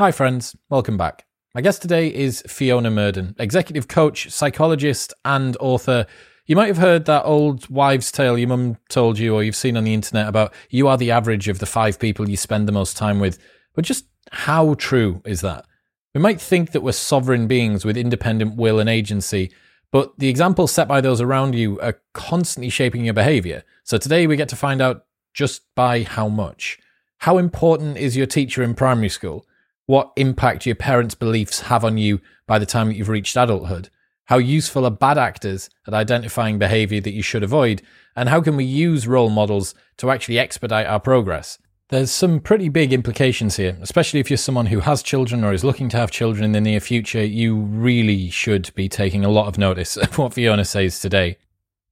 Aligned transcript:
Hi, 0.00 0.12
friends. 0.12 0.56
Welcome 0.70 0.96
back. 0.96 1.26
My 1.54 1.60
guest 1.60 1.82
today 1.82 2.08
is 2.08 2.42
Fiona 2.46 2.90
Murden, 2.90 3.36
executive 3.38 3.86
coach, 3.86 4.30
psychologist, 4.30 5.12
and 5.26 5.58
author. 5.60 6.06
You 6.46 6.56
might 6.56 6.68
have 6.68 6.78
heard 6.78 7.04
that 7.04 7.26
old 7.26 7.68
wives' 7.68 8.10
tale 8.10 8.38
your 8.38 8.48
mum 8.48 8.78
told 8.88 9.18
you, 9.18 9.34
or 9.34 9.42
you've 9.42 9.54
seen 9.54 9.76
on 9.76 9.84
the 9.84 9.92
internet 9.92 10.26
about 10.26 10.54
you 10.70 10.88
are 10.88 10.96
the 10.96 11.10
average 11.10 11.48
of 11.48 11.58
the 11.58 11.66
five 11.66 11.98
people 11.98 12.30
you 12.30 12.38
spend 12.38 12.66
the 12.66 12.72
most 12.72 12.96
time 12.96 13.20
with. 13.20 13.38
But 13.74 13.84
just 13.84 14.06
how 14.30 14.72
true 14.72 15.20
is 15.26 15.42
that? 15.42 15.66
We 16.14 16.22
might 16.22 16.40
think 16.40 16.70
that 16.70 16.80
we're 16.80 16.92
sovereign 16.92 17.46
beings 17.46 17.84
with 17.84 17.98
independent 17.98 18.56
will 18.56 18.80
and 18.80 18.88
agency, 18.88 19.52
but 19.92 20.18
the 20.18 20.30
examples 20.30 20.72
set 20.72 20.88
by 20.88 21.02
those 21.02 21.20
around 21.20 21.54
you 21.54 21.78
are 21.80 22.00
constantly 22.14 22.70
shaping 22.70 23.04
your 23.04 23.12
behavior. 23.12 23.64
So 23.84 23.98
today 23.98 24.26
we 24.26 24.36
get 24.36 24.48
to 24.48 24.56
find 24.56 24.80
out 24.80 25.04
just 25.34 25.60
by 25.74 26.04
how 26.04 26.28
much. 26.28 26.78
How 27.18 27.36
important 27.36 27.98
is 27.98 28.16
your 28.16 28.24
teacher 28.24 28.62
in 28.62 28.72
primary 28.72 29.10
school? 29.10 29.44
What 29.90 30.12
impact 30.14 30.66
your 30.66 30.76
parents' 30.76 31.16
beliefs 31.16 31.62
have 31.62 31.84
on 31.84 31.98
you 31.98 32.20
by 32.46 32.60
the 32.60 32.64
time 32.64 32.86
that 32.86 32.94
you've 32.94 33.08
reached 33.08 33.36
adulthood. 33.36 33.90
How 34.26 34.38
useful 34.38 34.86
are 34.86 34.90
bad 34.92 35.18
actors 35.18 35.68
at 35.84 35.92
identifying 35.94 36.60
behavior 36.60 37.00
that 37.00 37.12
you 37.12 37.22
should 37.22 37.42
avoid? 37.42 37.82
And 38.14 38.28
how 38.28 38.40
can 38.40 38.54
we 38.54 38.62
use 38.62 39.08
role 39.08 39.30
models 39.30 39.74
to 39.96 40.12
actually 40.12 40.38
expedite 40.38 40.86
our 40.86 41.00
progress? 41.00 41.58
There's 41.88 42.12
some 42.12 42.38
pretty 42.38 42.68
big 42.68 42.92
implications 42.92 43.56
here, 43.56 43.76
especially 43.80 44.20
if 44.20 44.30
you're 44.30 44.36
someone 44.36 44.66
who 44.66 44.78
has 44.78 45.02
children 45.02 45.42
or 45.42 45.52
is 45.52 45.64
looking 45.64 45.88
to 45.88 45.96
have 45.96 46.12
children 46.12 46.44
in 46.44 46.52
the 46.52 46.60
near 46.60 46.78
future. 46.78 47.24
You 47.24 47.56
really 47.56 48.30
should 48.30 48.72
be 48.76 48.88
taking 48.88 49.24
a 49.24 49.28
lot 49.28 49.48
of 49.48 49.58
notice 49.58 49.96
of 49.96 50.16
what 50.18 50.34
Fiona 50.34 50.64
says 50.64 51.00
today. 51.00 51.36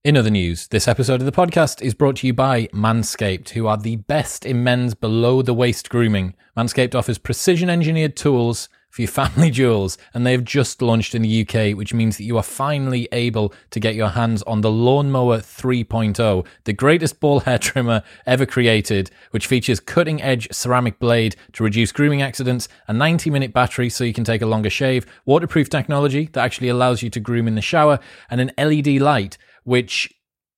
In 0.05 0.17
other 0.17 0.31
news, 0.31 0.69
this 0.69 0.87
episode 0.87 1.21
of 1.21 1.27
the 1.27 1.33
podcast 1.33 1.83
is 1.83 1.93
brought 1.93 2.17
to 2.17 2.27
you 2.29 2.33
by 2.33 2.69
Manscaped, 2.69 3.49
who 3.51 3.67
are 3.67 3.77
the 3.77 3.97
best 3.97 4.47
in 4.47 4.63
men's 4.63 4.95
below 4.95 5.43
the 5.43 5.53
waist 5.53 5.91
grooming. 5.91 6.35
Manscaped 6.57 6.95
offers 6.95 7.19
precision 7.19 7.69
engineered 7.69 8.15
tools 8.15 8.69
for 8.91 9.03
your 9.03 9.11
family 9.11 9.51
jewels, 9.53 9.99
and 10.15 10.25
they 10.25 10.31
have 10.31 10.45
just 10.45 10.81
launched 10.81 11.17
in 11.17 11.23
the 11.23 11.43
UK, 11.43 11.77
which 11.77 11.93
means 11.93 12.17
that 12.17 12.23
you 12.23 12.37
are 12.37 12.45
finally 12.45 13.09
able 13.11 13.53
to 13.71 13.81
get 13.81 13.97
your 13.97 14.11
hands 14.11 14.45
on 14.45 14.61
the 14.61 14.71
Lawnmower 14.71 15.39
3.0, 15.39 16.47
the 16.63 16.73
greatest 16.73 17.19
ball 17.19 17.41
hair 17.47 17.59
trimmer 17.59 18.05
ever 18.25 18.47
created, 18.47 19.11
which 19.33 19.49
features 19.49 19.81
cutting 19.81 20.23
edge 20.23 20.47
ceramic 20.53 21.01
blade 21.01 21.35
to 21.55 21.65
reduce 21.65 21.91
grooming 21.91 22.23
accidents, 22.23 22.69
a 22.87 22.93
90 22.93 23.31
minute 23.31 23.53
battery 23.53 23.91
so 23.91 24.05
you 24.05 24.15
can 24.15 24.25
take 24.25 24.43
a 24.43 24.47
longer 24.47 24.71
shave, 24.71 25.07
waterproof 25.27 25.69
technology 25.69 26.27
that 26.33 26.45
actually 26.45 26.69
allows 26.69 27.03
you 27.03 27.11
to 27.11 27.19
groom 27.19 27.49
in 27.49 27.57
the 27.57 27.61
shower, 27.61 27.99
and 28.31 28.41
an 28.41 28.53
LED 28.57 29.01
light 29.03 29.37
which 29.69 30.11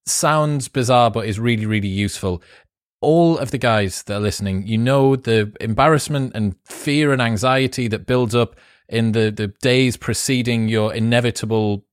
sounds 0.06 0.69
bizarre 0.69 1.11
but 1.11 1.27
is 1.27 1.41
really, 1.41 1.66
really 1.66 1.89
useful. 1.89 2.41
All 3.00 3.39
of 3.39 3.50
the 3.50 3.58
guys 3.58 4.05
that 4.05 4.14
are 4.14 4.20
listening, 4.20 4.69
you 4.69 4.78
know 4.78 5.17
the 5.17 5.52
embarrassment 5.61 6.33
and 6.34 6.55
fear 6.64 7.12
and 7.12 7.20
anxiety 7.20 7.89
that 7.89 8.06
builds 8.06 8.36
up 8.36 8.55
in 8.89 9.12
the, 9.12 9.33
the 9.33 9.48
days 9.61 9.97
preceding 9.97 10.69
your 10.69 10.94
inevitable 10.94 11.84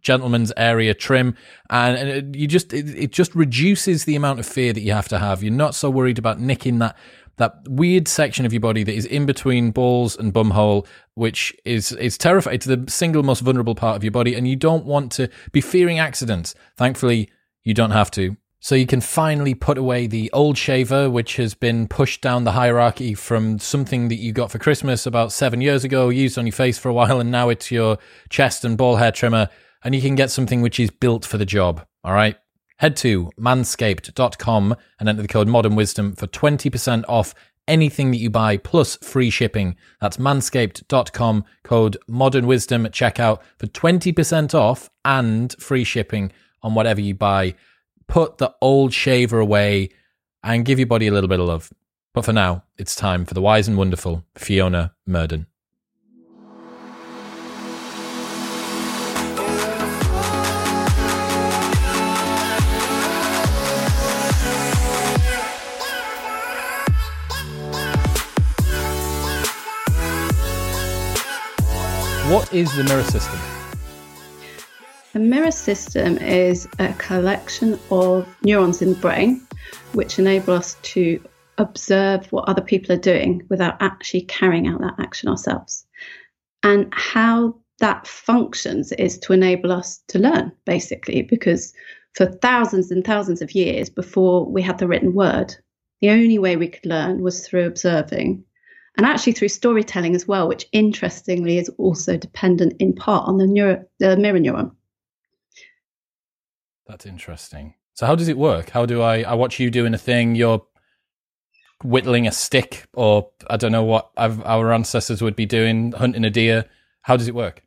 gentleman's 0.00 0.52
area 0.56 0.94
trim 0.94 1.36
and, 1.68 2.34
you 2.34 2.46
just 2.46 2.72
it, 2.72 2.88
it, 2.96 3.12
just 3.12 3.34
reduces 3.34 4.06
the 4.06 4.16
amount 4.16 4.38
of 4.40 4.46
fear 4.46 4.72
that 4.72 4.80
you 4.80 4.92
have 4.92 5.08
to 5.08 5.18
have 5.18 5.42
you're 5.42 5.52
not 5.52 5.74
so 5.74 5.90
worried 5.90 6.18
about 6.18 6.40
nicking 6.40 6.78
that 6.78 6.96
that 7.36 7.54
weird 7.66 8.08
section 8.08 8.44
of 8.44 8.52
your 8.52 8.60
body 8.60 8.82
that 8.84 8.94
is 8.94 9.06
in 9.06 9.26
between 9.26 9.70
balls 9.70 10.16
and 10.16 10.32
bumhole, 10.32 10.86
which 11.14 11.54
is 11.64 11.92
is 11.92 12.18
terrifying. 12.18 12.54
It's 12.56 12.66
the 12.66 12.84
single 12.88 13.22
most 13.22 13.40
vulnerable 13.40 13.74
part 13.74 13.96
of 13.96 14.04
your 14.04 14.10
body, 14.10 14.34
and 14.34 14.46
you 14.46 14.56
don't 14.56 14.84
want 14.84 15.12
to 15.12 15.28
be 15.52 15.60
fearing 15.60 15.98
accidents. 15.98 16.54
Thankfully, 16.76 17.30
you 17.62 17.74
don't 17.74 17.92
have 17.92 18.10
to. 18.12 18.36
So 18.62 18.74
you 18.74 18.86
can 18.86 19.00
finally 19.00 19.54
put 19.54 19.78
away 19.78 20.06
the 20.06 20.30
old 20.32 20.58
shaver, 20.58 21.08
which 21.08 21.36
has 21.36 21.54
been 21.54 21.88
pushed 21.88 22.20
down 22.20 22.44
the 22.44 22.52
hierarchy 22.52 23.14
from 23.14 23.58
something 23.58 24.08
that 24.08 24.16
you 24.16 24.32
got 24.32 24.50
for 24.50 24.58
Christmas 24.58 25.06
about 25.06 25.32
seven 25.32 25.62
years 25.62 25.82
ago, 25.82 26.10
used 26.10 26.36
on 26.36 26.46
your 26.46 26.52
face 26.52 26.76
for 26.76 26.90
a 26.90 26.92
while, 26.92 27.20
and 27.20 27.30
now 27.30 27.48
it's 27.48 27.70
your 27.70 27.96
chest 28.28 28.62
and 28.62 28.76
ball 28.76 28.96
hair 28.96 29.12
trimmer. 29.12 29.48
And 29.82 29.94
you 29.94 30.02
can 30.02 30.14
get 30.14 30.30
something 30.30 30.60
which 30.60 30.78
is 30.78 30.90
built 30.90 31.24
for 31.24 31.38
the 31.38 31.46
job. 31.46 31.86
All 32.04 32.12
right. 32.12 32.36
Head 32.80 32.96
to 32.96 33.30
manscaped.com 33.38 34.74
and 34.98 35.08
enter 35.08 35.20
the 35.20 35.28
code 35.28 35.48
Modern 35.48 35.76
Wisdom 35.76 36.14
for 36.14 36.26
20% 36.26 37.04
off 37.08 37.34
anything 37.68 38.10
that 38.10 38.16
you 38.16 38.30
buy 38.30 38.56
plus 38.56 38.96
free 38.96 39.28
shipping. 39.28 39.76
That's 40.00 40.16
manscaped.com, 40.16 41.44
code 41.62 41.98
Modern 42.08 42.46
Wisdom 42.46 42.86
at 42.86 42.92
checkout 42.92 43.40
for 43.58 43.66
20% 43.66 44.54
off 44.54 44.88
and 45.04 45.54
free 45.58 45.84
shipping 45.84 46.32
on 46.62 46.74
whatever 46.74 47.02
you 47.02 47.14
buy. 47.14 47.54
Put 48.08 48.38
the 48.38 48.54
old 48.62 48.94
shaver 48.94 49.40
away 49.40 49.90
and 50.42 50.64
give 50.64 50.78
your 50.78 50.86
body 50.86 51.06
a 51.06 51.12
little 51.12 51.28
bit 51.28 51.38
of 51.38 51.48
love. 51.48 51.70
But 52.14 52.24
for 52.24 52.32
now, 52.32 52.64
it's 52.78 52.96
time 52.96 53.26
for 53.26 53.34
the 53.34 53.42
wise 53.42 53.68
and 53.68 53.76
wonderful 53.76 54.24
Fiona 54.36 54.94
Murden. 55.06 55.49
What 72.30 72.54
is 72.54 72.72
the 72.76 72.84
mirror 72.84 73.02
system? 73.02 73.40
The 75.14 75.18
mirror 75.18 75.50
system 75.50 76.16
is 76.18 76.68
a 76.78 76.92
collection 76.92 77.76
of 77.90 78.24
neurons 78.44 78.80
in 78.80 78.90
the 78.90 79.00
brain 79.00 79.44
which 79.94 80.16
enable 80.16 80.54
us 80.54 80.76
to 80.82 81.20
observe 81.58 82.30
what 82.30 82.48
other 82.48 82.62
people 82.62 82.94
are 82.94 83.00
doing 83.00 83.42
without 83.48 83.82
actually 83.82 84.20
carrying 84.20 84.68
out 84.68 84.80
that 84.80 84.94
action 85.00 85.28
ourselves. 85.28 85.84
And 86.62 86.86
how 86.94 87.56
that 87.80 88.06
functions 88.06 88.92
is 88.92 89.18
to 89.18 89.32
enable 89.32 89.72
us 89.72 90.00
to 90.06 90.20
learn, 90.20 90.52
basically, 90.66 91.22
because 91.22 91.72
for 92.14 92.26
thousands 92.26 92.92
and 92.92 93.04
thousands 93.04 93.42
of 93.42 93.56
years 93.56 93.90
before 93.90 94.46
we 94.46 94.62
had 94.62 94.78
the 94.78 94.86
written 94.86 95.14
word, 95.14 95.56
the 96.00 96.10
only 96.10 96.38
way 96.38 96.56
we 96.56 96.68
could 96.68 96.86
learn 96.86 97.22
was 97.22 97.44
through 97.44 97.66
observing 97.66 98.44
and 98.96 99.06
actually 99.06 99.32
through 99.32 99.48
storytelling 99.48 100.14
as 100.14 100.26
well, 100.26 100.48
which 100.48 100.66
interestingly 100.72 101.58
is 101.58 101.68
also 101.78 102.16
dependent 102.16 102.74
in 102.78 102.94
part 102.94 103.26
on 103.26 103.38
the, 103.38 103.46
neuro, 103.46 103.84
the 103.98 104.16
mirror 104.16 104.38
neuron. 104.38 104.72
That's 106.86 107.06
interesting. 107.06 107.74
So 107.94 108.06
how 108.06 108.14
does 108.14 108.28
it 108.28 108.36
work? 108.36 108.70
How 108.70 108.86
do 108.86 109.02
I? 109.02 109.22
I 109.22 109.34
watch 109.34 109.60
you 109.60 109.70
doing 109.70 109.94
a 109.94 109.98
thing. 109.98 110.34
You're 110.34 110.62
whittling 111.84 112.26
a 112.26 112.32
stick, 112.32 112.86
or 112.94 113.30
I 113.48 113.56
don't 113.56 113.72
know 113.72 113.84
what 113.84 114.10
our 114.16 114.72
ancestors 114.72 115.22
would 115.22 115.36
be 115.36 115.46
doing, 115.46 115.92
hunting 115.92 116.24
a 116.24 116.30
deer. 116.30 116.64
How 117.02 117.16
does 117.16 117.28
it 117.28 117.34
work? 117.34 117.62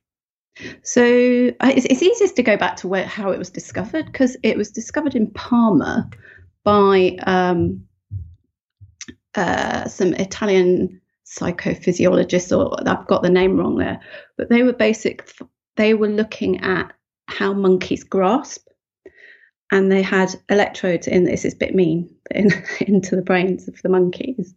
So 0.83 1.03
it's, 1.03 1.85
it's 1.85 2.03
easiest 2.03 2.35
to 2.35 2.43
go 2.43 2.57
back 2.57 2.75
to 2.77 2.87
where 2.87 3.05
how 3.05 3.31
it 3.31 3.39
was 3.39 3.49
discovered 3.49 4.05
because 4.07 4.37
it 4.43 4.57
was 4.57 4.71
discovered 4.71 5.15
in 5.15 5.31
Parma 5.31 6.09
by 6.63 7.17
um, 7.25 7.85
uh, 9.35 9.87
some 9.87 10.13
Italian 10.13 11.01
psychophysiologists, 11.25 12.55
or 12.57 12.77
I've 12.87 13.07
got 13.07 13.23
the 13.23 13.29
name 13.29 13.57
wrong 13.57 13.77
there, 13.77 13.99
but 14.37 14.49
they 14.49 14.63
were 14.63 14.73
basic. 14.73 15.29
They 15.75 15.93
were 15.93 16.09
looking 16.09 16.61
at 16.61 16.93
how 17.27 17.53
monkeys 17.53 18.03
grasp, 18.03 18.67
and 19.71 19.91
they 19.91 20.01
had 20.01 20.35
electrodes 20.49 21.07
in. 21.07 21.23
This 21.23 21.45
is 21.45 21.53
a 21.53 21.57
bit 21.57 21.75
mean, 21.75 22.13
in, 22.31 22.49
into 22.81 23.15
the 23.15 23.21
brains 23.21 23.67
of 23.67 23.81
the 23.81 23.89
monkeys. 23.89 24.53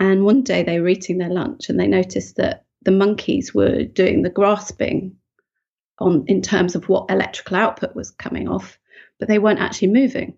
And 0.00 0.24
one 0.24 0.42
day 0.42 0.62
they 0.62 0.80
were 0.80 0.88
eating 0.88 1.18
their 1.18 1.30
lunch, 1.30 1.68
and 1.68 1.78
they 1.78 1.86
noticed 1.86 2.36
that 2.36 2.64
the 2.82 2.90
monkeys 2.90 3.54
were 3.54 3.84
doing 3.84 4.22
the 4.22 4.30
grasping 4.30 5.16
on 5.98 6.24
in 6.26 6.42
terms 6.42 6.74
of 6.74 6.88
what 6.88 7.10
electrical 7.10 7.56
output 7.56 7.94
was 7.94 8.10
coming 8.10 8.48
off, 8.48 8.78
but 9.18 9.28
they 9.28 9.38
weren't 9.38 9.60
actually 9.60 9.88
moving. 9.88 10.36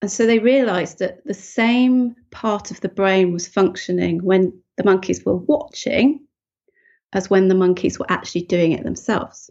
And 0.00 0.10
so 0.10 0.26
they 0.26 0.38
realized 0.38 1.00
that 1.00 1.24
the 1.24 1.34
same 1.34 2.14
part 2.30 2.70
of 2.70 2.80
the 2.80 2.88
brain 2.88 3.32
was 3.32 3.48
functioning 3.48 4.22
when 4.22 4.62
the 4.76 4.84
monkeys 4.84 5.24
were 5.24 5.36
watching 5.36 6.24
as 7.12 7.28
when 7.28 7.48
the 7.48 7.54
monkeys 7.54 7.98
were 7.98 8.06
actually 8.08 8.42
doing 8.42 8.72
it 8.72 8.84
themselves. 8.84 9.50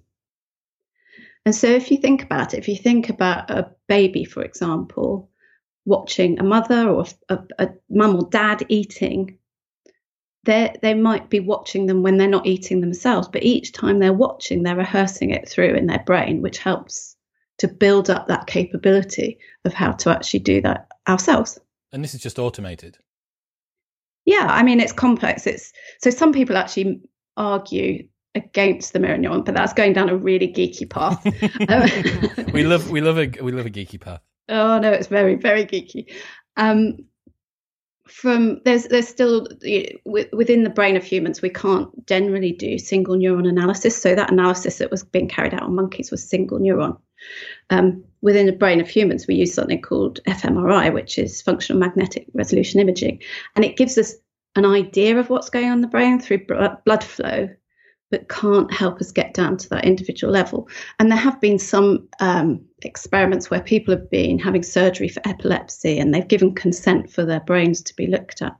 And 1.46 1.54
so 1.54 1.68
if 1.68 1.92
you 1.92 1.98
think 1.98 2.24
about 2.24 2.54
it, 2.54 2.60
if 2.60 2.68
you 2.68 2.78
think 2.78 3.10
about 3.10 3.50
a 3.50 3.72
baby, 3.88 4.24
for 4.24 4.42
example, 4.42 5.30
watching 5.86 6.40
a 6.40 6.44
mother 6.44 6.90
or 6.90 7.06
a, 7.30 7.40
a 7.60 7.70
mum 7.90 8.16
or 8.16 8.30
dad 8.30 8.66
eating, 8.70 9.38
they 10.44 10.94
might 10.94 11.30
be 11.30 11.42
watching 11.42 11.88
them 11.88 12.04
when 12.04 12.16
they're 12.16 12.30
not 12.30 12.48
eating 12.48 12.80
themselves, 12.80 13.28
but 13.28 13.44
each 13.44 13.74
time 13.74 14.00
they're 14.00 14.14
watching, 14.14 14.64
they're 14.64 14.78
rehearsing 14.78 15.32
it 15.32 15.50
through 15.50 15.76
in 15.76 15.88
their 15.88 16.04
brain, 16.06 16.42
which 16.42 16.58
helps 16.58 17.17
to 17.59 17.68
build 17.68 18.09
up 18.09 18.27
that 18.27 18.48
capability 18.48 19.39
of 19.65 19.74
how 19.74 19.92
to 19.92 20.09
actually 20.09 20.42
do 20.42 20.62
that 20.62 20.88
ourselves. 21.07 21.59
And 21.92 22.04
this 22.04 22.13
is 22.13 22.21
just 22.21 22.39
automated. 22.39 22.98
Yeah, 24.25 24.48
I 24.50 24.63
mean 24.63 24.80
it's 24.80 24.92
complex. 24.92 25.48
It's 25.48 25.71
so 26.01 26.09
some 26.09 26.33
people 26.33 26.57
actually 26.57 27.01
argue 27.38 28.07
against 28.36 28.94
the 28.94 29.00
mirror 29.00 29.18
neuron, 29.18 29.45
but 29.45 29.56
that's 29.56 29.74
going 29.74 29.94
down 29.94 30.09
a 30.09 30.18
really 30.18 30.48
geeky 30.48 30.89
path. 30.89 31.24
we 32.54 32.63
love 32.63 32.89
we 32.92 33.01
love 33.01 33.18
a 33.18 33.27
we 33.42 33.51
love 33.51 33.65
a 33.65 33.69
geeky 33.69 34.00
path. 34.00 34.21
Oh 34.50 34.80
no, 34.80 34.92
it's 34.92 35.07
very 35.07 35.36
very 35.36 35.65
geeky. 35.65 36.12
Um, 36.57 36.98
from 38.07 38.62
there's 38.65 38.86
there's 38.86 39.07
still 39.07 39.48
within 40.06 40.63
the 40.63 40.69
brain 40.69 40.95
of 40.95 41.04
humans 41.04 41.42
we 41.42 41.50
can't 41.50 41.89
generally 42.07 42.54
do 42.54 42.77
single 42.77 43.15
neuron 43.15 43.48
analysis 43.48 44.01
so 44.01 44.15
that 44.15 44.31
analysis 44.31 44.77
that 44.77 44.89
was 44.89 45.04
being 45.04 45.27
carried 45.27 45.54
out 45.54 45.63
on 45.63 45.75
monkeys 45.75 46.09
was 46.09 46.27
single 46.27 46.57
neuron 46.57 46.98
um, 47.69 48.04
within 48.22 48.46
the 48.46 48.52
brain 48.52 48.80
of 48.80 48.90
humans 48.90 49.28
we 49.28 49.36
use 49.36 49.54
something 49.54 49.81
called 49.81 50.19
fMRI 50.28 50.94
which 50.94 51.18
is 51.18 51.42
functional 51.42 51.80
magnetic 51.80 52.28
resolution 52.34 52.80
imaging 52.80 53.22
and 53.56 53.64
it 53.66 53.78
gives 53.78 53.98
us 53.98 54.14
an 54.56 54.66
idea 54.66 55.18
of 55.18 55.30
what's 55.30 55.50
going 55.50 55.68
on 55.68 55.74
in 55.74 55.81
the 55.81 55.88
brain 55.88 56.19
through 56.19 56.46
blood 56.86 57.04
flow 57.04 57.48
but 58.10 58.30
can't 58.30 58.74
help 58.74 59.02
us 59.02 59.12
get 59.12 59.34
down 59.34 59.58
to 59.58 59.69
that 59.69 59.86
individual 59.86 60.31
level. 60.31 60.68
And 61.00 61.12
there 61.12 61.18
have 61.18 61.42
been 61.42 61.60
some 61.60 62.08
um, 62.19 62.64
experiments 62.84 63.50
where 63.50 63.62
people 63.62 63.94
have 63.94 64.10
been 64.10 64.40
having 64.40 64.64
surgery 64.64 65.10
for 65.10 65.22
epilepsy 65.28 66.00
and 66.00 66.14
they've 66.14 66.28
given 66.28 66.56
consent 66.56 67.12
for 67.12 67.25
their 67.25 67.42
brains 67.42 67.81
to 67.84 67.96
be 67.96 68.08
looked 68.08 68.42
at. 68.42 68.56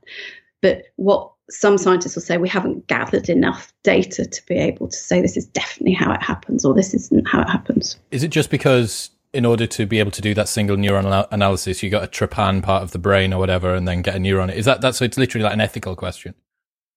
But 0.62 0.84
what 0.98 1.32
some 1.50 1.78
scientists 1.78 2.16
will 2.16 2.22
say, 2.22 2.38
we 2.38 2.50
haven't 2.50 2.88
gathered 2.88 3.30
enough 3.30 3.74
data 3.84 4.26
to 4.26 4.46
be 4.48 4.56
able 4.56 4.88
to 4.88 4.98
say 4.98 5.22
this 5.22 5.38
is 5.38 5.46
definitely 5.46 5.94
how 5.94 6.12
it 6.12 6.22
happens 6.22 6.66
or 6.66 6.74
this 6.74 6.94
isn't 6.94 7.28
how 7.28 7.42
it 7.42 7.50
happens. 7.50 7.98
Is 8.12 8.24
it 8.24 8.30
just 8.30 8.50
because 8.50 9.12
in 9.34 9.46
order 9.46 9.68
to 9.68 9.86
be 9.86 10.00
able 10.00 10.12
to 10.12 10.22
do 10.22 10.34
that 10.34 10.50
single 10.50 10.78
neuron 10.78 11.28
analysis, 11.32 11.84
you 11.84 11.90
got 11.90 12.04
a 12.04 12.08
trepan 12.08 12.64
part 12.64 12.84
of 12.84 12.92
the 12.92 13.00
brain 13.00 13.34
or 13.34 13.40
whatever, 13.40 13.74
and 13.76 13.88
then 13.88 14.02
get 14.02 14.16
a 14.16 14.20
neuron? 14.20 14.54
Is 14.54 14.66
that 14.66 14.82
that? 14.82 14.96
So 14.96 15.06
it's 15.06 15.18
literally 15.18 15.44
like 15.44 15.54
an 15.54 15.62
ethical 15.62 15.96
question. 15.96 16.34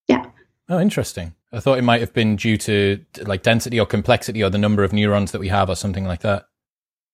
Yeah. 0.09 0.25
Oh, 0.69 0.81
interesting. 0.81 1.35
I 1.53 1.61
thought 1.61 1.79
it 1.79 1.83
might 1.83 2.01
have 2.01 2.13
been 2.13 2.37
due 2.37 2.57
to 2.59 3.05
like 3.23 3.43
density 3.43 3.79
or 3.81 3.87
complexity 3.87 4.43
or 4.43 4.51
the 4.51 4.59
number 4.59 4.85
of 4.85 4.93
neurons 4.93 5.33
that 5.33 5.41
we 5.41 5.49
have 5.49 5.69
or 5.69 5.77
something 5.77 6.05
like 6.05 6.21
that. 6.21 6.47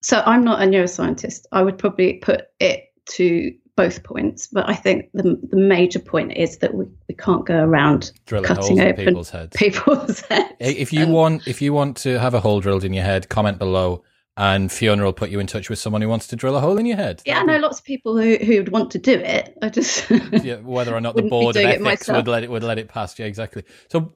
So 0.02 0.22
I'm 0.24 0.44
not 0.44 0.62
a 0.62 0.66
neuroscientist. 0.66 1.46
I 1.52 1.62
would 1.62 1.78
probably 1.78 2.14
put 2.14 2.48
it 2.60 2.84
to 3.12 3.52
both 3.76 4.02
points, 4.02 4.46
but 4.46 4.69
I 4.69 4.75
think 4.75 5.11
the 5.12 5.38
the 5.43 5.56
major 5.56 5.99
point 5.99 6.32
is 6.32 6.58
that 6.58 6.75
we, 6.75 6.87
we 7.08 7.14
can't 7.14 7.46
go 7.46 7.62
around 7.62 8.12
Drilling 8.26 8.46
cutting 8.46 8.81
open 8.81 9.05
people's 9.05 9.31
heads. 9.31 9.56
People's 9.56 10.20
heads. 10.20 10.55
If 10.58 10.93
you 10.93 11.05
um, 11.05 11.12
want, 11.12 11.46
if 11.46 11.62
you 11.62 11.73
want 11.73 11.99
to 11.99 12.19
have 12.19 12.34
a 12.34 12.40
hole 12.40 12.61
drilled 12.61 12.84
in 12.84 12.93
your 12.93 13.05
head, 13.05 13.28
comment 13.28 13.58
below 13.58 14.02
and 14.37 14.70
Fiona 14.70 15.02
will 15.02 15.12
put 15.12 15.31
you 15.31 15.40
in 15.40 15.46
touch 15.46 15.70
with 15.70 15.78
someone 15.78 16.02
who 16.02 16.08
wants 16.08 16.26
to 16.28 16.37
drill 16.37 16.56
a 16.56 16.61
hole 16.61 16.76
in 16.76 16.84
your 16.87 16.96
head. 16.96 17.23
Yeah, 17.25 17.40
I 17.40 17.44
know 17.44 17.58
lots 17.58 17.78
of 17.78 17.84
people 17.84 18.19
who 18.19 18.37
who 18.37 18.58
would 18.58 18.70
want 18.70 18.90
to 18.93 18.99
do 18.99 19.14
it. 19.14 19.56
I 19.62 19.69
just 19.69 20.11
yeah, 20.32 20.56
whether 20.56 20.94
or 20.94 21.00
not 21.00 21.17
the 21.17 21.22
board 21.22 21.56
of 21.56 21.64
ethics 21.64 22.08
would 22.08 22.29
let 22.29 22.44
it 22.44 22.50
would 22.50 22.62
let 22.62 22.79
it 22.79 22.88
pass. 22.88 23.19
Yeah, 23.19 23.26
exactly. 23.26 23.64
So 23.88 24.12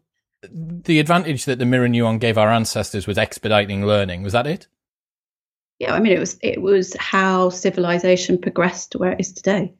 the 0.52 1.00
advantage 1.00 1.44
that 1.46 1.58
the 1.58 1.66
mirror 1.66 1.88
neuron 1.88 2.18
gave 2.18 2.38
our 2.38 2.50
ancestors 2.50 3.06
was 3.06 3.18
expediting 3.18 3.86
learning. 3.86 4.22
Was 4.22 4.32
that 4.32 4.46
it? 4.46 4.68
Yeah, 5.80 5.94
I 5.94 5.98
mean 6.00 6.12
it 6.12 6.20
was 6.20 6.36
it 6.42 6.60
was 6.60 6.94
how 7.00 7.48
civilization 7.48 8.38
progressed 8.38 8.92
to 8.92 8.98
where 8.98 9.12
it 9.12 9.20
is 9.20 9.32
today. 9.32 9.74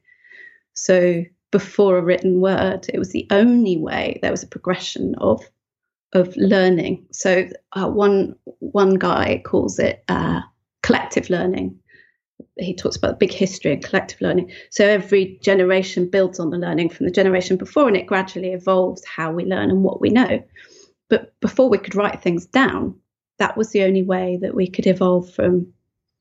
So 0.73 1.25
before 1.51 1.99
a 1.99 2.03
written 2.03 2.41
word, 2.41 2.87
it 2.93 2.99
was 2.99 3.11
the 3.11 3.27
only 3.31 3.77
way 3.77 4.19
there 4.23 4.31
was 4.31 4.43
a 4.43 4.49
progression 4.49 5.15
of 5.19 5.45
of 6.15 6.35
learning. 6.37 7.07
So 7.13 7.49
uh, 7.75 7.89
one 7.91 8.35
one 8.61 8.95
guy 8.95 9.43
calls 9.45 9.79
it 9.79 10.03
uh, 10.09 10.41
collective 10.83 11.29
learning. 11.29 11.79
He 12.57 12.75
talks 12.75 12.97
about 12.97 13.21
big 13.21 13.33
history 13.33 13.75
and 13.75 13.85
collective 13.85 14.23
learning. 14.23 14.53
So 14.71 14.87
every 14.87 15.39
generation 15.43 16.09
builds 16.09 16.41
on 16.41 16.49
the 16.49 16.57
learning 16.57 16.89
from 16.89 17.07
the 17.07 17.13
generation 17.13 17.59
before, 17.59 17.89
and 17.89 17.97
it 17.97 18.07
gradually 18.07 18.53
evolves 18.53 19.05
how 19.05 19.33
we 19.33 19.45
learn 19.45 19.71
and 19.71 19.85
what 19.85 20.01
we 20.01 20.09
know. 20.09 20.43
But 21.11 21.39
before 21.41 21.69
we 21.69 21.77
could 21.77 21.95
write 21.95 22.23
things 22.23 22.47
down, 22.47 22.99
that 23.39 23.59
was 23.59 23.71
the 23.71 23.83
only 23.83 24.03
way 24.03 24.39
that 24.41 24.55
we 24.55 24.67
could 24.67 24.87
evolve 24.87 25.31
from 25.31 25.75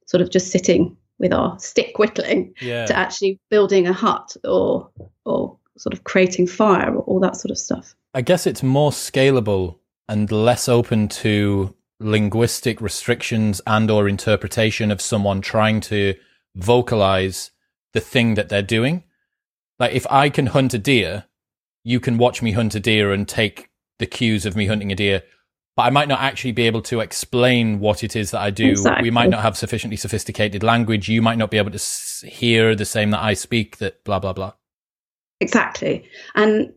sort 0.09 0.21
of 0.21 0.31
just 0.31 0.51
sitting 0.51 0.97
with 1.19 1.31
our 1.31 1.57
stick 1.59 1.99
whittling 1.99 2.51
yeah. 2.61 2.85
to 2.87 2.97
actually 2.97 3.39
building 3.51 3.87
a 3.87 3.93
hut 3.93 4.35
or 4.43 4.89
or 5.25 5.55
sort 5.77 5.93
of 5.93 6.03
creating 6.03 6.47
fire 6.47 6.93
or 6.95 7.03
all 7.03 7.19
that 7.19 7.35
sort 7.35 7.51
of 7.51 7.57
stuff. 7.57 7.95
I 8.15 8.21
guess 8.21 8.47
it's 8.47 8.63
more 8.63 8.89
scalable 8.89 9.77
and 10.07 10.31
less 10.31 10.67
open 10.67 11.07
to 11.09 11.75
linguistic 11.99 12.81
restrictions 12.81 13.61
and 13.67 13.91
or 13.91 14.09
interpretation 14.09 14.89
of 14.89 14.99
someone 14.99 15.41
trying 15.41 15.79
to 15.81 16.15
vocalize 16.55 17.51
the 17.93 17.99
thing 17.99 18.33
that 18.33 18.49
they're 18.49 18.61
doing. 18.63 19.03
Like 19.77 19.93
if 19.93 20.07
I 20.09 20.29
can 20.29 20.47
hunt 20.47 20.73
a 20.73 20.79
deer, 20.79 21.25
you 21.83 21.99
can 21.99 22.17
watch 22.17 22.41
me 22.41 22.53
hunt 22.53 22.73
a 22.73 22.79
deer 22.79 23.11
and 23.11 23.27
take 23.27 23.69
the 23.99 24.07
cues 24.07 24.45
of 24.45 24.55
me 24.55 24.65
hunting 24.65 24.91
a 24.91 24.95
deer, 24.95 25.21
but 25.79 25.85
I 25.85 25.91
might 25.91 26.09
not 26.09 26.19
actually 26.19 26.51
be 26.51 26.63
able 26.63 26.81
to 26.81 26.99
explain 26.99 27.79
what 27.79 28.03
it 28.03 28.13
is 28.13 28.31
that 28.31 28.41
I 28.41 28.49
do. 28.49 28.71
Exactly. 28.71 29.03
We 29.03 29.11
might 29.11 29.29
not 29.29 29.43
have 29.43 29.55
sufficiently 29.55 29.95
sophisticated 29.95 30.61
language. 30.61 31.07
You 31.07 31.21
might 31.21 31.37
not 31.37 31.51
be 31.51 31.57
able 31.57 31.71
to 31.71 32.27
hear 32.27 32.75
the 32.75 32.83
same 32.83 33.11
that 33.11 33.23
I 33.23 33.33
speak 33.33 33.77
that 33.77 34.03
blah 34.03 34.19
blah 34.19 34.33
blah. 34.33 34.51
Exactly. 35.39 36.03
And 36.35 36.73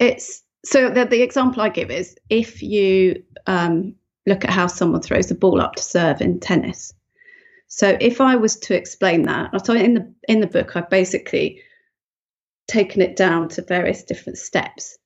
it's 0.00 0.42
so 0.64 0.90
the, 0.90 1.04
the 1.04 1.22
example 1.22 1.62
I 1.62 1.68
give 1.68 1.92
is 1.92 2.16
if 2.30 2.60
you 2.64 3.22
um, 3.46 3.94
look 4.26 4.44
at 4.44 4.50
how 4.50 4.66
someone 4.66 5.02
throws 5.02 5.28
the 5.28 5.36
ball 5.36 5.60
up 5.60 5.76
to 5.76 5.82
serve 5.84 6.20
in 6.20 6.40
tennis. 6.40 6.92
So 7.68 7.96
if 8.00 8.20
I 8.20 8.34
was 8.34 8.56
to 8.56 8.74
explain 8.74 9.22
that, 9.26 9.50
I 9.52 9.58
so 9.58 9.72
in 9.72 9.94
the 9.94 10.14
in 10.26 10.40
the 10.40 10.48
book, 10.48 10.74
I've 10.74 10.90
basically 10.90 11.62
taken 12.66 13.02
it 13.02 13.14
down 13.14 13.50
to 13.50 13.62
various 13.62 14.02
different 14.02 14.38
steps. 14.38 14.98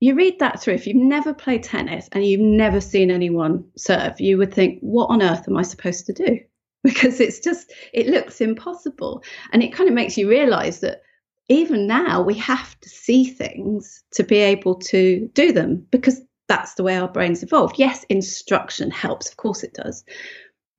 You 0.00 0.14
read 0.14 0.38
that 0.40 0.60
through. 0.60 0.74
If 0.74 0.86
you've 0.86 0.96
never 0.96 1.32
played 1.32 1.62
tennis 1.62 2.08
and 2.12 2.24
you've 2.24 2.40
never 2.40 2.80
seen 2.80 3.10
anyone 3.10 3.64
serve, 3.76 4.20
you 4.20 4.36
would 4.38 4.52
think, 4.52 4.78
"What 4.80 5.10
on 5.10 5.22
earth 5.22 5.48
am 5.48 5.56
I 5.56 5.62
supposed 5.62 6.06
to 6.06 6.12
do?" 6.12 6.40
Because 6.84 7.18
it's 7.18 7.40
just 7.40 7.72
it 7.92 8.06
looks 8.06 8.40
impossible, 8.40 9.24
and 9.52 9.62
it 9.62 9.72
kind 9.72 9.88
of 9.88 9.94
makes 9.94 10.16
you 10.16 10.28
realise 10.28 10.78
that 10.80 11.02
even 11.48 11.86
now 11.86 12.22
we 12.22 12.34
have 12.34 12.78
to 12.80 12.88
see 12.88 13.24
things 13.24 14.04
to 14.12 14.22
be 14.22 14.36
able 14.36 14.76
to 14.76 15.28
do 15.32 15.52
them 15.52 15.86
because 15.90 16.20
that's 16.48 16.74
the 16.74 16.82
way 16.82 16.96
our 16.96 17.08
brains 17.08 17.42
evolved. 17.42 17.78
Yes, 17.78 18.04
instruction 18.08 18.90
helps, 18.90 19.28
of 19.28 19.36
course 19.36 19.64
it 19.64 19.74
does, 19.74 20.04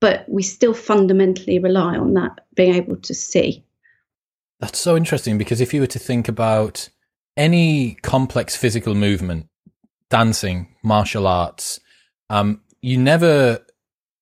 but 0.00 0.24
we 0.28 0.42
still 0.42 0.74
fundamentally 0.74 1.58
rely 1.58 1.96
on 1.96 2.14
that 2.14 2.40
being 2.54 2.74
able 2.74 2.96
to 2.96 3.14
see. 3.14 3.64
That's 4.60 4.78
so 4.78 4.96
interesting 4.96 5.38
because 5.38 5.60
if 5.60 5.72
you 5.74 5.80
were 5.80 5.86
to 5.88 5.98
think 5.98 6.28
about 6.28 6.88
any 7.38 7.94
complex 8.02 8.54
physical 8.54 8.94
movement, 8.94 9.46
dancing, 10.10 10.74
martial 10.82 11.26
arts, 11.26 11.80
um, 12.28 12.60
you 12.82 12.98
never, 12.98 13.64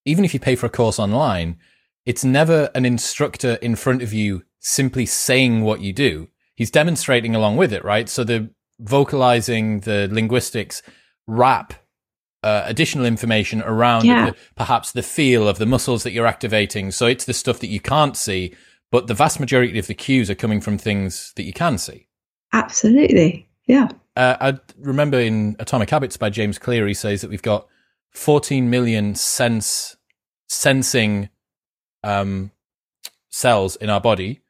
even 0.04 0.24
if 0.24 0.32
you 0.32 0.38
pay 0.38 0.54
for 0.54 0.66
a 0.66 0.70
course 0.70 1.00
online, 1.00 1.58
it's 2.04 2.24
never 2.24 2.70
an 2.76 2.84
instructor 2.84 3.54
in 3.54 3.74
front 3.74 4.02
of 4.02 4.12
you 4.12 4.44
simply 4.60 5.06
saying 5.06 5.62
what 5.62 5.80
you 5.80 5.92
do 5.92 6.28
he's 6.56 6.70
demonstrating 6.70 7.34
along 7.34 7.56
with 7.56 7.72
it, 7.72 7.84
right? 7.84 8.08
So 8.08 8.24
the 8.24 8.50
vocalizing, 8.80 9.80
the 9.80 10.08
linguistics 10.10 10.82
wrap 11.26 11.74
uh, 12.42 12.62
additional 12.66 13.04
information 13.04 13.62
around 13.62 14.04
yeah. 14.04 14.30
the, 14.30 14.36
perhaps 14.56 14.92
the 14.92 15.02
feel 15.02 15.48
of 15.48 15.58
the 15.58 15.66
muscles 15.66 16.02
that 16.02 16.12
you're 16.12 16.26
activating. 16.26 16.90
So 16.90 17.06
it's 17.06 17.24
the 17.24 17.34
stuff 17.34 17.60
that 17.60 17.68
you 17.68 17.80
can't 17.80 18.16
see, 18.16 18.54
but 18.90 19.06
the 19.06 19.14
vast 19.14 19.38
majority 19.40 19.78
of 19.78 19.86
the 19.86 19.94
cues 19.94 20.30
are 20.30 20.34
coming 20.34 20.60
from 20.60 20.78
things 20.78 21.32
that 21.36 21.44
you 21.44 21.52
can 21.52 21.78
see. 21.78 22.08
Absolutely. 22.52 23.46
Yeah. 23.66 23.88
Uh, 24.14 24.36
I 24.40 24.58
remember 24.78 25.20
in 25.20 25.56
Atomic 25.58 25.90
Habits 25.90 26.16
by 26.16 26.30
James 26.30 26.58
Clear, 26.58 26.86
he 26.86 26.94
says 26.94 27.20
that 27.20 27.30
we've 27.30 27.42
got 27.42 27.66
14 28.12 28.70
million 28.70 29.14
sense 29.14 29.96
sensing 30.48 31.28
um, 32.02 32.50
cells 33.28 33.76
in 33.76 33.90
our 33.90 34.00
body, 34.00 34.40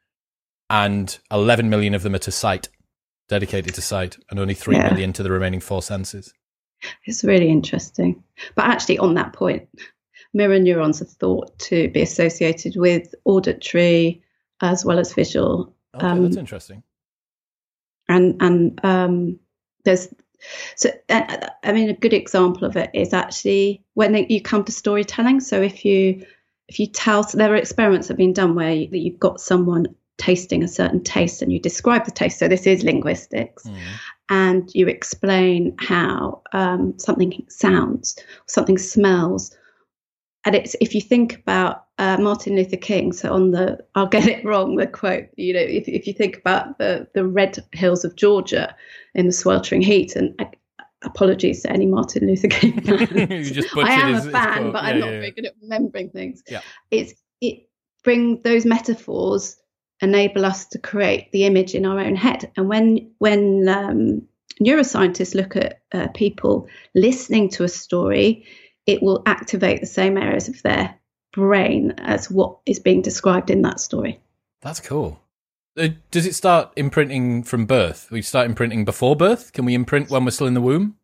and 0.71 1.19
11 1.31 1.69
million 1.71 1.95
of 1.95 2.03
them 2.03 2.15
are 2.15 2.19
to 2.19 2.31
sight, 2.31 2.69
dedicated 3.29 3.75
to 3.75 3.83
sight, 3.83 4.17
and 4.31 4.39
only 4.39 4.55
three 4.55 4.77
yeah. 4.77 4.91
million 4.91 5.13
to 5.15 5.23
the 5.23 5.31
remaining 5.31 5.61
four 5.61 5.83
senses. 5.83 6.33
It's 7.07 7.25
really 7.25 7.49
interesting. 7.49 8.23
But 8.55 8.67
actually, 8.67 8.99
on 8.99 9.15
that 9.15 9.33
point, 9.33 9.69
mirror 10.35 10.59
neurons 10.59 11.01
are 11.03 11.07
thought 11.07 11.59
to 11.61 11.89
be 11.89 12.03
associated 12.03 12.77
with 12.77 13.15
auditory 13.25 14.23
as 14.61 14.85
well 14.85 14.99
as 14.99 15.13
visual. 15.13 15.75
Okay, 15.95 16.07
um, 16.07 16.23
that's 16.23 16.37
interesting. 16.37 16.83
And 18.09 18.37
and 18.41 18.81
um, 18.85 19.39
there's 19.85 20.09
so 20.77 20.91
uh, 21.09 21.49
I 21.65 21.73
mean 21.73 21.91
a 21.91 21.95
good 21.95 22.13
example 22.13 22.65
of 22.65 22.77
it 22.77 22.91
is 22.95 23.13
actually 23.13 23.83
when 23.95 24.13
they, 24.13 24.27
you 24.29 24.41
come 24.41 24.65
to 24.65 24.73
storytelling. 24.73 25.41
So 25.41 25.61
if 25.61 25.85
you 25.85 26.25
if 26.69 26.81
you 26.81 26.87
tell, 26.87 27.23
so 27.23 27.39
there 27.39 27.53
are 27.53 27.57
experiments 27.57 28.09
that 28.09 28.15
have 28.15 28.19
been 28.19 28.33
done 28.33 28.55
where 28.55 28.73
you, 28.73 28.89
you've 28.91 29.21
got 29.21 29.41
someone 29.41 29.87
tasting 30.19 30.63
a 30.63 30.69
certain 30.69 31.03
taste 31.03 31.43
and 31.43 31.53
you 31.53 31.61
describe 31.61 32.05
the 32.05 32.11
taste. 32.11 32.39
So 32.39 32.49
this 32.49 32.67
is 32.67 32.83
linguistics. 32.83 33.65
Mm. 33.65 33.77
And 34.29 34.75
you 34.75 34.89
explain 34.89 35.77
how 35.79 36.43
um, 36.53 36.99
something 36.99 37.47
sounds, 37.49 38.19
something 38.47 38.79
smells. 38.79 39.57
And 40.47 40.55
it's 40.55 40.77
if 40.81 40.95
you 40.95 41.01
think 41.01 41.41
about 41.41 41.87
uh, 41.99 42.17
Martin 42.19 42.55
Luther 42.55 42.77
King, 42.77 43.13
so 43.13 43.33
on 43.33 43.51
the 43.51 43.79
I'll 43.97 44.07
get 44.07 44.29
it 44.29 44.45
wrong, 44.45 44.77
the 44.77 44.87
quote, 44.87 45.27
you 45.37 45.53
know, 45.53 45.61
if, 45.61 45.89
if 45.89 46.07
you 46.07 46.13
think 46.13 46.39
about 46.39 46.79
the, 46.79 47.09
the 47.15 47.27
red 47.27 47.59
hills 47.73 48.05
of 48.05 48.15
Georgia 48.15 48.75
in 49.15 49.27
the 49.27 49.33
sweltering 49.33 49.83
heat, 49.83 50.15
and 50.15 50.35
uh, 50.41 50.45
apologies 51.03 51.63
to 51.63 51.71
any 51.71 51.85
Martin 51.85 52.29
Luther 52.29 52.47
King 52.47 52.81
fans. 52.85 53.67
I 53.77 53.93
am 53.93 54.15
his, 54.15 54.27
a 54.27 54.31
fan, 54.31 54.71
but 54.71 54.85
yeah, 54.85 54.91
I'm 54.91 55.01
not 55.01 55.11
yeah, 55.11 55.19
very 55.19 55.31
good 55.33 55.47
at 55.47 55.55
remembering 55.61 56.11
things. 56.11 56.45
Yeah. 56.49 56.61
It's 56.93 57.13
it 57.41 57.69
bring 58.05 58.41
those 58.43 58.65
metaphors 58.65 59.57
enable 60.01 60.45
us 60.45 60.67
to 60.67 60.79
create 60.79 61.33
the 61.33 61.45
image 61.45 61.75
in 61.75 61.85
our 61.85 61.99
own 61.99 62.15
head. 62.15 62.53
And 62.57 62.69
when 62.69 63.11
when 63.19 63.69
um, 63.69 64.23
neuroscientists 64.63 65.35
look 65.35 65.57
at 65.57 65.81
uh, 65.93 66.07
people 66.15 66.69
listening 66.95 67.51
to 67.51 67.65
a 67.65 67.69
story, 67.69 68.47
it 68.87 69.03
will 69.03 69.23
activate 69.27 69.81
the 69.81 69.87
same 69.87 70.17
areas 70.17 70.49
of 70.49 70.63
their 70.63 70.95
brain 71.33 71.93
as 71.99 72.31
what 72.31 72.59
is 72.67 72.79
being 72.79 73.03
described 73.03 73.51
in 73.51 73.63
that 73.63 73.81
story. 73.81 74.21
That's 74.63 74.81
cool. 74.81 75.21
Uh, 75.79 75.89
does 76.11 76.27
it 76.27 76.35
start 76.35 76.73
imprinting 76.77 77.43
from 77.43 77.67
birth? 77.67 78.09
We 78.11 78.23
start 78.23 78.47
imprinting 78.47 78.85
before 78.85 79.15
birth. 79.15 79.53
Can 79.53 79.67
we 79.67 79.75
imprint 79.75 80.11
when 80.11 80.25
we're 80.25 80.31
still 80.31 80.47
in 80.47 80.55
the 80.55 80.61
womb? 80.61 80.97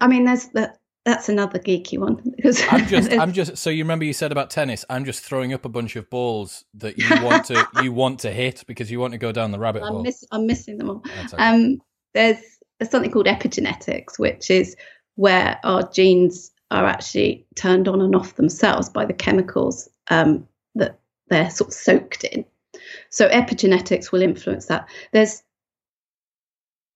I 0.00 0.08
mean, 0.08 0.24
there's 0.24 0.46
that. 0.48 0.78
That's 1.04 1.28
another 1.28 1.58
geeky 1.58 1.98
one 1.98 2.22
because 2.36 2.62
I'm 2.70 2.86
just, 2.86 3.12
I'm 3.12 3.32
just. 3.32 3.56
So 3.56 3.70
you 3.70 3.82
remember 3.82 4.04
you 4.04 4.12
said 4.12 4.30
about 4.30 4.50
tennis? 4.50 4.84
I'm 4.88 5.04
just 5.04 5.24
throwing 5.24 5.52
up 5.52 5.64
a 5.64 5.68
bunch 5.68 5.96
of 5.96 6.08
balls 6.08 6.64
that 6.74 6.96
you 6.96 7.08
want 7.24 7.46
to, 7.46 7.66
you 7.82 7.92
want 7.92 8.20
to 8.20 8.30
hit 8.30 8.62
because 8.68 8.90
you 8.90 9.00
want 9.00 9.12
to 9.12 9.18
go 9.18 9.32
down 9.32 9.50
the 9.50 9.58
rabbit 9.58 9.82
I'm 9.82 9.94
hole. 9.94 10.02
Miss, 10.04 10.24
I'm 10.30 10.46
missing 10.46 10.78
them 10.78 10.90
all. 10.90 11.02
Um, 11.38 11.82
there's, 12.14 12.38
there's 12.78 12.90
something 12.90 13.10
called 13.10 13.26
epigenetics, 13.26 14.16
which 14.16 14.48
is 14.48 14.76
where 15.16 15.58
our 15.64 15.90
genes 15.90 16.51
are 16.72 16.86
actually 16.86 17.46
turned 17.54 17.86
on 17.86 18.00
and 18.00 18.16
off 18.16 18.36
themselves 18.36 18.88
by 18.88 19.04
the 19.04 19.12
chemicals 19.12 19.88
um, 20.10 20.46
that 20.74 20.98
they're 21.28 21.50
sort 21.50 21.68
of 21.68 21.74
soaked 21.74 22.24
in. 22.24 22.44
So 23.10 23.28
epigenetics 23.28 24.10
will 24.10 24.22
influence 24.22 24.66
that. 24.66 24.88
There's 25.12 25.42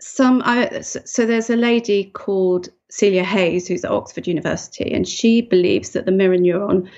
some, 0.00 0.42
I, 0.44 0.80
so 0.80 1.26
there's 1.26 1.50
a 1.50 1.56
lady 1.56 2.04
called 2.04 2.68
Celia 2.90 3.24
Heyes 3.24 3.68
who's 3.68 3.84
at 3.84 3.90
Oxford 3.90 4.26
University, 4.26 4.92
and 4.92 5.06
she 5.06 5.42
believes 5.42 5.90
that 5.90 6.06
the 6.06 6.12
mirror 6.12 6.36
neuron 6.36 6.88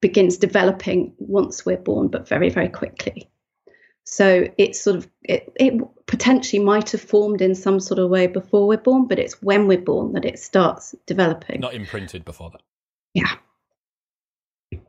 begins 0.00 0.36
developing 0.36 1.12
once 1.18 1.64
we're 1.66 1.76
born, 1.76 2.08
but 2.08 2.28
very, 2.28 2.48
very 2.48 2.68
quickly. 2.68 3.28
So 4.04 4.48
it's 4.58 4.80
sort 4.80 4.96
of 4.96 5.08
it, 5.22 5.52
it 5.56 5.74
potentially 6.10 6.62
might 6.62 6.90
have 6.90 7.00
formed 7.00 7.40
in 7.40 7.54
some 7.54 7.78
sort 7.78 8.00
of 8.00 8.10
way 8.10 8.26
before 8.26 8.66
we're 8.66 8.76
born, 8.76 9.06
but 9.06 9.20
it's 9.20 9.40
when 9.42 9.68
we're 9.68 9.78
born 9.78 10.12
that 10.12 10.24
it 10.24 10.40
starts 10.40 10.92
developing. 11.06 11.60
Not 11.60 11.72
imprinted 11.72 12.24
before 12.24 12.50
that. 12.50 12.62
Yeah. 13.14 13.30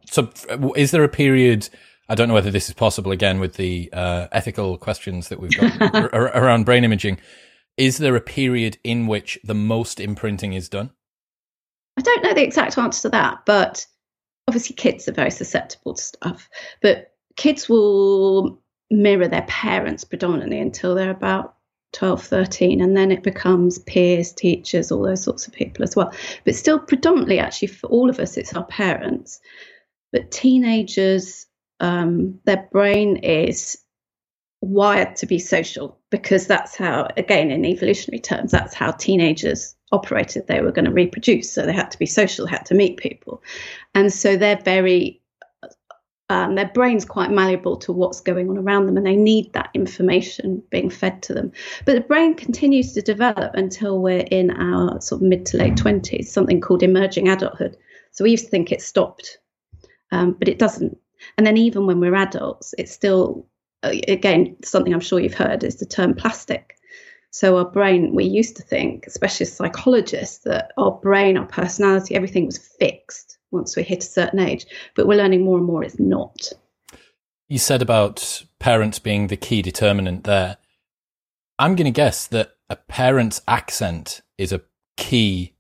So, 0.08 0.32
is 0.76 0.90
there 0.90 1.04
a 1.04 1.10
period? 1.10 1.70
I 2.10 2.16
don't 2.16 2.28
know 2.28 2.34
whether 2.34 2.50
this 2.50 2.70
is 2.70 2.74
possible 2.74 3.12
again 3.12 3.40
with 3.40 3.54
the 3.54 3.90
uh, 3.94 4.30
ethical 4.32 4.80
questions 4.80 5.30
that 5.30 5.40
we've 5.40 5.56
got 5.56 5.94
around 6.14 6.66
brain 6.66 6.84
imaging. 6.84 7.20
Is 7.78 8.00
there 8.00 8.16
a 8.16 8.22
period 8.22 8.80
in 8.84 9.06
which 9.06 9.38
the 9.44 9.54
most 9.54 10.00
imprinting 10.00 10.54
is 10.54 10.70
done? 10.70 10.90
I 11.98 12.02
don't 12.02 12.24
know 12.24 12.34
the 12.34 12.44
exact 12.44 12.80
answer 12.80 13.04
to 13.04 13.10
that, 13.10 13.46
but 13.46 13.86
obviously 14.48 14.76
kids 14.76 15.08
are 15.08 15.14
very 15.14 15.32
susceptible 15.32 15.94
to 15.94 16.02
stuff. 16.02 16.50
But 16.82 17.14
kids 17.38 17.70
will 17.70 18.60
mirror 18.92 19.28
their 19.28 19.46
parents 19.48 20.04
predominantly 20.04 20.60
until 20.60 20.94
they're 20.94 21.10
about 21.10 21.56
12, 21.94 22.24
13, 22.24 22.82
and 22.82 22.96
then 22.96 23.12
it 23.12 23.24
becomes 23.24 23.80
peers, 23.80 24.32
teachers, 24.32 24.92
all 24.92 25.04
those 25.04 25.24
sorts 25.24 25.48
of 25.48 25.54
people 25.54 25.84
as 25.84 25.96
well. 25.96 26.14
But 26.46 26.56
still, 26.56 26.80
predominantly, 26.80 27.40
actually, 27.40 27.70
for 27.70 27.88
all 27.88 28.10
of 28.10 28.20
us, 28.20 28.38
it's 28.38 28.54
our 28.54 28.66
parents. 28.66 29.40
But 30.12 30.32
teenagers, 30.32 31.48
um, 31.80 32.40
their 32.46 32.68
brain 32.72 33.18
is 33.18 33.78
wired 34.62 35.16
to 35.18 35.26
be 35.26 35.40
social 35.40 35.98
because 36.12 36.48
that's 36.48 36.76
how, 36.76 37.08
again, 37.18 37.52
in 37.52 37.66
evolutionary 37.66 38.20
terms, 38.20 38.52
that's 38.52 38.74
how 38.74 38.92
teenagers 38.92 39.76
operated. 39.92 40.48
They 40.48 40.62
were 40.62 40.72
going 40.72 40.86
to 40.86 40.92
reproduce, 40.92 41.52
so 41.52 41.66
they 41.66 41.74
had 41.74 41.92
to 41.92 42.00
be 42.00 42.06
social, 42.06 42.46
had 42.46 42.66
to 42.68 42.76
meet 42.76 42.98
people. 42.98 43.42
And 43.96 44.14
so 44.14 44.38
they're 44.38 44.62
very 44.64 45.21
um, 46.32 46.56
their 46.56 46.70
brain's 46.70 47.04
quite 47.04 47.30
malleable 47.30 47.76
to 47.76 47.92
what's 47.92 48.22
going 48.22 48.50
on 48.50 48.58
around 48.58 48.86
them 48.86 48.96
and 48.96 49.06
they 49.06 49.18
need 49.18 49.52
that 49.52 49.70
information 49.74 50.64
being 50.70 50.90
fed 50.90 51.22
to 51.24 51.34
them. 51.34 51.52
But 51.84 51.96
the 51.96 52.00
brain 52.00 52.36
continues 52.36 52.94
to 52.94 53.02
develop 53.02 53.54
until 53.54 54.02
we're 54.02 54.26
in 54.32 54.52
our 54.52 55.02
sort 55.02 55.22
of 55.22 55.28
mid 55.28 55.46
to 55.48 55.58
late 55.58 55.76
20s, 55.76 56.28
something 56.28 56.62
called 56.62 56.84
emerging 56.84 57.28
adulthood. 57.28 57.76
So 58.12 58.24
we 58.24 58.32
used 58.32 58.46
to 58.46 58.50
think 58.50 58.72
it 58.72 58.82
stopped, 58.82 59.40
um, 60.14 60.32
but 60.40 60.48
it 60.48 60.58
doesn't. 60.58 60.98
And 61.38 61.46
then 61.46 61.58
even 61.58 61.86
when 61.86 62.00
we're 62.00 62.16
adults, 62.16 62.74
it's 62.78 62.94
still, 62.94 63.46
uh, 63.84 63.92
again, 64.08 64.56
something 64.64 64.94
I'm 64.94 65.02
sure 65.02 65.20
you've 65.20 65.34
heard 65.34 65.66
is 65.66 65.76
the 65.76 65.86
term 65.86 66.14
plastic. 66.14 66.78
So 67.32 67.58
our 67.58 67.70
brain, 67.70 68.16
we 68.16 68.24
used 68.24 68.56
to 68.56 68.64
think, 68.64 69.06
especially 69.06 69.48
as 69.48 69.54
psychologists, 69.54 70.38
that 70.46 70.72
our 70.78 70.92
brain, 70.92 71.38
our 71.38 71.46
personality, 71.46 72.16
everything 72.16 72.46
was 72.46 72.58
fixed 72.58 73.38
once 73.52 73.76
we 73.76 73.84
hit 73.84 74.04
a 74.04 74.08
certain 74.08 74.40
age. 74.40 74.66
But 74.96 75.08
we're 75.08 75.18
learning 75.18 75.44
more 75.44 75.58
and 75.58 75.66
more 75.66 75.84
it's 75.84 76.00
not. 76.00 76.52
You 77.48 77.58
said 77.58 77.82
about 77.82 78.44
parents 78.60 79.00
being 79.00 79.28
the 79.28 79.38
key 79.38 79.62
determinant 79.62 80.24
there. 80.24 80.58
I'm 81.60 81.76
going 81.76 81.86
to 81.86 81.92
guess 81.92 82.28
that 82.28 82.56
a 82.70 82.76
parent's 82.76 83.42
accent 83.48 84.22
is 84.38 84.54
a 84.54 84.62
key 84.98 85.56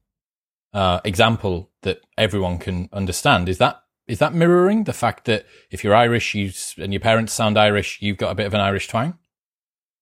uh, 0.73 1.01
example 1.03 1.69
that 1.81 2.01
everyone 2.17 2.57
can 2.57 2.89
understand. 2.93 3.49
Is 3.49 3.57
that 3.57 3.83
is 4.07 4.19
that 4.19 4.33
mirroring 4.33 4.85
the 4.85 4.93
fact 4.93 5.25
that 5.25 5.45
if 5.69 5.83
you're 5.83 5.95
Irish 5.95 6.33
you, 6.33 6.51
and 6.77 6.91
your 6.91 6.99
parents 6.99 7.33
sound 7.33 7.57
Irish, 7.57 8.01
you've 8.01 8.17
got 8.17 8.31
a 8.31 8.35
bit 8.35 8.45
of 8.45 8.53
an 8.53 8.59
Irish 8.59 8.87
twang? 8.87 9.17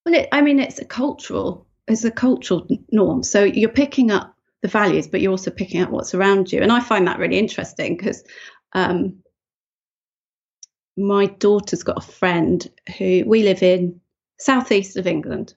Well, 0.05 0.15
it, 0.15 0.29
I 0.31 0.41
mean, 0.41 0.60
it's 0.60 0.79
a 0.79 0.86
cultural 0.86 1.67
it's 1.88 2.03
a 2.03 2.12
cultural 2.12 2.67
norm. 2.91 3.24
So 3.24 3.43
you're 3.43 3.69
picking 3.69 4.12
up 4.12 4.36
the 4.62 4.68
values, 4.68 5.08
but 5.08 5.22
you're 5.22 5.32
also 5.32 5.51
picking 5.51 5.82
up 5.82 5.89
what's 5.89 6.13
around 6.13 6.51
you. 6.51 6.62
And 6.62 6.72
I 6.72 6.80
find 6.80 7.08
that 7.08 7.20
really 7.20 7.38
interesting 7.38 7.96
because 7.96 8.24
um, 8.74 9.20
my 10.98 11.28
daughter's 11.28 11.84
got 11.84 11.98
a 11.98 12.12
friend 12.12 12.68
who 12.98 13.24
we 13.25 13.44
live 13.44 13.63
in 13.63 14.00
southeast 14.38 14.98
of 14.98 15.08
England, 15.08 15.54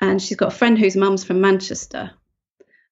and 0.00 0.22
she's 0.22 0.36
got 0.36 0.52
a 0.52 0.56
friend 0.56 0.78
whose 0.78 0.96
mum's 0.96 1.24
from 1.24 1.40
Manchester, 1.40 2.10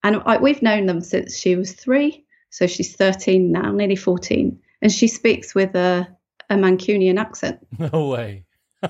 and 0.02 0.22
I, 0.26 0.36
we've 0.36 0.62
known 0.62 0.86
them 0.86 1.00
since 1.00 1.38
she 1.38 1.56
was 1.56 1.72
three, 1.72 2.24
so 2.50 2.66
she's 2.66 2.94
13 2.94 3.50
now, 3.50 3.72
nearly 3.72 3.96
14, 3.96 4.58
and 4.82 4.92
she 4.92 5.08
speaks 5.08 5.54
with 5.54 5.74
a, 5.74 6.08
a 6.50 6.54
Mancunian 6.54 7.18
accent. 7.18 7.66
No 7.78 8.08
way. 8.08 8.44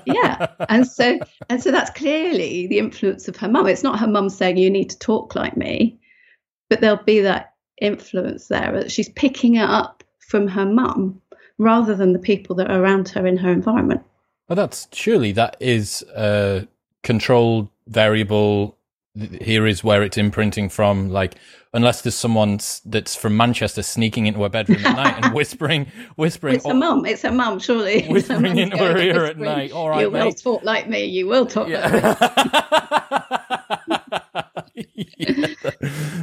yeah 0.05 0.47
and 0.69 0.85
so 0.85 1.17
and 1.49 1.63
so 1.63 1.71
that's 1.71 1.89
clearly 1.91 2.67
the 2.67 2.77
influence 2.77 3.29
of 3.29 3.37
her 3.37 3.47
mum 3.47 3.65
it's 3.67 3.83
not 3.83 3.97
her 3.97 4.05
mum 4.05 4.29
saying 4.29 4.57
you 4.57 4.69
need 4.69 4.89
to 4.89 4.99
talk 4.99 5.33
like 5.33 5.55
me 5.55 5.97
but 6.69 6.81
there'll 6.81 7.03
be 7.03 7.21
that 7.21 7.53
influence 7.81 8.47
there 8.47 8.71
that 8.73 8.91
she's 8.91 9.09
picking 9.09 9.55
it 9.55 9.69
up 9.69 10.03
from 10.19 10.47
her 10.47 10.65
mum 10.65 11.21
rather 11.57 11.95
than 11.95 12.13
the 12.13 12.19
people 12.19 12.55
that 12.55 12.69
are 12.69 12.81
around 12.81 13.09
her 13.09 13.25
in 13.25 13.37
her 13.37 13.51
environment. 13.51 14.01
Well, 14.47 14.55
that's 14.55 14.87
surely 14.93 15.31
that 15.33 15.57
is 15.59 16.03
a 16.15 16.67
controlled 17.03 17.69
variable. 17.87 18.77
Here 19.41 19.65
is 19.65 19.83
where 19.83 20.03
it's 20.03 20.17
imprinting 20.17 20.69
from. 20.69 21.09
Like, 21.09 21.35
unless 21.73 22.01
there's 22.01 22.15
someone 22.15 22.59
that's 22.85 23.15
from 23.15 23.35
Manchester 23.35 23.81
sneaking 23.81 24.27
into 24.27 24.41
her 24.41 24.49
bedroom 24.49 24.85
at 24.85 24.95
night 24.95 25.25
and 25.25 25.33
whispering, 25.33 25.91
whispering. 26.15 26.55
It's 26.55 26.65
a 26.65 26.73
mum. 26.73 27.05
It's 27.05 27.23
a 27.23 27.31
mum, 27.31 27.59
surely. 27.59 28.07
Whispering 28.09 28.57
into 28.57 28.77
her 28.77 28.97
ear 28.97 29.25
at 29.25 29.37
night. 29.37 29.71
All 29.71 29.89
right, 29.89 30.01
you 30.01 30.11
mate. 30.11 30.25
will 30.25 30.33
talk 30.33 30.63
like 30.63 30.87
me. 30.87 31.05
You 31.05 31.27
will 31.27 31.45
talk 31.45 31.67
yeah. 31.67 32.17
like 32.19 33.69
me. 33.69 33.76
yeah, 35.17 35.47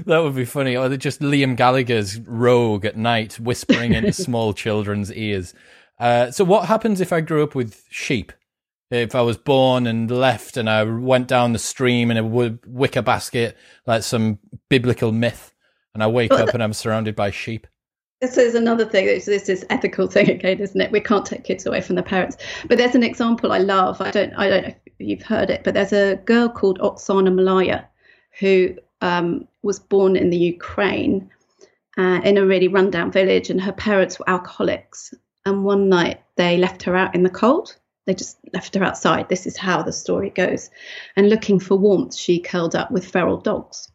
that 0.06 0.20
would 0.22 0.34
be 0.34 0.44
funny. 0.44 0.76
Or 0.76 0.94
just 0.96 1.20
Liam 1.20 1.56
Gallagher's 1.56 2.20
rogue 2.20 2.84
at 2.84 2.96
night 2.96 3.38
whispering 3.40 3.92
into 3.92 4.12
small 4.24 4.52
children's 4.52 5.12
ears. 5.12 5.54
Uh, 5.98 6.30
so, 6.30 6.44
what 6.44 6.66
happens 6.66 7.00
if 7.00 7.12
I 7.12 7.20
grew 7.20 7.42
up 7.42 7.54
with 7.54 7.84
sheep? 7.90 8.32
If 8.90 9.14
I 9.14 9.22
was 9.22 9.36
born 9.36 9.86
and 9.86 10.08
left 10.10 10.56
and 10.56 10.70
I 10.70 10.84
went 10.84 11.26
down 11.26 11.52
the 11.52 11.58
stream 11.58 12.10
in 12.10 12.16
a 12.16 12.24
wicker 12.24 13.02
basket, 13.02 13.56
like 13.86 14.02
some 14.02 14.38
biblical 14.68 15.10
myth, 15.10 15.52
and 15.94 16.02
I 16.02 16.06
wake 16.06 16.32
up 16.32 16.50
and 16.54 16.62
I'm 16.62 16.72
surrounded 16.72 17.16
by 17.16 17.30
sheep? 17.30 17.66
This 18.20 18.38
is 18.38 18.54
another 18.54 18.86
thing. 18.86 19.04
This 19.04 19.28
is 19.28 19.66
ethical 19.68 20.06
thing 20.06 20.30
again, 20.30 20.58
isn't 20.58 20.80
it? 20.80 20.90
We 20.90 21.00
can't 21.00 21.26
take 21.26 21.44
kids 21.44 21.66
away 21.66 21.82
from 21.82 21.96
their 21.96 22.04
parents. 22.04 22.38
But 22.66 22.78
there's 22.78 22.94
an 22.94 23.02
example 23.02 23.52
I 23.52 23.58
love. 23.58 24.00
I 24.00 24.10
don't, 24.12 24.32
I 24.34 24.48
don't 24.48 24.62
know 24.62 24.74
if 24.86 24.94
you've 24.98 25.22
heard 25.22 25.50
it, 25.50 25.62
but 25.62 25.74
there's 25.74 25.92
a 25.92 26.16
girl 26.24 26.48
called 26.48 26.78
Oksana 26.78 27.34
Malaya 27.34 27.86
who 28.38 28.74
um, 29.00 29.48
was 29.62 29.78
born 29.78 30.16
in 30.16 30.30
the 30.30 30.36
Ukraine 30.36 31.30
uh, 31.96 32.20
in 32.24 32.38
a 32.38 32.46
really 32.46 32.68
rundown 32.68 33.12
village, 33.12 33.50
and 33.50 33.60
her 33.60 33.72
parents 33.72 34.18
were 34.18 34.28
alcoholics. 34.28 35.14
And 35.46 35.64
one 35.64 35.88
night 35.88 36.22
they 36.36 36.56
left 36.56 36.82
her 36.84 36.96
out 36.96 37.14
in 37.14 37.22
the 37.22 37.30
cold. 37.30 37.76
They 38.06 38.14
just 38.14 38.38
left 38.52 38.74
her 38.74 38.84
outside. 38.84 39.28
This 39.28 39.46
is 39.46 39.56
how 39.56 39.82
the 39.82 39.92
story 39.92 40.30
goes. 40.30 40.70
And 41.16 41.28
looking 41.28 41.58
for 41.60 41.76
warmth, 41.76 42.14
she 42.14 42.40
curled 42.40 42.74
up 42.74 42.90
with 42.90 43.10
feral 43.10 43.38
dogs. 43.38 43.90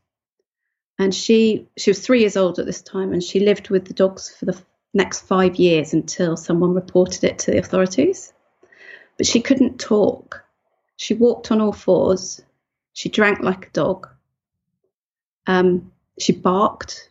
And 0.97 1.13
she 1.13 1.67
she 1.77 1.91
was 1.91 1.99
three 1.99 2.19
years 2.21 2.37
old 2.37 2.59
at 2.59 2.65
this 2.65 2.81
time, 2.81 3.13
and 3.13 3.23
she 3.23 3.39
lived 3.39 3.69
with 3.69 3.85
the 3.85 3.93
dogs 3.93 4.29
for 4.29 4.45
the 4.45 4.61
next 4.93 5.21
five 5.21 5.55
years 5.55 5.93
until 5.93 6.35
someone 6.35 6.73
reported 6.73 7.23
it 7.23 7.39
to 7.39 7.51
the 7.51 7.59
authorities. 7.59 8.33
But 9.17 9.27
she 9.27 9.41
couldn't 9.41 9.79
talk. 9.79 10.43
She 10.97 11.13
walked 11.13 11.51
on 11.51 11.61
all 11.61 11.71
fours. 11.71 12.41
She 12.93 13.09
drank 13.09 13.39
like 13.41 13.67
a 13.67 13.71
dog. 13.71 14.09
Um, 15.49 15.91
she 16.19 16.31
barked. 16.31 17.09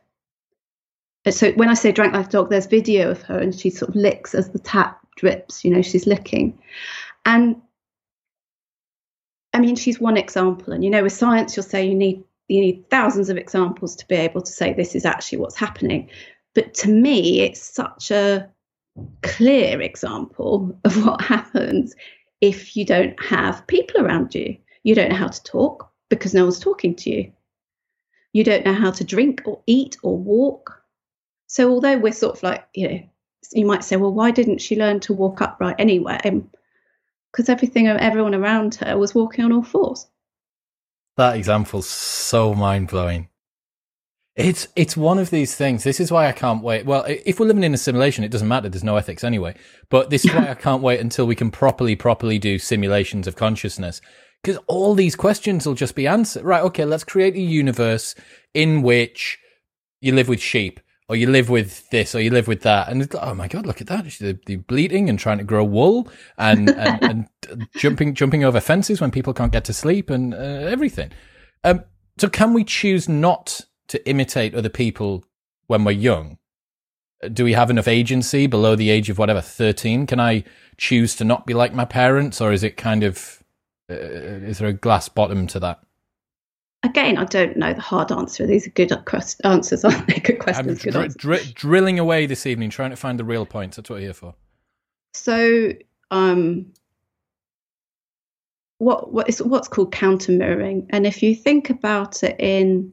So 1.29 1.51
when 1.53 1.69
I 1.69 1.75
say 1.75 1.91
drank 1.91 2.15
like 2.15 2.27
a 2.27 2.31
dog, 2.31 2.51
there's 2.51 2.67
video 2.67 3.11
of 3.11 3.21
her 3.23 3.39
and 3.39 3.53
she 3.53 3.69
sort 3.69 3.91
of 3.91 3.97
licks 3.97 4.33
as 4.33 4.51
the 4.51 4.61
tap 4.61 5.01
drips. 5.17 5.65
You 5.65 5.73
know, 5.73 5.83
she's 5.83 6.07
licking, 6.07 6.57
And 7.27 7.61
I 9.53 9.59
mean, 9.59 9.75
she's 9.75 10.01
one 10.01 10.17
example. 10.17 10.73
And 10.73 10.85
you 10.85 10.89
know, 10.89 11.03
with 11.03 11.13
science, 11.13 11.57
you'll 11.57 11.65
say 11.65 11.85
you 11.85 11.97
need 11.97 12.23
you 12.47 12.61
need 12.61 12.89
thousands 12.91 13.29
of 13.29 13.37
examples 13.37 13.97
to 13.97 14.07
be 14.07 14.15
able 14.15 14.41
to 14.41 14.53
say 14.53 14.73
this 14.73 14.95
is 14.95 15.05
actually 15.05 15.39
what's 15.39 15.57
happening. 15.57 16.09
But 16.55 16.75
to 16.75 16.89
me, 16.89 17.41
it's 17.41 17.61
such 17.61 18.13
a 18.13 18.49
clear 19.23 19.83
example 19.83 20.79
of 20.85 21.05
what 21.05 21.21
happens 21.21 21.95
if 22.41 22.77
you 22.77 22.85
don't 22.85 23.21
have 23.21 23.67
people 23.67 24.01
around 24.01 24.35
you. 24.35 24.57
You 24.85 24.95
don't 24.95 25.11
know 25.11 25.17
how 25.17 25.29
to 25.29 25.43
talk 25.43 25.91
because 26.09 26.35
no 26.35 26.45
one's 26.45 26.61
talking 26.61 26.95
to 26.95 27.11
you. 27.11 27.33
You 28.33 28.45
don't 28.45 28.65
know 28.65 28.75
how 28.75 28.91
to 28.91 29.05
drink 29.05 29.43
or 29.47 29.61
eat 29.67 29.97
or 30.03 30.17
walk. 30.17 30.83
So, 31.47 31.71
although 31.71 31.99
we're 31.99 32.13
sort 32.13 32.37
of 32.37 32.43
like, 32.43 32.67
you 32.75 32.89
know, 32.89 33.01
you 33.53 33.67
might 33.67 33.85
say, 33.85 33.97
well, 33.97 34.13
why 34.13 34.31
didn't 34.31 34.59
she 34.59 34.77
learn 34.77 35.01
to 35.01 35.15
walk 35.15 35.41
upright 35.41 35.77
anyway? 35.79 36.19
Um, 36.25 36.51
because 37.33 37.49
everything, 37.49 37.87
everyone 37.87 38.35
around 38.35 38.77
her 38.77 38.97
was 38.97 39.15
walking 39.15 39.45
on 39.45 39.53
all 39.53 39.63
fours. 39.63 40.07
That 41.17 41.37
example's 41.37 41.89
so 41.89 42.55
mind 42.55 42.89
blowing. 42.89 43.29
It's 44.39 44.69
it's 44.77 44.97
one 44.97 45.19
of 45.19 45.31
these 45.31 45.57
things. 45.57 45.83
This 45.83 45.99
is 45.99 46.13
why 46.13 46.29
I 46.29 46.33
can't 46.33 46.63
wait. 46.63 46.87
Well, 46.87 47.05
if 47.09 47.41
we're 47.41 47.47
living 47.47 47.65
in 47.65 47.75
a 47.75 47.79
simulation, 47.79 48.23
it 48.23 48.31
doesn't 48.31 48.47
matter. 48.47 48.69
There's 48.69 48.85
no 48.85 48.97
ethics 48.97 49.25
anyway. 49.25 49.57
But 49.91 50.11
this 50.11 50.25
is 50.25 50.33
why 50.33 50.49
I 50.51 50.55
can't 50.55 50.81
wait 50.81 51.01
until 51.01 51.27
we 51.27 51.35
can 51.35 51.51
properly, 51.51 51.97
properly 51.97 52.39
do 52.39 52.59
simulations 52.61 53.27
of 53.27 53.35
consciousness. 53.35 54.01
Because 54.43 54.61
all 54.67 54.95
these 54.95 55.17
questions 55.17 55.67
will 55.67 55.75
just 55.75 55.95
be 55.95 56.07
answered. 56.07 56.45
Right, 56.45 56.63
okay, 56.63 56.85
let's 56.85 57.05
create 57.05 57.35
a 57.35 57.41
universe 57.41 58.15
in 58.55 58.83
which 58.83 59.39
you 60.01 60.15
live 60.15 60.29
with 60.29 60.41
sheep, 60.41 60.81
or 61.09 61.17
you 61.17 61.29
live 61.29 61.49
with 61.49 61.89
this, 61.91 62.15
or 62.15 62.21
you 62.21 62.31
live 62.31 62.47
with 62.47 62.63
that. 62.63 62.89
And 62.89 63.13
oh 63.15 63.35
my 63.35 63.49
God, 63.49 63.67
look 63.67 63.81
at 63.81 63.87
that. 63.89 64.05
They're, 64.21 64.39
they're 64.47 64.59
bleeding 64.59 65.09
and 65.09 65.19
trying 65.19 65.39
to 65.39 65.45
grow 65.45 65.65
wool 65.65 66.09
and, 66.37 66.71
and, 66.79 67.29
and, 67.51 67.69
jumping, 67.77 68.15
jumping 68.15 68.45
over 68.45 68.61
fences 68.61 69.01
when 69.01 69.11
people 69.11 69.35
can't 69.35 69.53
get 69.53 69.65
to 69.67 69.73
sleep 69.73 70.11
and 70.11 70.35
uh, 70.35 70.37
everything. 70.37 71.11
Um, 71.65 71.85
so 72.19 72.29
can 72.29 72.53
we 72.53 72.65
choose 72.65 73.09
not 73.09 73.63
to 73.89 74.09
imitate 74.09 74.55
other 74.55 74.69
people 74.69 75.25
when 75.67 75.85
we're 75.85 75.93
young? 75.93 76.39
Do 77.33 77.45
we 77.45 77.55
have 77.55 77.71
enough 77.71 77.89
agency 77.89 78.47
below 78.47 78.77
the 78.77 78.91
age 78.91 79.11
of 79.11 79.19
whatever, 79.19 79.41
13? 79.41 80.07
Can 80.07 80.21
I 80.21 80.45
choose 80.77 81.17
to 81.17 81.25
not 81.25 81.47
be 81.47 81.55
like 81.55 81.75
my 81.75 81.85
parents, 81.85 82.41
or 82.41 82.53
is 82.53 82.63
it 82.63 82.77
kind 82.77 83.03
of, 83.03 83.38
uh, 83.38 83.38
is 83.89 84.59
there 84.59 84.69
a 84.69 84.73
glass 84.73 85.09
bottom 85.09 85.47
to 85.49 85.61
that? 85.61 85.81
Again, 86.85 87.19
I 87.19 87.25
don't 87.25 87.57
know 87.57 87.73
the 87.73 87.81
hard 87.81 88.13
answer. 88.13 88.47
These 88.47 88.67
are 88.69 88.71
good 88.71 88.93
answers, 89.45 89.85
aren't 89.85 90.07
they? 90.07 90.21
Good 90.21 90.39
questions. 90.39 90.87
I'm 90.87 90.93
good 90.93 91.15
dr- 91.15 91.55
drilling 91.55 91.99
away 91.99 92.27
this 92.27 92.47
evening, 92.47 92.71
trying 92.71 92.91
to 92.91 92.97
find 92.97 93.19
the 93.19 93.25
real 93.25 93.45
points. 93.45 93.77
That's 93.77 93.91
what 93.91 93.97
we're 93.97 94.03
here 94.03 94.15
for. 94.15 94.35
So, 95.13 95.73
um, 96.13 96.73
what 98.79 99.13
what 99.13 99.29
is 99.29 99.43
what's 99.43 99.67
called 99.67 99.91
counter 99.91 100.31
mirroring, 100.31 100.87
and 100.91 101.05
if 101.05 101.21
you 101.23 101.35
think 101.35 101.69
about 101.69 102.23
it 102.23 102.37
in 102.39 102.93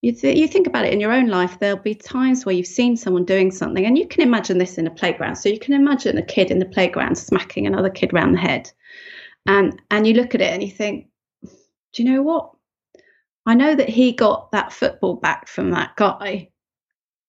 you, 0.00 0.12
th- 0.12 0.38
you 0.38 0.48
think 0.48 0.66
about 0.66 0.86
it 0.86 0.94
in 0.94 1.00
your 1.00 1.12
own 1.12 1.26
life, 1.26 1.58
there'll 1.58 1.76
be 1.76 1.94
times 1.94 2.46
where 2.46 2.54
you've 2.54 2.66
seen 2.66 2.96
someone 2.96 3.26
doing 3.26 3.50
something, 3.50 3.84
and 3.84 3.98
you 3.98 4.08
can 4.08 4.22
imagine 4.22 4.56
this 4.56 4.78
in 4.78 4.86
a 4.86 4.90
playground. 4.90 5.36
So 5.36 5.50
you 5.50 5.58
can 5.58 5.74
imagine 5.74 6.16
a 6.16 6.22
kid 6.22 6.50
in 6.50 6.58
the 6.58 6.64
playground 6.64 7.16
smacking 7.16 7.66
another 7.66 7.90
kid 7.90 8.14
round 8.14 8.34
the 8.34 8.40
head, 8.40 8.72
and 9.46 9.80
and 9.90 10.06
you 10.06 10.14
look 10.14 10.34
at 10.34 10.40
it 10.40 10.52
and 10.52 10.62
you 10.62 10.70
think, 10.70 11.08
do 11.92 12.02
you 12.02 12.12
know 12.12 12.22
what? 12.22 12.52
I 13.46 13.54
know 13.54 13.74
that 13.74 13.88
he 13.88 14.12
got 14.12 14.52
that 14.52 14.72
football 14.72 15.16
back 15.16 15.48
from 15.48 15.70
that 15.70 15.96
guy, 15.96 16.50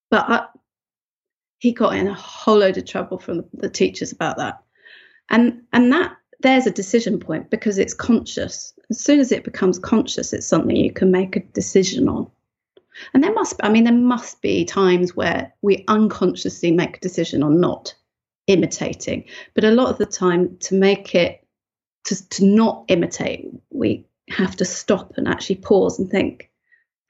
but 0.10 0.30
I, 0.30 0.46
he 1.60 1.72
got 1.72 1.96
in 1.96 2.08
a 2.08 2.13
whole 2.13 2.58
load 2.58 2.77
of 2.77 2.86
trouble 2.86 3.18
from 3.18 3.38
the, 3.38 3.46
the 3.53 3.70
teachers 3.70 4.12
about 4.12 4.38
that, 4.38 4.62
and 5.30 5.62
and 5.74 5.91
that 5.91 6.18
there's 6.41 6.68
a 6.68 6.72
decision 6.72 7.20
point 7.20 7.50
because 7.50 7.77
it's 7.77 7.94
conscious. 7.94 8.74
As 8.89 9.00
soon 9.00 9.20
as 9.20 9.32
it 9.32 9.44
becomes 9.44 9.80
conscious, 9.80 10.34
it's 10.34 10.48
something 10.48 10.75
you 10.75 10.91
can 10.91 11.12
make 11.12 11.36
a 11.36 11.41
decision 11.53 12.10
on. 12.10 12.30
And 13.13 13.24
there 13.24 13.34
must, 13.34 13.56
I 13.63 13.70
mean, 13.70 13.86
there 13.86 13.94
must 13.94 14.41
be 14.41 14.65
times 14.65 15.16
where 15.16 15.53
we 15.62 15.86
unconsciously 15.88 16.72
make 16.72 16.98
a 16.98 17.00
decision 17.00 17.42
on 17.44 17.59
not 17.59 17.94
imitating. 18.48 19.25
But 19.53 19.64
a 19.64 19.72
lot 19.72 19.90
of 19.90 19.98
the 19.98 20.05
time, 20.05 20.57
to 20.62 20.75
make 20.75 21.16
it, 21.16 21.46
to, 22.05 22.29
to 22.29 22.46
not 22.46 22.85
imitate, 22.87 23.48
we 23.70 24.05
have 24.29 24.55
to 24.57 24.66
stop 24.66 25.14
and 25.18 25.27
actually 25.27 25.57
pause 25.57 26.00
and 26.00 26.09
think, 26.09 26.50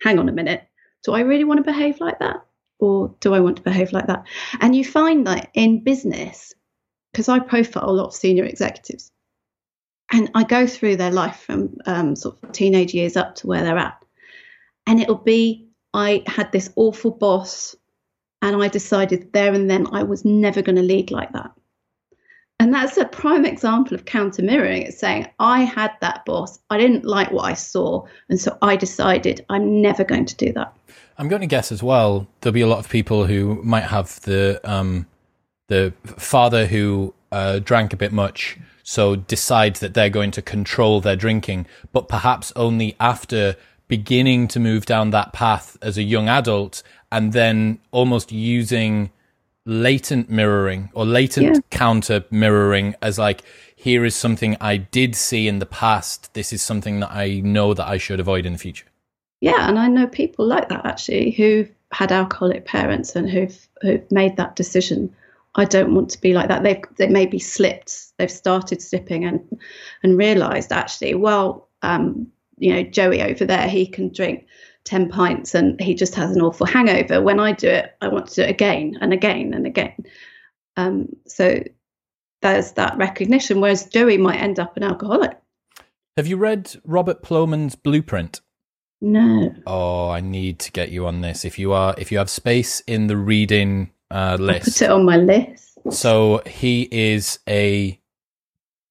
hang 0.02 0.20
on 0.20 0.30
a 0.30 0.34
minute, 0.34 0.64
do 1.04 1.14
I 1.14 1.22
really 1.22 1.44
want 1.44 1.60
to 1.60 1.72
behave 1.72 2.00
like 2.00 2.20
that? 2.20 2.46
Or 2.80 3.14
do 3.20 3.34
I 3.34 3.40
want 3.40 3.58
to 3.58 3.64
behave 3.64 3.94
like 3.94 4.08
that? 4.08 4.26
And 4.60 4.76
you 4.76 4.84
find 4.84 5.28
that 5.28 5.50
in 5.54 5.84
business, 5.84 6.54
because 7.12 7.30
I 7.30 7.40
profile 7.40 7.90
a 7.90 7.92
lot 7.92 8.08
of 8.08 8.14
senior 8.14 8.46
executives, 8.46 9.12
and 10.12 10.30
I 10.34 10.44
go 10.44 10.68
through 10.68 10.98
their 10.98 11.12
life 11.12 11.38
from 11.38 11.78
um, 11.86 12.16
sort 12.16 12.42
of 12.44 12.52
teenage 12.52 12.94
years 12.94 13.16
up 13.16 13.36
to 13.36 13.48
where 13.48 13.64
they're 13.64 13.78
at. 13.78 14.04
And 14.88 15.00
it'll 15.00 15.16
be 15.16 15.68
I 15.94 16.24
had 16.26 16.52
this 16.52 16.72
awful 16.76 17.12
boss, 17.12 17.76
and 18.42 18.62
I 18.62 18.68
decided 18.68 19.32
there 19.34 19.54
and 19.54 19.70
then 19.70 19.88
I 19.92 20.04
was 20.04 20.26
never 20.26 20.62
going 20.62 20.78
to 20.78 20.82
lead 20.82 21.12
like 21.12 21.32
that. 21.34 21.52
And 22.62 22.72
that's 22.72 22.96
a 22.96 23.06
prime 23.06 23.44
example 23.44 23.96
of 23.96 24.06
counter 24.06 24.44
mirroring. 24.44 24.84
It's 24.84 25.00
saying, 25.00 25.28
I 25.40 25.62
had 25.62 25.94
that 26.02 26.24
boss, 26.26 26.60
I 26.70 26.78
didn't 26.78 27.06
like 27.06 27.32
what 27.32 27.46
I 27.46 27.56
saw, 27.56 28.06
and 28.30 28.40
so 28.40 28.56
I 28.62 28.76
decided 28.76 29.44
I'm 29.50 29.82
never 29.82 30.04
going 30.04 30.28
to 30.28 30.36
do 30.36 30.54
that. 30.54 30.72
I'm 31.18 31.28
going 31.28 31.42
to 31.42 31.48
guess 31.48 31.72
as 31.72 31.82
well, 31.82 32.28
there'll 32.40 32.54
be 32.54 32.62
a 32.62 32.68
lot 32.68 32.78
of 32.78 32.88
people 32.88 33.26
who 33.26 33.60
might 33.64 33.86
have 33.86 34.22
the 34.22 34.62
um, 34.64 35.08
the 35.70 35.92
father 36.06 36.68
who 36.68 37.16
uh, 37.32 37.58
drank 37.58 37.94
a 37.94 37.98
bit 37.98 38.12
much, 38.12 38.60
so 38.84 39.16
decides 39.16 39.80
that 39.80 39.96
they're 39.96 40.12
going 40.12 40.30
to 40.30 40.44
control 40.44 41.02
their 41.02 41.16
drinking, 41.16 41.66
but 41.92 42.08
perhaps 42.08 42.54
only 42.56 42.96
after 43.00 43.56
beginning 43.88 44.48
to 44.50 44.60
move 44.60 44.86
down 44.86 45.10
that 45.10 45.34
path 45.34 45.80
as 45.82 45.98
a 45.98 46.04
young 46.04 46.30
adult 46.30 46.84
and 47.12 47.34
then 47.34 47.80
almost 47.90 48.32
using 48.32 49.10
latent 49.66 50.30
mirroring 50.30 50.90
or 50.94 51.06
latent 51.06 51.56
yeah. 51.56 51.62
counter 51.70 52.24
mirroring 52.32 52.96
as 53.02 53.20
like 53.20 53.44
here 53.76 54.06
is 54.06 54.16
something 54.16 54.58
I 54.60 54.78
did 54.78 55.16
see 55.16 55.48
in 55.48 55.60
the 55.60 55.66
past. 55.66 56.34
This 56.34 56.52
is 56.52 56.62
something 56.62 57.00
that 57.00 57.12
I 57.12 57.42
know 57.42 57.74
that 57.74 57.88
I 57.88 57.98
should 57.98 58.20
avoid 58.20 58.46
in 58.46 58.54
the 58.54 58.60
future. 58.60 58.88
Yeah 59.40 59.68
and 59.68 59.78
I 59.78 59.88
know 59.88 60.08
people 60.08 60.46
like 60.46 60.70
that 60.70 60.86
actually 60.86 61.32
who've 61.32 61.72
had 61.92 62.12
alcoholic 62.12 62.66
parents 62.66 63.16
and 63.16 63.30
who've 63.30 63.68
who've 63.82 64.12
made 64.12 64.38
that 64.38 64.56
decision. 64.56 65.14
I 65.56 65.66
don't 65.66 65.94
want 65.94 66.10
to 66.12 66.22
be 66.22 66.34
like 66.34 66.48
that. 66.48 66.64
They've 66.64 66.84
they 66.98 67.08
maybe 67.08 67.40
slipped. 67.40 68.18
They've 68.18 68.32
started 68.32 68.82
slipping 68.82 69.26
and 69.26 69.60
and 70.04 70.18
realized 70.18 70.72
actually 70.72 71.16
well 71.16 71.68
um, 71.84 72.32
you 72.62 72.74
know, 72.74 72.84
Joey 72.84 73.22
over 73.24 73.44
there, 73.44 73.68
he 73.68 73.88
can 73.88 74.14
drink 74.14 74.46
10 74.86 75.10
pints 75.10 75.56
and 75.56 75.80
he 75.80 75.94
just 75.94 76.16
has 76.16 76.36
an 76.36 76.42
awful 76.42 76.66
hangover. 76.66 77.22
When 77.22 77.40
I 77.40 77.52
do 77.52 77.68
it, 77.68 77.96
I 78.02 78.08
want 78.08 78.28
to 78.28 78.36
do 78.36 78.42
it 78.44 78.50
again 78.50 78.98
and 79.02 79.14
again 79.14 79.54
and 79.54 79.66
again. 79.66 79.96
Um, 80.78 81.10
so 81.28 81.64
there's 82.42 82.72
that 82.74 82.98
recognition, 82.98 83.62
whereas 83.62 83.86
Joey 83.86 84.18
might 84.18 84.42
end 84.42 84.60
up 84.60 84.78
an 84.78 84.84
alcoholic. 84.84 85.38
Have 86.18 86.28
you 86.28 86.38
read 86.38 86.76
Robert 86.84 87.22
Plomin's 87.22 87.76
Blueprint? 87.76 88.42
No. 89.02 89.54
Oh, 89.66 90.10
I 90.10 90.22
need 90.22 90.60
to 90.60 90.72
get 90.72 90.92
you 90.92 91.08
on 91.08 91.22
this. 91.22 91.46
If 91.46 91.58
you 91.58 91.74
are, 91.74 91.96
if 91.98 92.12
you 92.12 92.18
have 92.18 92.30
space 92.30 92.82
in 92.82 93.08
the 93.08 93.18
reading 93.18 93.92
uh, 94.12 94.38
list, 94.40 94.68
I'll 94.68 94.74
put 94.74 94.82
it 94.82 94.92
on 94.92 95.06
my 95.06 95.18
list. 95.18 95.80
So 95.90 96.42
he 96.46 96.88
is 96.92 97.40
a, 97.48 98.00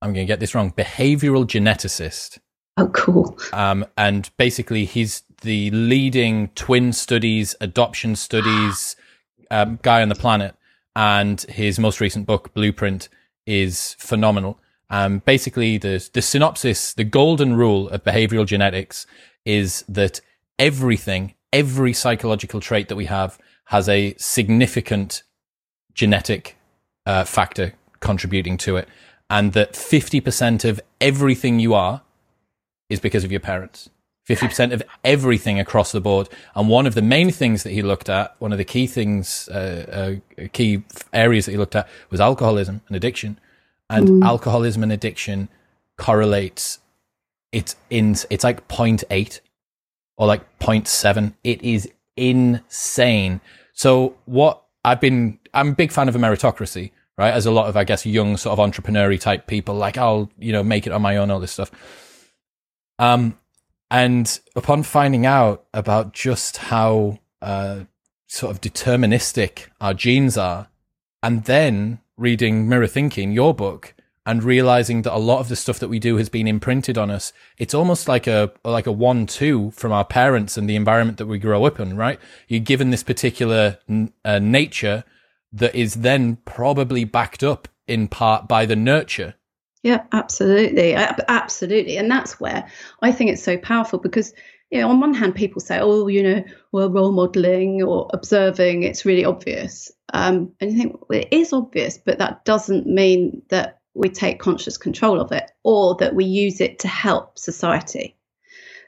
I'm 0.02 0.12
going 0.12 0.26
to 0.26 0.30
get 0.30 0.40
this 0.40 0.54
wrong, 0.54 0.72
behavioral 0.72 1.46
geneticist. 1.46 2.38
Oh, 2.76 2.88
cool. 2.88 3.38
Um, 3.52 3.84
and 3.96 4.30
basically, 4.38 4.84
he's 4.84 5.22
the 5.40 5.70
leading 5.70 6.48
twin 6.48 6.92
studies, 6.92 7.54
adoption 7.60 8.16
studies 8.16 8.96
um, 9.50 9.78
guy 9.82 10.02
on 10.02 10.08
the 10.08 10.14
planet. 10.14 10.54
And 10.96 11.40
his 11.42 11.78
most 11.78 12.00
recent 12.00 12.26
book, 12.26 12.52
Blueprint, 12.52 13.08
is 13.46 13.94
phenomenal. 13.98 14.58
Um, 14.90 15.20
basically, 15.20 15.78
the, 15.78 16.08
the 16.12 16.22
synopsis, 16.22 16.92
the 16.92 17.04
golden 17.04 17.54
rule 17.54 17.88
of 17.88 18.02
behavioral 18.02 18.44
genetics 18.44 19.06
is 19.44 19.84
that 19.88 20.20
everything, 20.58 21.34
every 21.52 21.92
psychological 21.92 22.60
trait 22.60 22.88
that 22.88 22.96
we 22.96 23.06
have 23.06 23.38
has 23.66 23.88
a 23.88 24.14
significant 24.18 25.22
genetic 25.94 26.56
uh, 27.06 27.24
factor 27.24 27.74
contributing 28.00 28.56
to 28.58 28.76
it. 28.76 28.88
And 29.28 29.52
that 29.52 29.74
50% 29.74 30.68
of 30.68 30.80
everything 31.00 31.60
you 31.60 31.72
are 31.72 32.02
is 32.88 32.98
because 32.98 33.22
of 33.22 33.30
your 33.30 33.40
parents. 33.40 33.88
50% 34.30 34.72
of 34.72 34.82
everything 35.02 35.58
across 35.58 35.90
the 35.90 36.00
board. 36.00 36.28
And 36.54 36.68
one 36.68 36.86
of 36.86 36.94
the 36.94 37.02
main 37.02 37.32
things 37.32 37.64
that 37.64 37.70
he 37.70 37.82
looked 37.82 38.08
at, 38.08 38.36
one 38.38 38.52
of 38.52 38.58
the 38.58 38.64
key 38.64 38.86
things, 38.86 39.48
uh, 39.48 40.20
uh, 40.38 40.46
key 40.52 40.84
areas 41.12 41.46
that 41.46 41.52
he 41.52 41.58
looked 41.58 41.74
at 41.74 41.88
was 42.10 42.20
alcoholism 42.20 42.80
and 42.86 42.96
addiction. 42.96 43.38
And 43.88 44.08
mm. 44.08 44.24
alcoholism 44.24 44.84
and 44.84 44.92
addiction 44.92 45.48
correlates. 45.96 46.78
It's 47.50 47.74
in, 47.90 48.14
it's 48.30 48.44
like 48.44 48.68
0.8 48.68 49.40
or 50.16 50.28
like 50.28 50.58
0.7. 50.60 51.34
It 51.42 51.60
is 51.62 51.90
insane. 52.16 53.40
So 53.72 54.14
what 54.26 54.62
I've 54.84 55.00
been, 55.00 55.40
I'm 55.52 55.70
a 55.70 55.74
big 55.74 55.90
fan 55.90 56.08
of 56.08 56.14
a 56.14 56.20
meritocracy, 56.20 56.92
right? 57.18 57.34
As 57.34 57.46
a 57.46 57.50
lot 57.50 57.68
of, 57.68 57.76
I 57.76 57.82
guess, 57.82 58.06
young 58.06 58.36
sort 58.36 58.56
of 58.56 58.70
entrepreneurial 58.70 59.20
type 59.20 59.48
people, 59.48 59.74
like 59.74 59.98
I'll, 59.98 60.30
you 60.38 60.52
know, 60.52 60.62
make 60.62 60.86
it 60.86 60.92
on 60.92 61.02
my 61.02 61.16
own, 61.16 61.32
all 61.32 61.40
this 61.40 61.50
stuff. 61.50 61.72
Um, 63.00 63.36
and 63.90 64.40
upon 64.54 64.82
finding 64.82 65.26
out 65.26 65.64
about 65.74 66.12
just 66.12 66.58
how 66.58 67.18
uh, 67.42 67.80
sort 68.26 68.52
of 68.52 68.60
deterministic 68.60 69.66
our 69.80 69.94
genes 69.94 70.38
are, 70.38 70.68
and 71.22 71.44
then 71.44 72.00
reading 72.16 72.68
Mirror 72.68 72.86
Thinking, 72.86 73.32
your 73.32 73.54
book, 73.54 73.94
and 74.24 74.44
realizing 74.44 75.02
that 75.02 75.14
a 75.14 75.18
lot 75.18 75.40
of 75.40 75.48
the 75.48 75.56
stuff 75.56 75.78
that 75.78 75.88
we 75.88 75.98
do 75.98 76.16
has 76.18 76.28
been 76.28 76.46
imprinted 76.46 76.96
on 76.96 77.10
us, 77.10 77.32
it's 77.58 77.74
almost 77.74 78.06
like 78.06 78.26
a 78.26 78.52
like 78.64 78.86
a 78.86 78.92
one-two 78.92 79.72
from 79.72 79.92
our 79.92 80.04
parents 80.04 80.56
and 80.56 80.68
the 80.68 80.76
environment 80.76 81.18
that 81.18 81.26
we 81.26 81.38
grow 81.38 81.64
up 81.64 81.80
in. 81.80 81.96
Right? 81.96 82.20
You're 82.46 82.60
given 82.60 82.90
this 82.90 83.02
particular 83.02 83.78
uh, 84.24 84.38
nature 84.38 85.04
that 85.52 85.74
is 85.74 85.94
then 85.96 86.36
probably 86.44 87.04
backed 87.04 87.42
up 87.42 87.66
in 87.88 88.06
part 88.06 88.46
by 88.46 88.66
the 88.66 88.76
nurture 88.76 89.34
yeah, 89.82 90.04
absolutely. 90.12 90.94
Absolutely. 90.94 91.96
And 91.96 92.10
that's 92.10 92.38
where 92.38 92.68
I 93.02 93.12
think 93.12 93.30
it's 93.30 93.42
so 93.42 93.56
powerful 93.56 93.98
because, 93.98 94.34
you 94.70 94.80
know, 94.80 94.88
on 94.90 95.00
one 95.00 95.14
hand, 95.14 95.34
people 95.34 95.60
say, 95.60 95.78
oh, 95.80 96.06
you 96.06 96.22
know, 96.22 96.44
well, 96.72 96.90
role 96.90 97.12
modeling 97.12 97.82
or 97.82 98.08
observing, 98.12 98.82
it's 98.82 99.04
really 99.06 99.24
obvious. 99.24 99.90
Um, 100.12 100.52
and 100.60 100.72
you 100.72 100.78
think, 100.78 101.08
well, 101.08 101.20
it 101.20 101.28
is 101.30 101.52
obvious, 101.52 101.96
but 101.98 102.18
that 102.18 102.44
doesn't 102.44 102.86
mean 102.86 103.42
that 103.48 103.80
we 103.94 104.08
take 104.08 104.38
conscious 104.38 104.76
control 104.76 105.20
of 105.20 105.32
it 105.32 105.50
or 105.64 105.96
that 105.96 106.14
we 106.14 106.24
use 106.24 106.60
it 106.60 106.78
to 106.80 106.88
help 106.88 107.38
society. 107.38 108.16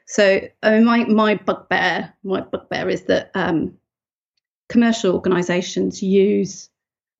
So, 0.05 0.41
I 0.61 0.71
mean, 0.71 0.85
my, 0.85 1.05
my 1.05 1.35
bugbear, 1.35 2.13
my 2.23 2.41
bugbear 2.41 2.89
is 2.89 3.03
that 3.03 3.31
um, 3.33 3.73
commercial 4.69 5.15
organizations 5.15 6.03
use 6.03 6.69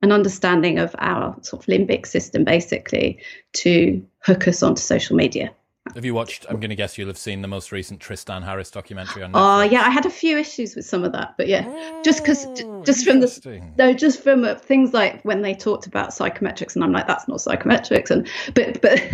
an 0.03 0.11
understanding 0.11 0.77
of 0.77 0.93
our 0.99 1.35
sort 1.41 1.63
of 1.63 1.67
limbic 1.67 2.05
system 2.05 2.43
basically 2.43 3.17
to 3.53 4.05
hook 4.19 4.47
us 4.47 4.61
onto 4.61 4.81
social 4.81 5.15
media. 5.15 5.49
Have 5.95 6.05
you 6.05 6.13
watched? 6.13 6.45
I'm 6.49 6.59
going 6.59 6.69
to 6.69 6.75
guess 6.75 6.97
you'll 6.97 7.07
have 7.07 7.17
seen 7.17 7.41
the 7.41 7.47
most 7.47 7.71
recent 7.71 7.99
Tristan 7.99 8.41
Harris 8.41 8.71
documentary 8.71 9.21
on 9.23 9.31
Netflix. 9.31 9.59
Oh 9.59 9.61
yeah, 9.63 9.81
I 9.81 9.89
had 9.89 10.05
a 10.05 10.09
few 10.09 10.37
issues 10.37 10.75
with 10.75 10.85
some 10.85 11.03
of 11.03 11.11
that, 11.11 11.35
but 11.37 11.47
yeah, 11.47 12.01
just 12.03 12.23
because, 12.23 12.45
just 12.85 13.05
from 13.05 13.19
the 13.19 13.61
no, 13.77 13.93
just 13.93 14.23
from 14.23 14.45
uh, 14.45 14.55
things 14.55 14.93
like 14.93 15.21
when 15.23 15.41
they 15.41 15.53
talked 15.53 15.85
about 15.85 16.09
psychometrics, 16.09 16.75
and 16.75 16.85
I'm 16.85 16.93
like, 16.93 17.05
that's 17.07 17.27
not 17.27 17.39
psychometrics, 17.39 18.11
and 18.11 18.27
but 18.53 18.81
but 18.81 18.93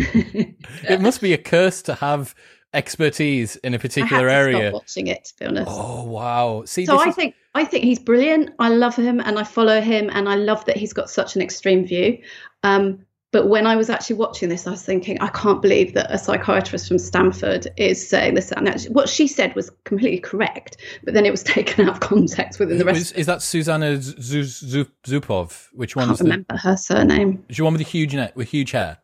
it 0.88 1.00
must 1.00 1.20
be 1.20 1.32
a 1.32 1.38
curse 1.38 1.82
to 1.82 1.94
have 1.96 2.36
expertise 2.72 3.56
in 3.56 3.74
a 3.74 3.78
particular 3.78 4.28
area. 4.28 4.70
watching 4.72 5.06
it, 5.06 5.24
to 5.24 5.34
be 5.38 5.46
honest. 5.46 5.70
Oh 5.70 6.04
wow! 6.04 6.64
See, 6.64 6.86
so 6.86 6.98
I 6.98 7.08
is... 7.08 7.14
think 7.14 7.34
I 7.54 7.64
think 7.64 7.84
he's 7.84 7.98
brilliant. 7.98 8.50
I 8.58 8.68
love 8.68 8.96
him, 8.96 9.20
and 9.20 9.38
I 9.38 9.44
follow 9.44 9.80
him, 9.80 10.10
and 10.12 10.28
I 10.28 10.36
love 10.36 10.64
that 10.66 10.76
he's 10.76 10.92
got 10.92 11.10
such 11.10 11.36
an 11.36 11.42
extreme 11.42 11.86
view. 11.86 12.18
Um, 12.62 13.04
but 13.32 13.48
when 13.48 13.64
I 13.64 13.76
was 13.76 13.88
actually 13.88 14.16
watching 14.16 14.48
this, 14.48 14.66
I 14.66 14.70
was 14.70 14.82
thinking, 14.82 15.20
I 15.20 15.28
can't 15.28 15.62
believe 15.62 15.94
that 15.94 16.10
a 16.10 16.18
psychiatrist 16.18 16.88
from 16.88 16.98
Stanford 16.98 17.68
is 17.76 18.06
saying 18.06 18.34
this. 18.34 18.50
And 18.50 18.68
what 18.90 19.08
she 19.08 19.28
said 19.28 19.54
was 19.54 19.70
completely 19.84 20.18
correct, 20.18 20.78
but 21.04 21.14
then 21.14 21.24
it 21.24 21.30
was 21.30 21.42
taken 21.44 21.88
out 21.88 21.94
of 21.94 22.00
context 22.00 22.58
within 22.58 22.78
the 22.78 22.84
rest. 22.84 23.00
Is, 23.00 23.12
is 23.12 23.26
that 23.26 23.40
Susanna 23.40 23.98
Zuboff? 23.98 25.68
Which 25.72 25.94
one? 25.94 26.06
I 26.06 26.08
can't 26.08 26.20
remember 26.20 26.46
the, 26.48 26.58
her 26.58 26.76
surname. 26.76 27.44
Is 27.48 27.56
she 27.56 27.62
one 27.62 27.72
with 27.72 27.82
the 27.82 27.88
huge 27.88 28.14
net 28.14 28.34
with 28.34 28.48
huge 28.48 28.72
hair? 28.72 28.98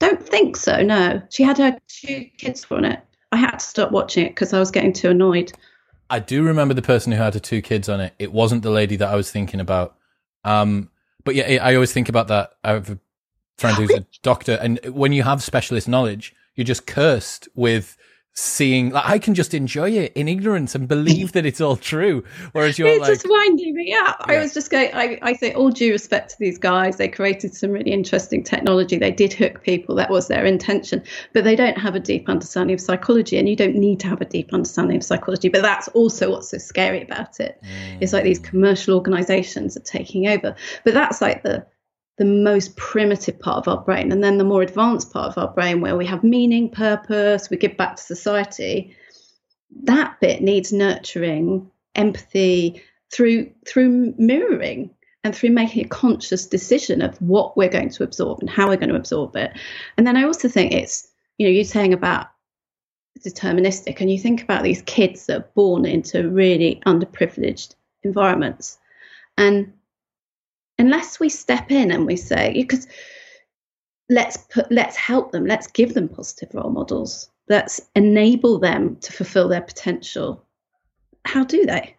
Don't 0.00 0.22
think 0.22 0.56
so. 0.56 0.82
No, 0.82 1.22
she 1.30 1.42
had 1.42 1.58
her 1.58 1.78
two 1.88 2.26
kids 2.36 2.66
on 2.70 2.84
it. 2.84 3.00
I 3.32 3.36
had 3.36 3.58
to 3.58 3.64
stop 3.64 3.90
watching 3.90 4.26
it 4.26 4.30
because 4.30 4.52
I 4.52 4.58
was 4.58 4.70
getting 4.70 4.92
too 4.92 5.10
annoyed. 5.10 5.52
I 6.10 6.18
do 6.18 6.42
remember 6.42 6.74
the 6.74 6.82
person 6.82 7.12
who 7.12 7.18
had 7.18 7.34
her 7.34 7.40
two 7.40 7.62
kids 7.62 7.88
on 7.88 8.00
it. 8.00 8.14
It 8.18 8.32
wasn't 8.32 8.62
the 8.62 8.70
lady 8.70 8.96
that 8.96 9.08
I 9.08 9.16
was 9.16 9.30
thinking 9.30 9.60
about. 9.60 9.96
Um, 10.44 10.90
but 11.24 11.34
yeah, 11.34 11.64
I 11.64 11.74
always 11.74 11.92
think 11.92 12.08
about 12.08 12.28
that. 12.28 12.52
I 12.62 12.72
have 12.72 12.90
a 12.90 12.98
friend 13.58 13.76
who's 13.76 13.90
a 13.90 14.06
doctor, 14.22 14.58
and 14.60 14.78
when 14.86 15.12
you 15.12 15.22
have 15.22 15.42
specialist 15.42 15.88
knowledge, 15.88 16.34
you're 16.54 16.64
just 16.64 16.86
cursed 16.86 17.48
with 17.54 17.96
seeing 18.36 18.90
like 18.90 19.08
I 19.08 19.18
can 19.20 19.34
just 19.34 19.54
enjoy 19.54 19.90
it 19.90 20.12
in 20.14 20.26
ignorance 20.26 20.74
and 20.74 20.88
believe 20.88 21.32
that 21.32 21.46
it's 21.46 21.60
all 21.60 21.76
true. 21.76 22.24
Whereas 22.52 22.78
you're 22.78 22.88
it's 22.88 23.00
like 23.00 23.12
just 23.12 23.28
winding 23.28 23.74
me 23.74 23.94
up. 23.94 24.24
Yeah. 24.28 24.34
I 24.34 24.38
was 24.40 24.52
just 24.52 24.70
going 24.70 24.90
I, 24.92 25.18
I 25.22 25.34
say 25.34 25.54
all 25.54 25.70
due 25.70 25.92
respect 25.92 26.30
to 26.30 26.36
these 26.40 26.58
guys, 26.58 26.96
they 26.96 27.06
created 27.06 27.54
some 27.54 27.70
really 27.70 27.92
interesting 27.92 28.42
technology. 28.42 28.98
They 28.98 29.12
did 29.12 29.32
hook 29.32 29.62
people, 29.62 29.94
that 29.96 30.10
was 30.10 30.26
their 30.26 30.44
intention. 30.44 31.02
But 31.32 31.44
they 31.44 31.54
don't 31.54 31.78
have 31.78 31.94
a 31.94 32.00
deep 32.00 32.28
understanding 32.28 32.74
of 32.74 32.80
psychology 32.80 33.38
and 33.38 33.48
you 33.48 33.54
don't 33.54 33.76
need 33.76 34.00
to 34.00 34.08
have 34.08 34.20
a 34.20 34.26
deep 34.26 34.52
understanding 34.52 34.96
of 34.96 35.04
psychology. 35.04 35.48
But 35.48 35.62
that's 35.62 35.86
also 35.88 36.32
what's 36.32 36.48
so 36.48 36.58
scary 36.58 37.02
about 37.02 37.38
it. 37.38 37.60
Mm. 37.62 37.98
It's 38.00 38.12
like 38.12 38.24
these 38.24 38.40
mm. 38.40 38.44
commercial 38.44 38.96
organizations 38.96 39.76
are 39.76 39.80
taking 39.80 40.26
over. 40.26 40.56
But 40.84 40.94
that's 40.94 41.20
like 41.20 41.44
the 41.44 41.64
the 42.16 42.24
most 42.24 42.76
primitive 42.76 43.38
part 43.40 43.58
of 43.58 43.68
our 43.68 43.84
brain 43.84 44.12
and 44.12 44.22
then 44.22 44.38
the 44.38 44.44
more 44.44 44.62
advanced 44.62 45.12
part 45.12 45.28
of 45.28 45.38
our 45.38 45.52
brain 45.52 45.80
where 45.80 45.96
we 45.96 46.06
have 46.06 46.22
meaning 46.22 46.70
purpose 46.70 47.50
we 47.50 47.56
give 47.56 47.76
back 47.76 47.96
to 47.96 48.02
society 48.02 48.96
that 49.82 50.18
bit 50.20 50.40
needs 50.40 50.72
nurturing 50.72 51.68
empathy 51.94 52.82
through 53.12 53.50
through 53.66 54.14
mirroring 54.18 54.90
and 55.22 55.34
through 55.34 55.50
making 55.50 55.84
a 55.84 55.88
conscious 55.88 56.46
decision 56.46 57.00
of 57.00 57.16
what 57.20 57.56
we're 57.56 57.68
going 57.68 57.88
to 57.88 58.04
absorb 58.04 58.40
and 58.40 58.50
how 58.50 58.68
we're 58.68 58.76
going 58.76 58.90
to 58.90 58.94
absorb 58.94 59.34
it. 59.36 59.52
And 59.96 60.06
then 60.06 60.16
i 60.16 60.24
also 60.24 60.48
think 60.48 60.72
it's 60.72 61.08
you 61.38 61.46
know 61.46 61.52
you're 61.52 61.64
saying 61.64 61.92
about 61.92 62.28
deterministic 63.20 64.00
and 64.00 64.10
you 64.10 64.18
think 64.18 64.42
about 64.42 64.62
these 64.62 64.82
kids 64.82 65.26
that 65.26 65.36
are 65.38 65.48
born 65.54 65.86
into 65.86 66.28
really 66.28 66.82
underprivileged 66.86 67.74
environments. 68.02 68.78
And 69.38 69.72
unless 70.78 71.20
we 71.20 71.28
step 71.28 71.70
in 71.70 71.90
and 71.90 72.06
we 72.06 72.16
say 72.16 72.52
because 72.52 72.86
let's 74.10 74.36
put 74.36 74.70
let's 74.70 74.96
help 74.96 75.32
them 75.32 75.46
let's 75.46 75.66
give 75.68 75.94
them 75.94 76.08
positive 76.08 76.54
role 76.54 76.70
models. 76.70 77.30
Let's 77.48 77.80
enable 77.94 78.58
them 78.58 78.96
to 78.96 79.12
fulfill 79.12 79.48
their 79.48 79.60
potential. 79.60 80.46
How 81.26 81.44
do 81.44 81.66
they? 81.66 81.94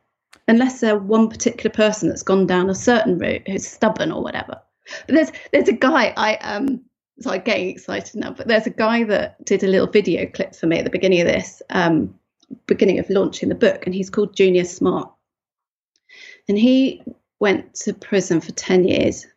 Unless 0.47 0.79
they're 0.79 0.97
one 0.97 1.29
particular 1.29 1.71
person 1.71 2.09
that's 2.09 2.23
gone 2.23 2.47
down 2.47 2.69
a 2.69 2.75
certain 2.75 3.17
route 3.19 3.47
who's 3.47 3.67
stubborn 3.67 4.11
or 4.11 4.23
whatever. 4.23 4.59
But 5.07 5.15
there's 5.15 5.31
there's 5.51 5.67
a 5.67 5.73
guy 5.73 6.13
i 6.15 6.35
um 6.37 6.81
so 7.19 7.31
i'm 7.31 7.41
getting 7.41 7.69
excited 7.69 8.19
now 8.19 8.31
but 8.31 8.47
there's 8.47 8.67
a 8.67 8.71
guy 8.71 9.03
that 9.05 9.43
did 9.45 9.63
a 9.63 9.67
little 9.67 9.87
video 9.87 10.27
clip 10.27 10.53
for 10.53 10.67
me 10.67 10.77
at 10.77 10.83
the 10.83 10.91
beginning 10.91 11.21
of 11.21 11.27
this 11.27 11.61
um 11.71 12.13
beginning 12.67 12.99
of 12.99 13.09
launching 13.09 13.49
the 13.49 13.55
book 13.55 13.85
and 13.85 13.95
he's 13.95 14.09
called 14.09 14.35
junior 14.35 14.63
smart. 14.63 15.11
And 16.47 16.57
he 16.57 17.01
went 17.39 17.73
to 17.75 17.93
prison 17.93 18.41
for 18.41 18.51
10 18.51 18.85
years. 18.85 19.27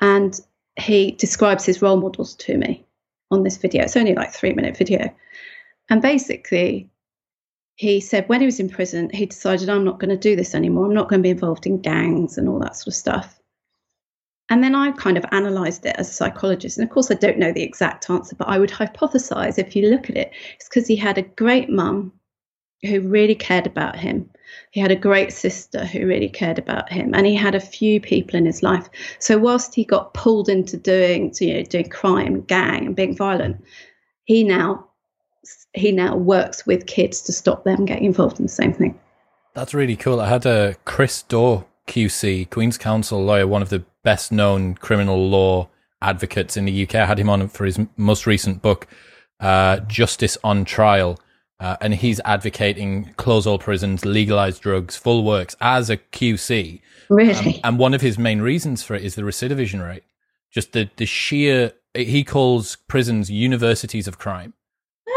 And 0.00 0.38
he 0.76 1.12
describes 1.12 1.64
his 1.64 1.82
role 1.82 1.96
models 1.96 2.34
to 2.36 2.56
me 2.56 2.84
on 3.30 3.42
this 3.42 3.56
video. 3.56 3.84
It's 3.84 3.96
only 3.96 4.14
like 4.14 4.32
three 4.32 4.52
minute 4.52 4.76
video. 4.76 5.14
And 5.88 6.00
basically, 6.02 6.90
he 7.76 8.00
said 8.00 8.28
when 8.28 8.40
he 8.40 8.46
was 8.46 8.60
in 8.60 8.68
prison, 8.68 9.10
he 9.10 9.26
decided, 9.26 9.68
I'm 9.68 9.84
not 9.84 9.98
going 9.98 10.10
to 10.10 10.16
do 10.16 10.36
this 10.36 10.54
anymore. 10.54 10.86
I'm 10.86 10.94
not 10.94 11.08
going 11.08 11.20
to 11.20 11.26
be 11.26 11.30
involved 11.30 11.66
in 11.66 11.80
gangs 11.80 12.38
and 12.38 12.48
all 12.48 12.60
that 12.60 12.76
sort 12.76 12.88
of 12.88 12.94
stuff. 12.94 13.40
And 14.50 14.62
then 14.62 14.74
I 14.74 14.92
kind 14.92 15.16
of 15.16 15.24
analysed 15.32 15.86
it 15.86 15.96
as 15.96 16.10
a 16.10 16.12
psychologist. 16.12 16.76
And 16.76 16.86
of 16.86 16.92
course, 16.92 17.10
I 17.10 17.14
don't 17.14 17.38
know 17.38 17.52
the 17.52 17.62
exact 17.62 18.10
answer, 18.10 18.36
but 18.36 18.48
I 18.48 18.58
would 18.58 18.70
hypothesize 18.70 19.58
if 19.58 19.74
you 19.74 19.88
look 19.88 20.10
at 20.10 20.16
it, 20.16 20.32
it's 20.54 20.68
because 20.68 20.86
he 20.86 20.96
had 20.96 21.18
a 21.18 21.22
great 21.22 21.70
mum 21.70 22.12
who 22.86 23.00
really 23.00 23.34
cared 23.34 23.66
about 23.66 23.96
him. 23.96 24.28
He 24.70 24.80
had 24.80 24.90
a 24.90 24.96
great 24.96 25.32
sister 25.32 25.84
who 25.84 26.06
really 26.06 26.28
cared 26.28 26.58
about 26.58 26.90
him, 26.90 27.14
and 27.14 27.26
he 27.26 27.34
had 27.34 27.54
a 27.54 27.60
few 27.60 28.00
people 28.00 28.36
in 28.36 28.46
his 28.46 28.62
life. 28.62 28.88
So 29.18 29.38
whilst 29.38 29.74
he 29.74 29.84
got 29.84 30.14
pulled 30.14 30.48
into 30.48 30.76
doing, 30.76 31.32
you 31.40 31.54
know, 31.54 31.62
doing 31.62 31.88
crime, 31.88 32.42
gang, 32.42 32.86
and 32.86 32.96
being 32.96 33.16
violent, 33.16 33.64
he 34.24 34.44
now 34.44 34.86
he 35.74 35.90
now 35.92 36.16
works 36.16 36.64
with 36.64 36.86
kids 36.86 37.20
to 37.22 37.32
stop 37.32 37.64
them 37.64 37.84
getting 37.84 38.04
involved 38.04 38.38
in 38.38 38.46
the 38.46 38.52
same 38.52 38.72
thing. 38.72 38.98
That's 39.54 39.74
really 39.74 39.96
cool. 39.96 40.20
I 40.20 40.28
had 40.28 40.46
a 40.46 40.76
Chris 40.84 41.22
Daw 41.22 41.64
QC, 41.86 42.48
Queen's 42.50 42.78
Counsel 42.78 43.22
lawyer, 43.24 43.46
one 43.46 43.62
of 43.62 43.70
the 43.70 43.84
best 44.02 44.32
known 44.32 44.74
criminal 44.74 45.28
law 45.28 45.68
advocates 46.00 46.56
in 46.56 46.64
the 46.64 46.82
UK. 46.84 46.96
I 46.96 47.06
had 47.06 47.18
him 47.18 47.30
on 47.30 47.48
for 47.48 47.64
his 47.64 47.78
most 47.96 48.26
recent 48.26 48.62
book, 48.62 48.86
uh, 49.40 49.80
Justice 49.80 50.38
on 50.44 50.64
Trial. 50.64 51.18
Uh, 51.60 51.76
and 51.80 51.94
he's 51.94 52.20
advocating 52.24 53.14
close 53.16 53.46
all 53.46 53.58
prisons, 53.58 54.04
legalize 54.04 54.58
drugs, 54.58 54.96
full 54.96 55.24
works 55.24 55.54
as 55.60 55.88
a 55.88 55.96
QC. 55.96 56.80
Really? 57.08 57.54
Um, 57.56 57.60
and 57.64 57.78
one 57.78 57.94
of 57.94 58.00
his 58.00 58.18
main 58.18 58.40
reasons 58.40 58.82
for 58.82 58.94
it 58.94 59.04
is 59.04 59.14
the 59.14 59.22
recidivism 59.22 59.86
rate. 59.86 60.02
Just 60.50 60.72
the, 60.72 60.90
the 60.96 61.06
sheer, 61.06 61.72
he 61.94 62.24
calls 62.24 62.76
prisons 62.88 63.30
universities 63.30 64.08
of 64.08 64.18
crime. 64.18 64.52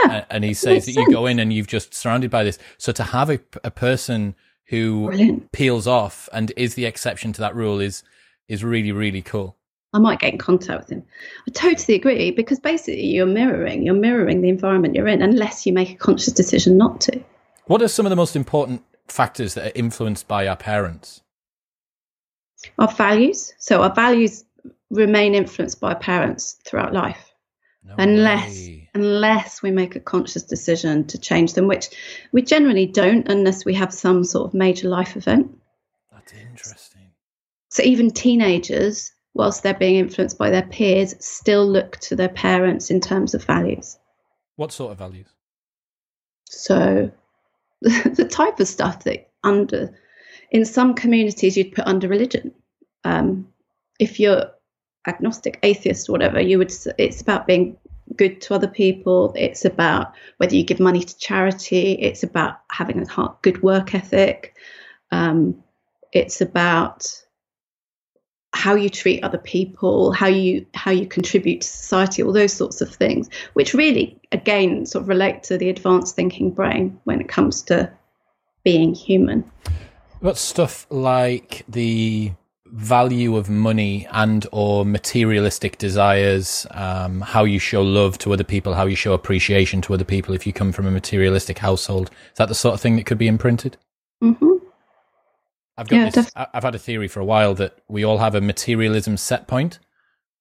Yeah, 0.03 0.25
and 0.29 0.43
he 0.43 0.53
says 0.53 0.85
that 0.85 0.93
sense. 0.93 1.07
you 1.07 1.13
go 1.13 1.25
in 1.25 1.39
and 1.39 1.51
you've 1.51 1.67
just 1.67 1.93
surrounded 1.93 2.29
by 2.29 2.43
this. 2.43 2.59
So 2.77 2.91
to 2.91 3.03
have 3.03 3.29
a, 3.29 3.39
a 3.63 3.71
person 3.71 4.35
who 4.67 5.07
Brilliant. 5.07 5.51
peels 5.51 5.87
off 5.87 6.29
and 6.33 6.51
is 6.55 6.75
the 6.75 6.85
exception 6.85 7.33
to 7.33 7.41
that 7.41 7.55
rule 7.55 7.79
is 7.79 8.03
is 8.47 8.63
really 8.63 8.91
really 8.91 9.21
cool. 9.21 9.57
I 9.93 9.99
might 9.99 10.19
get 10.19 10.33
in 10.33 10.37
contact 10.39 10.81
with 10.81 10.89
him. 10.89 11.03
I 11.47 11.51
totally 11.51 11.95
agree 11.95 12.31
because 12.31 12.59
basically 12.59 13.05
you're 13.05 13.25
mirroring, 13.25 13.83
you're 13.83 13.95
mirroring 13.95 14.41
the 14.41 14.49
environment 14.49 14.95
you're 14.95 15.07
in 15.07 15.21
unless 15.21 15.65
you 15.65 15.73
make 15.73 15.91
a 15.91 15.95
conscious 15.95 16.33
decision 16.33 16.77
not 16.77 17.01
to. 17.01 17.23
What 17.65 17.81
are 17.81 17.87
some 17.87 18.05
of 18.05 18.09
the 18.09 18.15
most 18.15 18.35
important 18.35 18.83
factors 19.07 19.53
that 19.53 19.67
are 19.67 19.71
influenced 19.75 20.27
by 20.27 20.47
our 20.47 20.55
parents? 20.57 21.21
Our 22.77 22.87
values. 22.91 23.53
So 23.59 23.81
our 23.81 23.93
values 23.93 24.43
remain 24.89 25.35
influenced 25.35 25.79
by 25.79 25.93
parents 25.93 26.57
throughout 26.65 26.93
life, 26.93 27.31
No 27.83 27.95
unless 27.97 28.49
way. 28.49 28.89
unless 28.93 29.61
we 29.61 29.71
make 29.71 29.95
a 29.95 29.99
conscious 29.99 30.43
decision 30.43 31.05
to 31.07 31.17
change 31.17 31.53
them, 31.53 31.67
which 31.67 31.89
we 32.31 32.41
generally 32.41 32.85
don't 32.85 33.27
unless 33.29 33.63
we 33.63 33.73
have 33.75 33.93
some 33.93 34.23
sort 34.23 34.47
of 34.47 34.53
major 34.53 34.89
life 34.89 35.15
event. 35.15 35.57
That's 36.11 36.33
interesting. 36.33 37.11
So 37.69 37.83
even 37.83 38.11
teenagers, 38.11 39.11
whilst 39.37 39.61
they're 39.61 39.73
being 39.75 39.95
influenced 39.95 40.37
by 40.37 40.49
their 40.49 40.63
peers, 40.63 41.13
still 41.19 41.65
look 41.65 41.97
to 41.97 42.15
their 42.15 42.29
parents 42.29 42.89
in 42.89 42.99
terms 42.99 43.35
of 43.35 43.43
values. 43.43 43.97
What 44.55 44.71
sort 44.71 44.91
of 44.91 44.97
values? 44.97 45.27
So 46.45 47.11
the 47.81 48.27
type 48.29 48.59
of 48.59 48.67
stuff 48.67 49.03
that 49.03 49.29
under 49.43 49.95
in 50.49 50.65
some 50.65 50.95
communities 50.95 51.55
you'd 51.55 51.73
put 51.73 51.85
under 51.85 52.07
religion. 52.07 52.51
Um, 53.03 53.47
if 53.99 54.19
you're 54.19 54.45
agnostic, 55.07 55.59
atheist, 55.61 56.09
whatever, 56.09 56.41
you 56.41 56.57
would. 56.57 56.73
It's 56.97 57.21
about 57.21 57.45
being 57.45 57.77
good 58.15 58.41
to 58.41 58.55
other 58.55 58.67
people. 58.67 59.33
It's 59.35 59.65
about 59.65 60.13
whether 60.37 60.55
you 60.55 60.63
give 60.63 60.79
money 60.79 61.03
to 61.03 61.17
charity. 61.19 61.91
It's 61.93 62.23
about 62.23 62.61
having 62.71 63.07
a 63.07 63.35
good 63.43 63.61
work 63.61 63.93
ethic. 63.93 64.55
Um, 65.11 65.63
it's 66.11 66.41
about 66.41 67.05
how 68.53 68.75
you 68.75 68.89
treat 68.89 69.23
other 69.23 69.37
people, 69.37 70.11
how 70.11 70.27
you 70.27 70.65
how 70.73 70.91
you 70.91 71.05
contribute 71.05 71.61
to 71.61 71.67
society, 71.67 72.23
all 72.23 72.33
those 72.33 72.53
sorts 72.53 72.81
of 72.81 72.93
things, 72.93 73.29
which 73.53 73.73
really 73.73 74.19
again 74.31 74.85
sort 74.85 75.03
of 75.03 75.09
relate 75.09 75.43
to 75.43 75.57
the 75.57 75.69
advanced 75.69 76.15
thinking 76.15 76.51
brain 76.51 76.99
when 77.03 77.21
it 77.21 77.27
comes 77.27 77.61
to 77.63 77.91
being 78.63 78.93
human. 78.93 79.49
What 80.19 80.37
stuff 80.37 80.87
like 80.89 81.63
the 81.67 82.31
value 82.71 83.37
of 83.37 83.49
money 83.49 84.07
and 84.11 84.45
or 84.51 84.85
materialistic 84.85 85.77
desires, 85.77 86.65
um, 86.71 87.21
how 87.21 87.43
you 87.43 87.59
show 87.59 87.81
love 87.81 88.17
to 88.19 88.33
other 88.33 88.43
people, 88.43 88.73
how 88.73 88.85
you 88.85 88.95
show 88.95 89.13
appreciation 89.13 89.81
to 89.81 89.93
other 89.93 90.03
people 90.03 90.33
if 90.33 90.45
you 90.45 90.53
come 90.53 90.71
from 90.71 90.85
a 90.85 90.91
materialistic 90.91 91.59
household. 91.59 92.09
Is 92.31 92.37
that 92.37 92.49
the 92.49 92.55
sort 92.55 92.73
of 92.73 92.81
thing 92.81 92.95
that 92.97 93.05
could 93.05 93.17
be 93.17 93.27
imprinted? 93.27 93.77
hmm 94.21 94.56
I've 95.77 95.87
got 95.87 95.95
Yeah, 95.95 96.09
this. 96.09 96.31
I- 96.35 96.47
I've 96.53 96.63
had 96.63 96.75
a 96.75 96.79
theory 96.79 97.07
for 97.07 97.19
a 97.19 97.25
while 97.25 97.53
that 97.55 97.77
we 97.87 98.03
all 98.03 98.17
have 98.17 98.35
a 98.35 98.41
materialism 98.41 99.17
set 99.17 99.47
point 99.47 99.79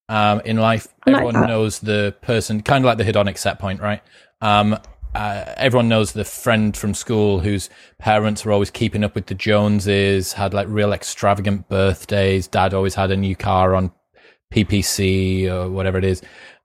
um, 0.09 0.41
in 0.45 0.57
life. 0.57 0.87
Like 1.05 1.15
everyone 1.15 1.33
that. 1.35 1.47
knows 1.47 1.79
the 1.79 2.15
person, 2.21 2.61
kind 2.63 2.83
of 2.83 2.87
like 2.87 2.97
the 2.97 3.03
hedonic 3.11 3.37
set 3.37 3.59
point, 3.59 3.81
right? 3.81 4.01
Um, 4.41 4.77
uh, 5.15 5.53
everyone 5.57 5.89
knows 5.89 6.11
the 6.13 6.25
friend 6.25 6.75
from 6.77 6.93
school 6.93 7.39
whose 7.39 7.69
parents 7.97 8.45
were 8.45 8.51
always 8.51 8.69
keeping 8.69 9.03
up 9.03 9.15
with 9.15 9.27
the 9.27 9.33
Joneses, 9.35 10.33
had 10.33 10.53
like 10.53 10.67
real 10.69 10.93
extravagant 10.93 11.69
birthdays. 11.69 12.47
Dad 12.47 12.73
always 12.73 12.95
had 12.95 13.09
a 13.11 13.17
new 13.17 13.35
car 13.35 13.73
on 13.75 13.91
PPC 14.53 15.49
or 15.49 15.69
whatever 15.69 15.97
it 15.97 16.03
is, 16.03 16.21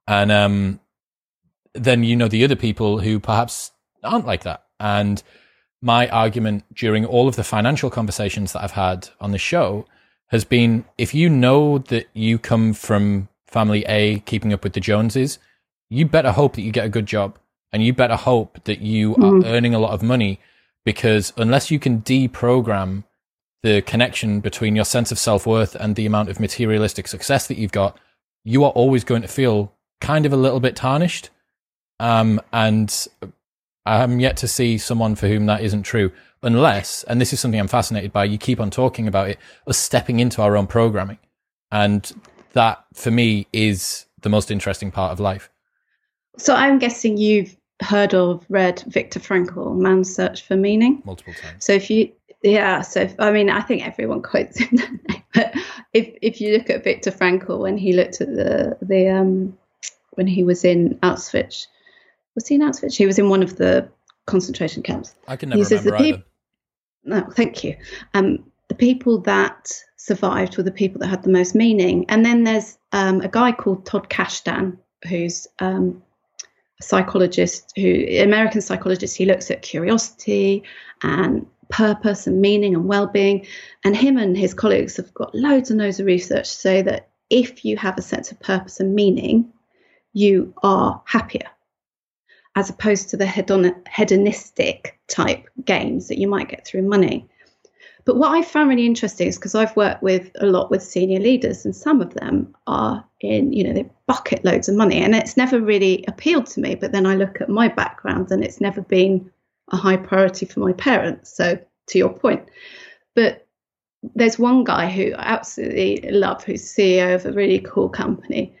and 0.07 0.31
um, 0.31 0.79
then 1.73 2.03
you 2.03 2.15
know 2.15 2.27
the 2.27 2.43
other 2.43 2.55
people 2.55 2.99
who 2.99 3.19
perhaps 3.19 3.71
aren't 4.03 4.25
like 4.25 4.43
that, 4.43 4.63
and 4.79 5.21
my 5.83 6.07
argument 6.07 6.63
during 6.73 7.05
all 7.05 7.27
of 7.27 7.35
the 7.35 7.43
financial 7.43 7.89
conversations 7.89 8.53
that 8.53 8.63
I've 8.63 8.71
had 8.71 9.09
on 9.19 9.31
the 9.31 9.37
show 9.37 9.85
has 10.27 10.45
been 10.45 10.85
if 10.97 11.13
you 11.13 11.29
know 11.29 11.77
that 11.77 12.07
you 12.13 12.39
come 12.39 12.73
from 12.73 13.27
family 13.47 13.83
A 13.87 14.19
keeping 14.21 14.53
up 14.53 14.63
with 14.63 14.73
the 14.73 14.79
Joneses, 14.79 15.39
you 15.89 16.05
better 16.05 16.31
hope 16.31 16.55
that 16.55 16.61
you 16.61 16.71
get 16.71 16.85
a 16.85 16.89
good 16.89 17.05
job 17.05 17.37
and 17.73 17.83
you 17.83 17.93
better 17.93 18.15
hope 18.15 18.63
that 18.63 18.79
you 18.79 19.13
Mhm. 19.15 19.43
are 19.43 19.47
earning 19.47 19.75
a 19.75 19.79
lot 19.79 19.91
of 19.91 20.01
money 20.01 20.39
because 20.85 21.33
unless 21.35 21.69
you 21.69 21.79
can 21.79 22.01
deprogram 22.01 23.03
the 23.61 23.81
connection 23.81 24.39
between 24.39 24.75
your 24.77 24.85
sense 24.85 25.11
of 25.11 25.19
self 25.19 25.45
worth 25.45 25.75
and 25.75 25.95
the 25.95 26.05
amount 26.05 26.29
of 26.29 26.39
materialistic 26.39 27.07
success 27.09 27.45
that 27.47 27.57
you've 27.57 27.71
got, 27.73 27.97
you 28.45 28.63
are 28.63 28.71
always 28.71 29.03
going 29.03 29.21
to 29.21 29.27
feel 29.27 29.73
kind 29.99 30.25
of 30.25 30.31
a 30.33 30.37
little 30.37 30.59
bit 30.61 30.75
tarnished. 30.77 31.29
Um, 31.99 32.41
and 32.51 33.07
I'm 33.85 34.19
yet 34.19 34.37
to 34.37 34.47
see 34.47 34.77
someone 34.77 35.15
for 35.15 35.27
whom 35.27 35.45
that 35.47 35.61
isn't 35.61 35.83
true, 35.83 36.11
unless, 36.41 37.03
and 37.03 37.19
this 37.19 37.33
is 37.33 37.39
something 37.39 37.59
I'm 37.59 37.67
fascinated 37.67 38.13
by, 38.13 38.25
you 38.25 38.37
keep 38.37 38.59
on 38.59 38.69
talking 38.69 39.07
about 39.07 39.29
it, 39.29 39.39
us 39.67 39.77
stepping 39.77 40.19
into 40.19 40.41
our 40.41 40.55
own 40.55 40.67
programming. 40.67 41.19
And 41.71 42.11
that, 42.53 42.85
for 42.93 43.11
me, 43.11 43.47
is 43.51 44.05
the 44.21 44.29
most 44.29 44.51
interesting 44.51 44.91
part 44.91 45.11
of 45.11 45.19
life. 45.19 45.49
So 46.37 46.55
I'm 46.55 46.79
guessing 46.79 47.17
you've 47.17 47.55
heard 47.81 48.13
of, 48.13 48.45
read 48.49 48.83
Viktor 48.87 49.19
Frankl, 49.19 49.75
Man's 49.75 50.13
Search 50.13 50.43
for 50.43 50.55
Meaning. 50.55 51.01
Multiple 51.05 51.33
times. 51.33 51.65
So 51.65 51.73
if 51.73 51.89
you, 51.89 52.11
yeah, 52.41 52.81
so 52.81 53.01
if, 53.01 53.15
I 53.19 53.31
mean, 53.31 53.49
I 53.49 53.61
think 53.61 53.85
everyone 53.85 54.21
quotes 54.21 54.59
him, 54.59 54.69
don't 54.77 55.07
they? 55.07 55.23
but 55.33 55.55
if 55.93 56.13
if 56.21 56.41
you 56.41 56.55
look 56.55 56.69
at 56.69 56.83
Viktor 56.83 57.11
Frankl 57.11 57.59
when 57.59 57.77
he 57.77 57.93
looked 57.93 58.21
at 58.21 58.27
the 58.27 58.77
the 58.81 59.09
um 59.09 59.57
when 60.11 60.27
he 60.27 60.43
was 60.43 60.63
in 60.63 60.95
Auschwitz, 61.01 61.67
was 62.35 62.47
he 62.47 62.55
in 62.55 62.61
Auschwitz? 62.61 62.95
He 62.95 63.05
was 63.05 63.19
in 63.19 63.29
one 63.29 63.43
of 63.43 63.57
the 63.57 63.87
concentration 64.25 64.83
camps. 64.83 65.15
I 65.27 65.35
can 65.35 65.51
He 65.51 65.57
never 65.57 65.69
says 65.69 65.85
remember 65.85 66.17
peop- 66.17 66.25
No, 67.03 67.21
thank 67.31 67.63
you. 67.63 67.75
Um, 68.13 68.43
the 68.69 68.75
people 68.75 69.19
that 69.19 69.71
survived 69.97 70.57
were 70.57 70.63
the 70.63 70.71
people 70.71 70.99
that 70.99 71.07
had 71.07 71.23
the 71.23 71.29
most 71.29 71.55
meaning. 71.55 72.05
And 72.09 72.25
then 72.25 72.43
there's 72.43 72.77
um, 72.91 73.21
a 73.21 73.27
guy 73.27 73.51
called 73.51 73.85
Todd 73.85 74.09
Kashdan, 74.09 74.77
who's 75.07 75.47
um, 75.59 76.01
a 76.79 76.83
psychologist, 76.83 77.71
who 77.75 78.05
American 78.19 78.61
psychologist. 78.61 79.17
He 79.17 79.25
looks 79.25 79.51
at 79.51 79.61
curiosity 79.61 80.63
and 81.01 81.45
purpose 81.69 82.27
and 82.27 82.41
meaning 82.41 82.73
and 82.73 82.85
well-being. 82.85 83.45
And 83.83 83.95
him 83.95 84.17
and 84.17 84.37
his 84.37 84.53
colleagues 84.53 84.97
have 84.97 85.13
got 85.13 85.35
loads 85.35 85.71
and 85.71 85.79
loads 85.79 85.99
of 85.99 86.05
research 86.05 86.49
to 86.51 86.57
say 86.57 86.81
that 86.83 87.09
if 87.29 87.65
you 87.65 87.77
have 87.77 87.97
a 87.97 88.01
sense 88.01 88.31
of 88.31 88.39
purpose 88.39 88.79
and 88.79 88.93
meaning, 88.93 89.51
you 90.13 90.53
are 90.63 91.01
happier 91.05 91.49
as 92.55 92.69
opposed 92.69 93.09
to 93.09 93.17
the 93.17 93.25
hedon- 93.25 93.87
hedonistic 93.87 94.99
type 95.07 95.47
gains 95.65 96.07
that 96.07 96.19
you 96.19 96.27
might 96.27 96.49
get 96.49 96.65
through 96.65 96.83
money. 96.83 97.27
But 98.05 98.17
what 98.17 98.33
I 98.33 98.41
found 98.41 98.69
really 98.69 98.85
interesting 98.85 99.27
is 99.27 99.37
because 99.37 99.55
I've 99.55 99.75
worked 99.77 100.03
with 100.03 100.29
a 100.39 100.45
lot 100.45 100.69
with 100.69 100.83
senior 100.83 101.19
leaders, 101.19 101.65
and 101.65 101.75
some 101.75 102.01
of 102.01 102.13
them 102.13 102.53
are 102.67 103.03
in, 103.21 103.53
you 103.53 103.63
know, 103.63 103.73
they 103.73 103.89
bucket 104.07 104.43
loads 104.43 104.67
of 104.67 104.75
money, 104.75 105.01
and 105.01 105.15
it's 105.15 105.37
never 105.37 105.61
really 105.61 106.03
appealed 106.07 106.47
to 106.47 106.59
me. 106.59 106.75
But 106.75 106.91
then 106.91 107.05
I 107.05 107.15
look 107.15 107.39
at 107.39 107.49
my 107.49 107.69
background, 107.69 108.29
and 108.31 108.43
it's 108.43 108.59
never 108.59 108.81
been 108.81 109.31
a 109.71 109.77
high 109.77 109.97
priority 109.97 110.45
for 110.45 110.59
my 110.59 110.73
parents. 110.73 111.33
So, 111.33 111.57
to 111.87 111.97
your 111.97 112.13
point, 112.13 112.43
but 113.15 113.47
there's 114.15 114.37
one 114.37 114.65
guy 114.65 114.89
who 114.89 115.13
I 115.13 115.23
absolutely 115.23 116.09
love, 116.11 116.43
who's 116.43 116.63
CEO 116.63 117.15
of 117.15 117.25
a 117.25 117.31
really 117.31 117.59
cool 117.59 117.87
company, 117.87 118.53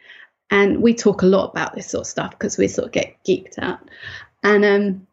and 0.53 0.83
we 0.83 0.93
talk 0.93 1.23
a 1.23 1.25
lot 1.25 1.49
about 1.49 1.73
this 1.73 1.89
sort 1.89 2.01
of 2.01 2.07
stuff 2.07 2.29
because 2.29 2.59
we 2.59 2.67
sort 2.67 2.85
of 2.85 2.91
get 2.91 3.15
geeked 3.25 3.57
out. 3.57 3.79
And 4.43 4.63
um, 4.63 5.07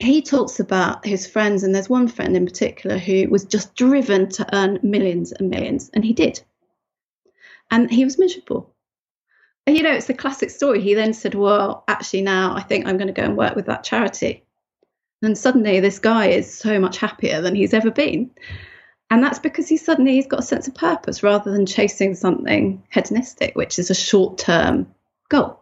he 0.00 0.20
talks 0.20 0.60
about 0.60 1.02
his 1.02 1.26
friends, 1.26 1.64
and 1.64 1.74
there's 1.74 1.88
one 1.88 2.08
friend 2.08 2.36
in 2.36 2.44
particular 2.44 2.98
who 2.98 3.26
was 3.30 3.46
just 3.46 3.74
driven 3.74 4.28
to 4.28 4.54
earn 4.54 4.78
millions 4.82 5.32
and 5.32 5.48
millions, 5.48 5.90
and 5.94 6.04
he 6.04 6.12
did. 6.12 6.42
And 7.70 7.90
he 7.90 8.04
was 8.04 8.18
miserable. 8.18 8.70
And 9.66 9.78
you 9.78 9.82
know, 9.82 9.94
it's 9.94 10.08
the 10.08 10.14
classic 10.14 10.50
story. 10.50 10.82
He 10.82 10.92
then 10.92 11.14
said, 11.14 11.34
Well, 11.34 11.82
actually, 11.88 12.20
now 12.20 12.54
I 12.54 12.60
think 12.60 12.86
I'm 12.86 12.98
going 12.98 13.08
to 13.08 13.14
go 13.14 13.24
and 13.24 13.36
work 13.36 13.56
with 13.56 13.64
that 13.66 13.82
charity. 13.82 14.44
And 15.22 15.38
suddenly, 15.38 15.80
this 15.80 15.98
guy 15.98 16.26
is 16.26 16.52
so 16.52 16.78
much 16.78 16.98
happier 16.98 17.40
than 17.40 17.54
he's 17.54 17.72
ever 17.72 17.90
been. 17.90 18.30
And 19.10 19.22
that's 19.22 19.38
because 19.38 19.68
he 19.68 19.76
suddenly 19.76 20.14
he's 20.14 20.26
got 20.26 20.40
a 20.40 20.42
sense 20.42 20.66
of 20.66 20.74
purpose 20.74 21.22
rather 21.22 21.52
than 21.52 21.64
chasing 21.66 22.14
something 22.14 22.82
hedonistic, 22.90 23.54
which 23.54 23.78
is 23.78 23.90
a 23.90 23.94
short 23.94 24.38
term 24.38 24.92
goal. 25.28 25.60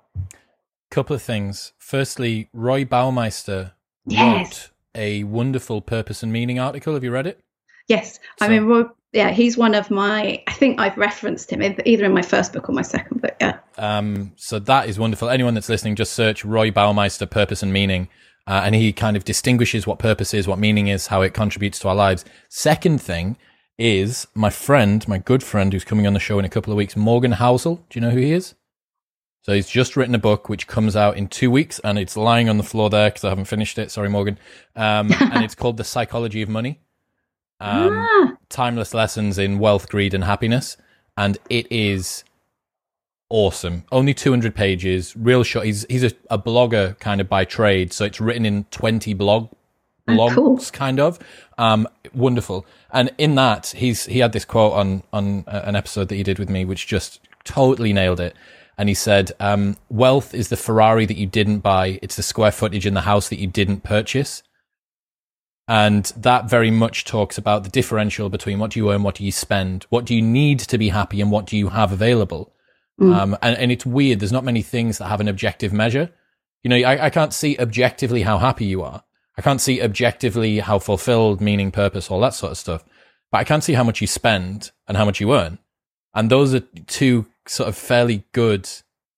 Couple 0.91 1.15
of 1.17 1.23
things. 1.23 1.73
Firstly, 1.79 2.49
Roy 2.53 2.85
Baumeister 2.85 3.73
Yes. 4.07 4.71
wrote 4.95 5.03
a 5.03 5.25
wonderful 5.25 5.81
purpose 5.81 6.23
and 6.23 6.33
meaning 6.33 6.59
article. 6.59 6.95
Have 6.95 7.05
you 7.05 7.11
read 7.11 7.27
it? 7.27 7.41
Yes, 7.89 8.19
I 8.41 8.49
mean, 8.49 8.65
Roy, 8.65 8.85
yeah, 9.13 9.31
he's 9.31 9.59
one 9.59 9.75
of 9.75 9.91
my. 9.91 10.43
I 10.47 10.53
think 10.53 10.81
I've 10.81 10.97
referenced 10.97 11.51
him 11.51 11.61
either 11.85 12.05
in 12.05 12.15
my 12.15 12.23
first 12.23 12.53
book 12.55 12.69
or 12.69 12.73
my 12.73 12.83
second 12.83 13.21
book. 13.21 13.35
Yeah, 13.41 13.59
Um, 13.77 14.33
so 14.37 14.59
that 14.61 14.89
is 14.89 14.99
wonderful. 14.99 15.29
Anyone 15.29 15.53
that's 15.53 15.69
listening, 15.69 15.97
just 15.97 16.15
search 16.15 16.45
Roy 16.47 16.71
Baumeister 16.71 17.29
Purpose 17.29 17.63
and 17.63 17.73
Meaning. 17.75 18.09
Uh, 18.47 18.63
and 18.65 18.75
he 18.75 18.93
kind 18.93 19.17
of 19.17 19.25
distinguishes 19.25 19.87
what 19.87 19.99
purpose 19.99 20.35
is, 20.35 20.47
what 20.47 20.59
meaning 20.59 20.89
is, 20.89 21.07
how 21.07 21.23
it 21.23 21.33
contributes 21.33 21.79
to 21.79 21.89
our 21.89 21.95
lives. 21.95 22.25
Second 22.49 23.01
thing 23.01 23.37
is 23.79 24.27
my 24.35 24.51
friend, 24.51 25.07
my 25.09 25.19
good 25.19 25.43
friend 25.43 25.73
who's 25.73 25.85
coming 25.85 26.07
on 26.07 26.13
the 26.13 26.21
show 26.21 26.39
in 26.39 26.45
a 26.45 26.51
couple 26.51 26.73
of 26.73 26.77
weeks, 26.77 26.95
Morgan 26.95 27.33
Housel. 27.33 27.77
Do 27.89 27.99
you 27.99 28.01
know 28.01 28.11
who 28.11 28.19
he 28.21 28.33
is? 28.33 28.55
So 29.43 29.53
he's 29.53 29.69
just 29.69 29.97
written 29.97 30.15
a 30.15 30.19
book 30.19 30.49
which 30.49 30.67
comes 30.67 30.97
out 30.97 31.17
in 31.17 31.29
two 31.29 31.51
weeks 31.51 31.79
and 31.81 31.99
it's 31.99 32.17
lying 32.17 32.49
on 32.49 32.57
the 32.57 32.63
floor 32.63 32.89
there 32.89 33.11
because 33.11 33.25
I 33.25 33.29
haven't 33.29 33.45
finished 33.45 33.79
it. 33.79 33.91
Sorry, 33.91 34.09
Morgan. 34.09 34.39
Um, 34.75 35.13
and 35.21 35.45
it's 35.45 35.55
called 35.55 35.77
The 35.77 35.85
Psychology 35.85 36.41
of 36.43 36.49
Money. 36.49 36.81
Um, 37.61 37.93
ah, 37.93 38.33
timeless 38.49 38.95
lessons 38.95 39.39
in 39.39 39.59
wealth, 39.59 39.89
greed, 39.89 40.13
and 40.13 40.25
happiness, 40.25 40.77
and 41.17 41.39
it 41.49 41.71
is 41.71 42.25
awesome. 43.31 43.85
Only 43.91 44.15
200 44.15 44.55
pages, 44.55 45.17
real 45.17 45.43
short. 45.43 45.67
He's 45.67 45.87
he's 45.89 46.05
a, 46.05 46.13
a 46.31 46.39
blogger 46.39 46.99
kind 46.99 47.21
of 47.21 47.29
by 47.29 47.45
trade, 47.45 47.93
so 47.93 48.05
it's 48.05 48.21
written 48.21 48.47
in 48.47 48.65
20 48.71 49.15
blog 49.15 49.51
belongs, 50.07 50.33
Oh, 50.33 50.35
cool. 50.35 50.59
kind 50.73 51.01
of. 51.01 51.19
Um, 51.59 51.89
wonderful. 52.13 52.67
And 52.93 53.11
in 53.19 53.35
that, 53.37 53.69
he's 53.77 54.07
he 54.07 54.19
had 54.19 54.33
this 54.33 54.45
quote 54.45 54.73
on 54.73 55.03
on 55.13 55.45
uh, 55.47 55.63
an 55.65 55.77
episode 55.77 56.09
that 56.09 56.17
he 56.17 56.23
did 56.23 56.39
with 56.39 56.49
me, 56.51 56.65
which 56.65 56.87
just 56.87 57.21
totally 57.45 57.93
nailed 57.93 58.21
it. 58.21 58.35
And 58.77 58.89
he 58.89 58.95
said, 58.95 59.33
um, 59.41 59.77
"Wealth 59.89 60.35
is 60.35 60.49
the 60.49 60.57
Ferrari 60.57 61.07
that 61.07 61.17
you 61.17 61.27
didn't 61.27 61.61
buy; 61.61 61.99
it's 62.03 62.17
the 62.17 62.23
square 62.23 62.53
footage 62.53 62.87
in 62.87 62.95
the 62.95 63.03
house 63.03 63.29
that 63.29 63.39
you 63.39 63.47
didn't 63.47 63.83
purchase." 63.85 64.43
And 65.67 66.05
that 66.17 66.51
very 66.51 66.71
much 66.71 67.05
talks 67.05 67.39
about 67.39 67.65
the 67.65 67.71
differential 67.71 68.29
between 68.29 68.59
what 68.59 68.73
do 68.73 68.81
you 68.81 68.93
earn, 68.93 69.03
what 69.03 69.15
do 69.15 69.25
you 69.25 69.33
spend, 69.33 69.85
what 69.89 70.05
do 70.05 70.15
you 70.15 70.21
need 70.21 70.59
to 70.59 70.77
be 70.77 70.91
happy, 70.91 71.21
and 71.23 71.31
what 71.31 71.47
do 71.47 71.57
you 71.57 71.69
have 71.69 71.91
available. 71.91 72.53
Um, 73.01 73.37
and, 73.43 73.57
and 73.59 73.73
it's 73.73 73.85
weird. 73.85 74.21
There's 74.21 74.33
not 74.33 74.45
many 74.45 74.63
things 74.63 74.99
that 74.99 75.07
have 75.09 75.21
an 75.21 75.29
objective 75.29 75.73
measure. 75.73 76.11
You 76.63 76.71
know, 76.71 76.77
I, 76.77 77.07
I 77.07 77.11
can't 77.11 77.35
see 77.35 77.59
objectively 77.59 78.23
how 78.23 78.39
happy 78.39 78.65
you 78.67 78.83
are. 78.83 79.03
I 79.37 79.43
can't 79.43 79.61
see 79.61 79.83
objectively 79.83 80.61
how 80.61 80.79
fulfilled, 80.79 81.41
meaning, 81.41 81.71
purpose, 81.73 82.11
all 82.11 82.21
that 82.21 82.35
sort 82.35 82.53
of 82.53 82.59
stuff. 82.59 82.85
But 83.33 83.39
I 83.39 83.45
can 83.45 83.61
see 83.61 83.73
how 83.73 83.83
much 83.83 84.01
you 84.01 84.07
spend 84.07 84.71
and 84.87 84.97
how 84.97 85.05
much 85.05 85.21
you 85.21 85.35
earn. 85.35 85.59
And 86.15 86.31
those 86.31 86.55
are 86.55 86.61
two 86.87 87.27
sort 87.49 87.69
of 87.69 87.77
fairly 87.77 88.25
good 88.33 88.69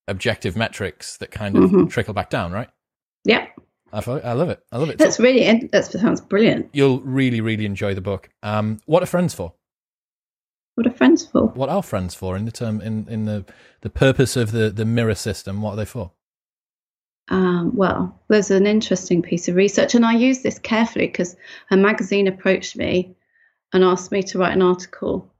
objective 0.08 0.56
metrics 0.56 1.18
that 1.18 1.30
kind 1.30 1.56
of 1.56 1.70
Mhm. 1.70 1.90
trickle 1.90 2.14
back 2.14 2.30
down, 2.30 2.52
right? 2.52 2.70
Yeah. 3.24 3.46
I, 3.92 3.98
I 4.00 4.32
love 4.32 4.48
it. 4.48 4.60
I 4.72 4.78
love 4.78 4.88
it. 4.88 4.98
That's 4.98 5.16
So 5.16 5.22
really 5.22 5.68
that 5.72 5.84
sounds 5.84 6.20
brilliant. 6.22 6.70
you'll 6.72 7.00
really, 7.00 7.40
really 7.42 7.66
enjoy 7.66 7.94
the 7.94 8.00
book. 8.00 8.30
Um, 8.42 8.80
what 8.86 9.02
are 9.02 9.06
friends 9.06 9.34
for? 9.34 9.52
What 10.76 10.86
are 10.86 10.92
friends 10.92 11.24
for? 11.24 11.46
What 11.48 11.70
are 11.70 11.82
friends 11.82 12.14
for 12.14 12.36
in 12.36 12.44
the 12.44 12.52
term 12.52 12.82
in, 12.82 13.08
in 13.08 13.24
the 13.24 13.46
the 13.80 13.88
purpose 13.88 14.36
of 14.36 14.52
the 14.52 14.68
the 14.68 14.84
mirror 14.84 15.14
system? 15.14 15.62
What 15.62 15.72
are 15.72 15.76
they 15.76 15.86
for? 15.86 16.12
Um, 17.28 17.74
well, 17.74 18.20
there's 18.28 18.50
an 18.50 18.66
interesting 18.66 19.22
piece 19.22 19.48
of 19.48 19.56
research, 19.56 19.94
and 19.94 20.04
I 20.04 20.12
use 20.12 20.42
this 20.42 20.58
carefully 20.58 21.06
because 21.06 21.34
a 21.70 21.78
magazine 21.78 22.28
approached 22.28 22.76
me 22.76 23.16
and 23.72 23.82
asked 23.82 24.12
me 24.12 24.22
to 24.24 24.38
write 24.38 24.52
an 24.52 24.60
article, 24.60 25.32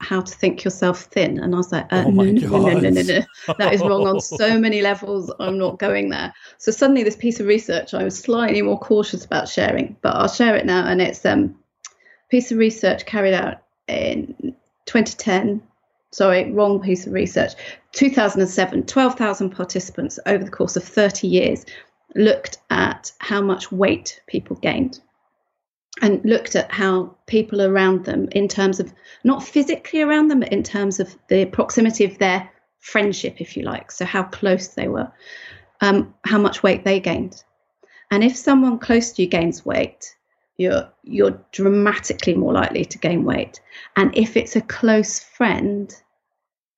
"How 0.00 0.22
to 0.22 0.34
Think 0.34 0.64
Yourself 0.64 1.02
Thin," 1.02 1.38
and 1.38 1.54
I 1.54 1.58
was 1.58 1.70
like, 1.70 1.92
uh, 1.92 2.04
Oh 2.06 2.10
no, 2.10 2.22
no, 2.22 2.48
no, 2.48 2.78
no, 2.78 2.88
no, 2.88 3.02
no, 3.02 3.54
that 3.58 3.74
is 3.74 3.82
wrong 3.82 4.06
on 4.06 4.18
so 4.40 4.58
many 4.58 4.80
levels. 4.80 5.30
I'm 5.40 5.58
not 5.58 5.78
going 5.78 6.08
there. 6.08 6.32
So 6.56 6.72
suddenly, 6.72 7.02
this 7.02 7.16
piece 7.16 7.38
of 7.38 7.46
research, 7.46 7.92
I 7.92 8.02
was 8.02 8.18
slightly 8.18 8.62
more 8.62 8.78
cautious 8.80 9.26
about 9.26 9.46
sharing, 9.46 9.98
but 10.00 10.16
I'll 10.16 10.26
share 10.26 10.56
it 10.56 10.64
now. 10.64 10.86
And 10.86 11.02
it's 11.02 11.26
um, 11.26 11.54
a 11.86 12.28
piece 12.30 12.50
of 12.50 12.56
research 12.56 13.04
carried 13.04 13.34
out 13.34 13.63
in 13.88 14.54
2010. 14.86 15.62
Sorry, 16.12 16.52
wrong 16.52 16.80
piece 16.80 17.06
of 17.06 17.12
research. 17.12 17.52
2007, 17.92 18.86
12,000 18.86 19.50
participants 19.50 20.18
over 20.26 20.44
the 20.44 20.50
course 20.50 20.76
of 20.76 20.84
30 20.84 21.26
years 21.26 21.64
looked 22.14 22.58
at 22.70 23.10
how 23.18 23.40
much 23.40 23.72
weight 23.72 24.20
people 24.28 24.56
gained 24.56 25.00
and 26.02 26.24
looked 26.24 26.56
at 26.56 26.70
how 26.72 27.14
people 27.26 27.62
around 27.62 28.04
them, 28.04 28.28
in 28.32 28.48
terms 28.48 28.80
of 28.80 28.92
not 29.22 29.44
physically 29.44 30.02
around 30.02 30.28
them, 30.28 30.40
but 30.40 30.52
in 30.52 30.62
terms 30.62 30.98
of 30.98 31.16
the 31.28 31.46
proximity 31.46 32.04
of 32.04 32.18
their 32.18 32.50
friendship, 32.80 33.40
if 33.40 33.56
you 33.56 33.62
like, 33.62 33.90
so 33.90 34.04
how 34.04 34.24
close 34.24 34.68
they 34.68 34.88
were, 34.88 35.10
um, 35.80 36.12
how 36.24 36.38
much 36.38 36.62
weight 36.62 36.84
they 36.84 36.98
gained. 36.98 37.42
And 38.10 38.22
if 38.24 38.36
someone 38.36 38.78
close 38.78 39.12
to 39.12 39.22
you 39.22 39.28
gains 39.28 39.64
weight, 39.64 40.14
you're 40.56 40.88
you're 41.02 41.38
dramatically 41.52 42.34
more 42.34 42.52
likely 42.52 42.84
to 42.84 42.98
gain 42.98 43.24
weight. 43.24 43.60
And 43.96 44.14
if 44.16 44.36
it's 44.36 44.54
a 44.56 44.60
close 44.60 45.20
friend, 45.20 45.94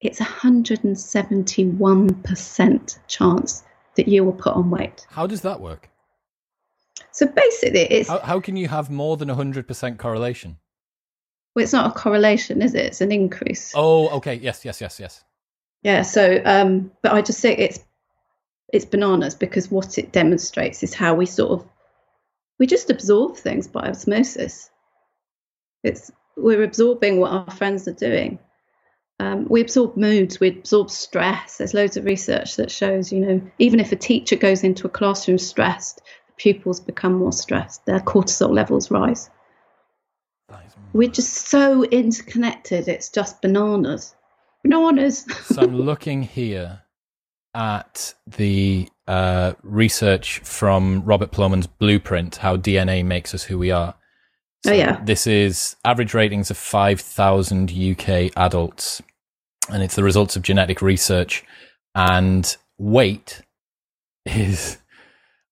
it's 0.01 0.21
171% 0.21 2.99
chance 3.07 3.62
that 3.97 4.09
you 4.09 4.25
will 4.25 4.33
put 4.33 4.55
on 4.55 4.71
weight. 4.71 5.07
How 5.11 5.27
does 5.27 5.43
that 5.43 5.61
work? 5.61 5.91
So 7.12 7.27
basically, 7.27 7.81
it's 7.81 8.09
How, 8.09 8.21
how 8.21 8.41
can 8.41 8.57
you 8.57 8.69
have 8.69 8.89
more 8.91 9.17
than 9.17 9.29
100% 9.29 9.99
correlation? 9.99 10.57
well, 11.57 11.62
it's 11.62 11.73
not 11.73 11.91
a 11.91 11.99
correlation, 11.99 12.61
is 12.61 12.75
it? 12.75 12.85
It's 12.85 13.01
an 13.01 13.11
increase. 13.11 13.73
Oh, 13.75 14.11
okay. 14.19 14.35
Yes, 14.35 14.67
yes, 14.67 14.83
yes, 14.83 15.01
yes. 15.01 15.25
Yeah. 15.83 16.03
So, 16.03 16.43
um, 16.45 16.93
but 17.03 17.12
I 17.12 17.23
just 17.23 17.41
say 17.41 17.57
it's 17.57 17.81
it's 18.73 18.85
bananas 18.85 19.35
because 19.35 19.71
what 19.71 19.97
it 19.97 20.12
demonstrates 20.12 20.83
is 20.83 20.93
how 20.93 21.15
we 21.15 21.25
sort 21.25 21.53
of 21.53 21.67
we 22.59 22.66
just 22.66 22.90
absorb 22.90 23.37
things 23.37 23.66
by 23.69 23.88
osmosis. 23.88 24.71
It's 25.83 26.11
we're 26.37 26.62
absorbing 26.62 27.21
what 27.21 27.33
our 27.33 27.51
friends 27.51 27.88
are 27.88 27.92
doing. 27.92 28.38
Um, 29.19 29.47
we 29.49 29.62
absorb 29.62 29.97
moods, 29.97 30.40
we 30.40 30.49
absorb 30.49 30.90
stress. 30.90 31.57
There's 31.57 31.73
loads 31.73 31.97
of 31.97 32.05
research 32.05 32.57
that 32.57 32.71
shows, 32.71 33.11
you 33.11 33.21
know, 33.21 33.40
even 33.59 33.81
if 33.81 33.92
a 33.92 33.97
teacher 33.97 34.37
goes 34.37 34.62
into 34.62 34.87
a 34.87 34.90
classroom 34.90 35.38
stressed, 35.38 36.03
the 36.27 36.33
pupils 36.37 36.81
become 36.81 37.14
more 37.14 37.33
stressed. 37.33 37.87
Their 37.87 38.01
cortisol 38.01 38.53
levels 38.53 38.90
rise. 38.90 39.31
We're 40.92 41.11
just 41.11 41.49
so 41.49 41.85
interconnected. 41.85 42.88
It's 42.88 43.09
just 43.09 43.42
bananas. 43.42 44.14
Bananas. 44.62 45.27
so 45.45 45.62
I'm 45.62 45.77
looking 45.81 46.23
here 46.23 46.83
at 47.55 48.14
the 48.27 48.88
uh, 49.07 49.53
research 49.62 50.40
from 50.40 51.03
Robert 51.05 51.31
Plomin's 51.31 51.66
Blueprint, 51.66 52.37
how 52.37 52.57
DNA 52.57 53.05
makes 53.05 53.35
us 53.35 53.45
who 53.45 53.59
we 53.59 53.71
are. 53.71 53.95
Oh, 54.66 54.73
yeah. 54.73 55.01
This 55.05 55.27
is 55.27 55.77
average 55.85 56.12
ratings 56.14 56.51
of 56.51 56.57
5,000 56.57 57.71
UK 57.71 58.33
adults, 58.37 59.03
and 59.71 59.83
it's 59.83 59.95
the 59.95 60.03
results 60.03 60.35
of 60.37 60.42
genetic 60.42 60.83
research. 60.83 61.45
And 61.95 62.57
weight 62.79 63.42
is 64.27 64.79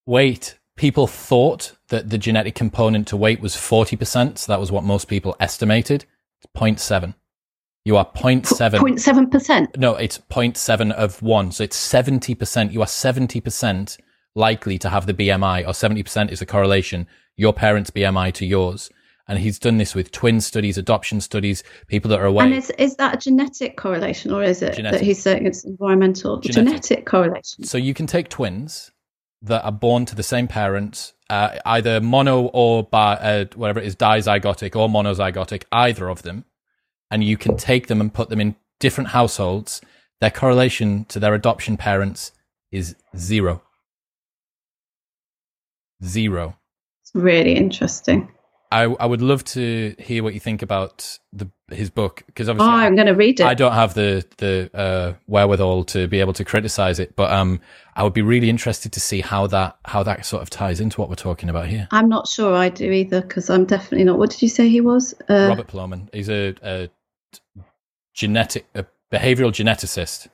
weight. 0.07 0.59
People 0.77 1.07
thought 1.07 1.77
that 1.89 2.11
the 2.11 2.19
genetic 2.19 2.55
component 2.55 3.07
to 3.09 3.17
weight 3.17 3.41
was 3.41 3.55
40%. 3.55 4.39
So 4.39 4.53
that 4.53 4.61
was 4.61 4.73
what 4.73 4.83
most 4.83 5.07
people 5.07 5.37
estimated. 5.39 6.05
It's 6.43 6.53
0.7. 6.61 7.15
You 7.85 7.99
are 7.99 8.07
0.7. 8.07 8.71
0.7%. 8.71 9.77
No, 9.77 9.95
it's 9.95 10.19
0.7 10.19 10.93
of 10.93 11.21
one. 11.21 11.53
So 11.53 11.65
it's 11.65 11.77
70%. 11.77 12.73
You 12.73 12.81
are 12.81 12.87
70% 12.87 13.99
likely 14.35 14.79
to 14.79 14.89
have 14.89 15.07
the 15.07 15.15
BMI, 15.15 15.63
or 15.67 15.73
70% 15.73 16.31
is 16.33 16.41
a 16.41 16.47
correlation, 16.47 17.07
your 17.37 17.53
parents' 17.53 17.91
BMI 17.91 18.33
to 18.35 18.47
yours. 18.47 18.91
And 19.29 19.39
he's 19.39 19.59
done 19.59 19.79
this 19.79 19.95
with 19.95 20.11
twin 20.13 20.41
studies, 20.41 20.77
adoption 20.77 21.21
studies, 21.21 21.63
people 21.87 22.09
that 22.11 22.21
are 22.21 22.27
away. 22.27 22.47
And 22.47 22.55
is, 22.55 22.71
is 22.79 22.97
that 22.97 23.15
a 23.15 23.19
genetic 23.19 23.77
correlation 23.77 24.33
or 24.33 24.43
is 24.43 24.61
it 24.61 24.75
Genetic. 24.75 25.01
that 25.01 25.05
he's 25.05 25.23
saying 25.23 25.47
it's 25.47 25.65
environmental? 25.65 26.41
Genetic. 26.41 26.65
Genetic, 26.65 27.07
correlation. 27.07 27.65
so 27.65 27.79
you 27.79 27.95
can 27.95 28.07
take 28.07 28.29
twins 28.29 28.93
that 29.41 29.65
are 29.65 29.73
born 29.73 30.05
to 30.07 30.15
the 30.15 30.23
same 30.23 30.47
parents, 30.47 31.15
uh, 31.31 31.59
either 31.65 32.01
mono 32.01 32.47
or 32.47 32.83
bi, 32.83 33.15
uh, 33.15 33.45
whatever 33.55 33.81
it 33.81 33.87
is, 33.87 33.97
dizygotic 33.97 34.77
or 34.77 34.89
monozygotic, 34.89 35.65
either 35.73 36.11
of 36.11 36.23
them, 36.23 36.45
and 37.11 37.23
you 37.25 37.37
can 37.37 37.57
take 37.57 37.87
them 37.87 38.01
and 38.01 38.13
put 38.13 38.29
them 38.29 38.41
in 38.41 38.57
different 38.81 39.11
households. 39.11 39.81
Their 40.21 40.31
correlation 40.31 41.05
to 41.07 41.19
their 41.19 41.35
adoption 41.35 41.77
parents 41.77 42.33
is 42.73 42.97
zero. 43.17 43.63
Zero. 46.03 46.57
It's 47.03 47.15
really 47.15 47.55
interesting. 47.55 48.34
I, 48.75 48.83
I 48.83 49.07
would 49.07 49.23
love 49.23 49.45
to 49.45 49.95
hear 50.01 50.25
what 50.25 50.35
you 50.35 50.41
think 50.41 50.61
about 50.61 51.17
the 51.33 51.49
his 51.71 51.91
book 51.91 52.25
because 52.27 52.49
Oh, 52.49 52.53
obviously 52.53 52.73
I'm 52.73 52.97
going 52.97 53.07
to 53.07 53.15
read 53.15 53.39
it. 53.39 53.47
I 53.47 53.55
don't 53.55 53.73
have 53.73 53.95
the 53.95 54.27
the 54.39 54.69
uh, 54.75 55.13
wherewithal 55.29 55.85
to 55.85 56.09
be 56.09 56.19
able 56.19 56.33
to 56.33 56.45
criticize 56.45 56.99
it, 56.99 57.15
but 57.15 57.33
um, 57.33 57.61
I 57.95 58.03
would 58.03 58.13
be 58.13 58.23
really 58.23 58.51
interested 58.51 58.93
to 58.93 59.01
see 59.01 59.21
how 59.21 59.47
that 59.47 59.79
how 59.85 60.03
that 60.03 60.27
sort 60.27 60.43
of 60.43 60.51
ties 60.51 60.81
into 60.81 61.01
what 61.01 61.09
we're 61.09 61.15
talking 61.15 61.49
about 61.49 61.69
here. 61.69 61.87
I'm 61.93 62.09
not 62.09 62.27
sure 62.27 62.53
I 62.53 62.69
do 62.69 62.91
either 62.91 63.21
because 63.21 63.49
I'm 63.49 63.65
definitely 63.65 64.05
not. 64.05 64.19
What 64.19 64.31
did 64.31 64.43
you 64.43 64.49
say 64.49 64.69
he 64.69 64.81
was? 64.81 65.15
Uh, 65.31 65.47
Robert 65.51 65.69
Plomin, 65.69 66.09
he's 66.13 66.29
a, 66.29 66.57
a 66.63 66.91
genetic 68.13 68.67
a 68.75 68.87
behavioral 69.13 69.53
geneticist. 69.53 70.27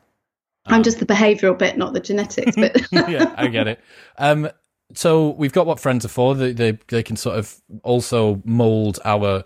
I'm 0.65 0.83
just 0.83 0.99
the 0.99 1.07
behavioural 1.07 1.59
bit, 1.59 1.77
not 1.77 1.93
the 1.93 2.01
genetics 2.01 2.57
bit. 2.57 2.87
yeah, 2.93 3.35
I 3.37 3.49
get 3.49 3.69
it. 3.69 3.81
Um, 4.17 4.49
so 4.95 5.31
we've 5.31 5.53
got 5.53 5.67
what 5.67 5.81
friends 5.81 6.05
are 6.05 6.09
for. 6.09 6.35
They 6.35 6.53
they, 6.53 6.79
they 6.89 7.03
can 7.03 7.17
sort 7.17 7.39
of 7.39 7.61
also 7.83 8.41
mold 8.45 8.99
our 9.05 9.45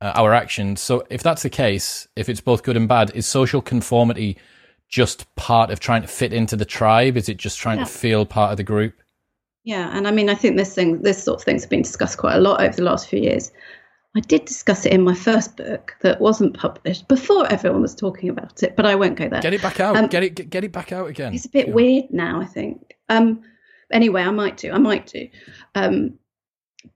uh, 0.00 0.12
our 0.14 0.32
actions. 0.34 0.80
So 0.80 1.04
if 1.10 1.22
that's 1.22 1.42
the 1.42 1.50
case, 1.50 2.06
if 2.16 2.28
it's 2.28 2.40
both 2.40 2.62
good 2.62 2.76
and 2.76 2.88
bad, 2.88 3.10
is 3.14 3.26
social 3.26 3.62
conformity 3.62 4.36
just 4.88 5.32
part 5.36 5.70
of 5.70 5.80
trying 5.80 6.02
to 6.02 6.08
fit 6.08 6.32
into 6.32 6.56
the 6.56 6.64
tribe? 6.64 7.16
Is 7.16 7.28
it 7.28 7.36
just 7.38 7.58
trying 7.58 7.78
Yeah. 7.78 7.84
to 7.84 7.90
feel 7.90 8.26
part 8.26 8.50
of 8.50 8.56
the 8.58 8.62
group? 8.64 8.94
Yeah, 9.64 9.90
and 9.96 10.06
I 10.06 10.10
mean, 10.10 10.28
I 10.28 10.34
think 10.34 10.56
this 10.58 10.74
thing, 10.74 11.00
this 11.00 11.22
sort 11.24 11.40
of 11.40 11.44
things 11.44 11.62
have 11.62 11.70
been 11.70 11.82
discussed 11.82 12.18
quite 12.18 12.34
a 12.36 12.40
lot 12.40 12.60
over 12.60 12.76
the 12.76 12.82
last 12.82 13.08
few 13.08 13.18
years. 13.18 13.50
I 14.14 14.20
did 14.20 14.44
discuss 14.44 14.84
it 14.86 14.92
in 14.92 15.02
my 15.02 15.14
first 15.14 15.56
book 15.56 15.96
that 16.02 16.20
wasn't 16.20 16.56
published 16.56 17.08
before 17.08 17.50
everyone 17.50 17.80
was 17.82 17.94
talking 17.94 18.28
about 18.28 18.62
it, 18.62 18.76
but 18.76 18.84
I 18.86 18.94
won't 18.94 19.16
go 19.16 19.28
there. 19.28 19.40
Get 19.40 19.54
it 19.54 19.62
back 19.62 19.80
out. 19.80 19.96
Um, 19.96 20.06
get 20.06 20.22
it 20.22 20.50
get, 20.50 20.62
it 20.64 20.70
back 20.72 20.92
out 20.92 21.08
again. 21.08 21.32
It's 21.34 21.46
a 21.46 21.48
bit 21.48 21.68
Yeah. 21.68 21.74
weird 21.74 22.04
now, 22.12 22.40
I 22.40 22.44
think. 22.44 22.94
Um, 23.08 23.42
anyway, 23.92 24.22
I 24.22 24.30
might 24.30 24.56
do. 24.56 24.72
I 24.72 24.78
might 24.78 25.06
do. 25.06 25.28
Um, 25.74 26.18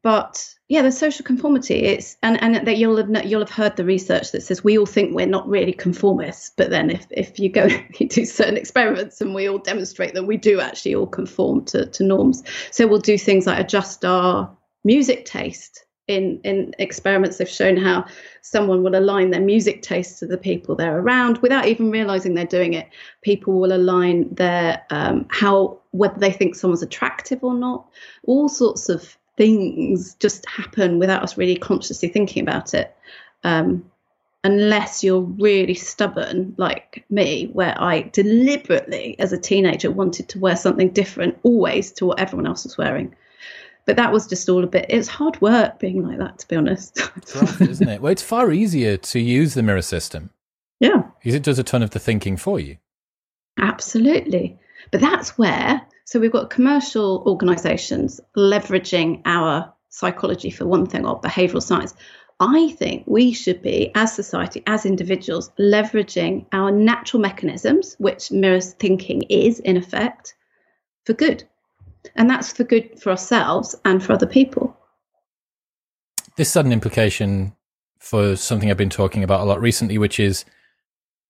but 0.02 0.54
yeah, 0.68 0.82
the 0.82 0.92
social 0.92 1.24
conformity. 1.24 1.84
It's 1.84 2.16
and 2.22 2.40
and 2.42 2.66
that 2.66 2.76
you'll 2.76 2.96
have 2.96 3.26
you'll 3.26 3.40
have 3.40 3.50
heard 3.50 3.76
the 3.76 3.84
research 3.84 4.32
that 4.32 4.42
says 4.42 4.62
we 4.62 4.78
all 4.78 4.86
think 4.86 5.14
we're 5.14 5.26
not 5.26 5.48
really 5.48 5.72
conformists, 5.72 6.52
but 6.56 6.70
then 6.70 6.90
if 6.90 7.06
if 7.10 7.38
you 7.38 7.48
go 7.48 7.68
you 7.98 8.08
do 8.08 8.24
certain 8.24 8.56
experiments 8.56 9.20
and 9.20 9.34
we 9.34 9.48
all 9.48 9.58
demonstrate 9.58 10.14
that 10.14 10.24
we 10.24 10.36
do 10.36 10.60
actually 10.60 10.94
all 10.94 11.06
conform 11.06 11.64
to 11.66 11.86
to 11.86 12.04
norms. 12.04 12.42
So 12.70 12.86
we'll 12.86 13.00
do 13.00 13.18
things 13.18 13.46
like 13.46 13.58
adjust 13.58 14.04
our 14.04 14.54
music 14.84 15.24
taste 15.24 15.84
in 16.08 16.40
in 16.42 16.74
experiments 16.78 17.36
they've 17.36 17.48
shown 17.48 17.76
how 17.76 18.04
someone 18.40 18.82
will 18.82 18.96
align 18.96 19.30
their 19.30 19.40
music 19.40 19.82
taste 19.82 20.18
to 20.18 20.26
the 20.26 20.38
people 20.38 20.74
they're 20.74 20.98
around 20.98 21.38
without 21.38 21.66
even 21.66 21.90
realizing 21.90 22.34
they're 22.34 22.46
doing 22.46 22.72
it. 22.72 22.88
People 23.22 23.60
will 23.60 23.72
align 23.72 24.34
their 24.34 24.82
um, 24.90 25.26
how 25.30 25.78
whether 25.92 26.18
they 26.18 26.32
think 26.32 26.54
someone's 26.54 26.82
attractive 26.82 27.44
or 27.44 27.54
not. 27.54 27.86
All 28.24 28.48
sorts 28.48 28.88
of 28.88 29.16
things 29.36 30.14
just 30.14 30.48
happen 30.48 30.98
without 30.98 31.22
us 31.22 31.38
really 31.38 31.56
consciously 31.56 32.08
thinking 32.08 32.42
about 32.42 32.74
it. 32.74 32.96
Um, 33.44 33.88
unless 34.44 35.02
you're 35.02 35.20
really 35.20 35.74
stubborn 35.74 36.54
like 36.58 37.04
me 37.10 37.50
where 37.52 37.74
i 37.82 38.02
deliberately 38.12 39.18
as 39.18 39.32
a 39.32 39.38
teenager 39.38 39.90
wanted 39.90 40.28
to 40.28 40.38
wear 40.38 40.54
something 40.54 40.90
different 40.90 41.36
always 41.42 41.90
to 41.90 42.06
what 42.06 42.20
everyone 42.20 42.46
else 42.46 42.62
was 42.62 42.78
wearing 42.78 43.12
but 43.88 43.96
that 43.96 44.12
was 44.12 44.26
just 44.26 44.46
all 44.50 44.62
a 44.62 44.66
bit 44.66 44.84
it's 44.90 45.08
hard 45.08 45.40
work 45.40 45.78
being 45.78 46.06
like 46.06 46.18
that 46.18 46.38
to 46.38 46.46
be 46.46 46.56
honest. 46.56 47.00
It's 47.16 47.34
rough, 47.34 47.60
isn't 47.62 47.88
it? 47.88 48.02
Well 48.02 48.12
it's 48.12 48.22
far 48.22 48.52
easier 48.52 48.98
to 48.98 49.18
use 49.18 49.54
the 49.54 49.62
mirror 49.62 49.82
system. 49.82 50.28
Yeah. 50.78 51.04
Because 51.18 51.34
it 51.34 51.42
does 51.42 51.58
a 51.58 51.64
ton 51.64 51.82
of 51.82 51.90
the 51.90 51.98
thinking 51.98 52.36
for 52.36 52.60
you. 52.60 52.76
Absolutely. 53.58 54.58
But 54.92 55.00
that's 55.00 55.38
where 55.38 55.80
so 56.04 56.20
we've 56.20 56.30
got 56.30 56.50
commercial 56.50 57.22
organizations 57.26 58.20
leveraging 58.36 59.22
our 59.24 59.72
psychology 59.88 60.50
for 60.50 60.66
one 60.66 60.84
thing 60.86 61.06
or 61.06 61.18
behavioral 61.20 61.62
science. 61.62 61.94
I 62.40 62.70
think 62.78 63.04
we 63.06 63.32
should 63.32 63.62
be, 63.62 63.90
as 63.96 64.14
society, 64.14 64.62
as 64.66 64.86
individuals, 64.86 65.50
leveraging 65.58 66.46
our 66.52 66.70
natural 66.70 67.20
mechanisms, 67.20 67.96
which 67.98 68.30
mirrors 68.30 68.74
thinking 68.74 69.22
is 69.22 69.58
in 69.58 69.76
effect, 69.76 70.34
for 71.04 71.14
good. 71.14 71.42
And 72.16 72.28
that's 72.28 72.52
for 72.52 72.64
good 72.64 73.00
for 73.00 73.10
ourselves 73.10 73.74
and 73.84 74.02
for 74.02 74.12
other 74.12 74.26
people. 74.26 74.76
This 76.36 76.54
an 76.56 76.72
implication 76.72 77.54
for 77.98 78.36
something 78.36 78.70
I've 78.70 78.76
been 78.76 78.90
talking 78.90 79.24
about 79.24 79.40
a 79.40 79.44
lot 79.44 79.60
recently, 79.60 79.98
which 79.98 80.20
is 80.20 80.44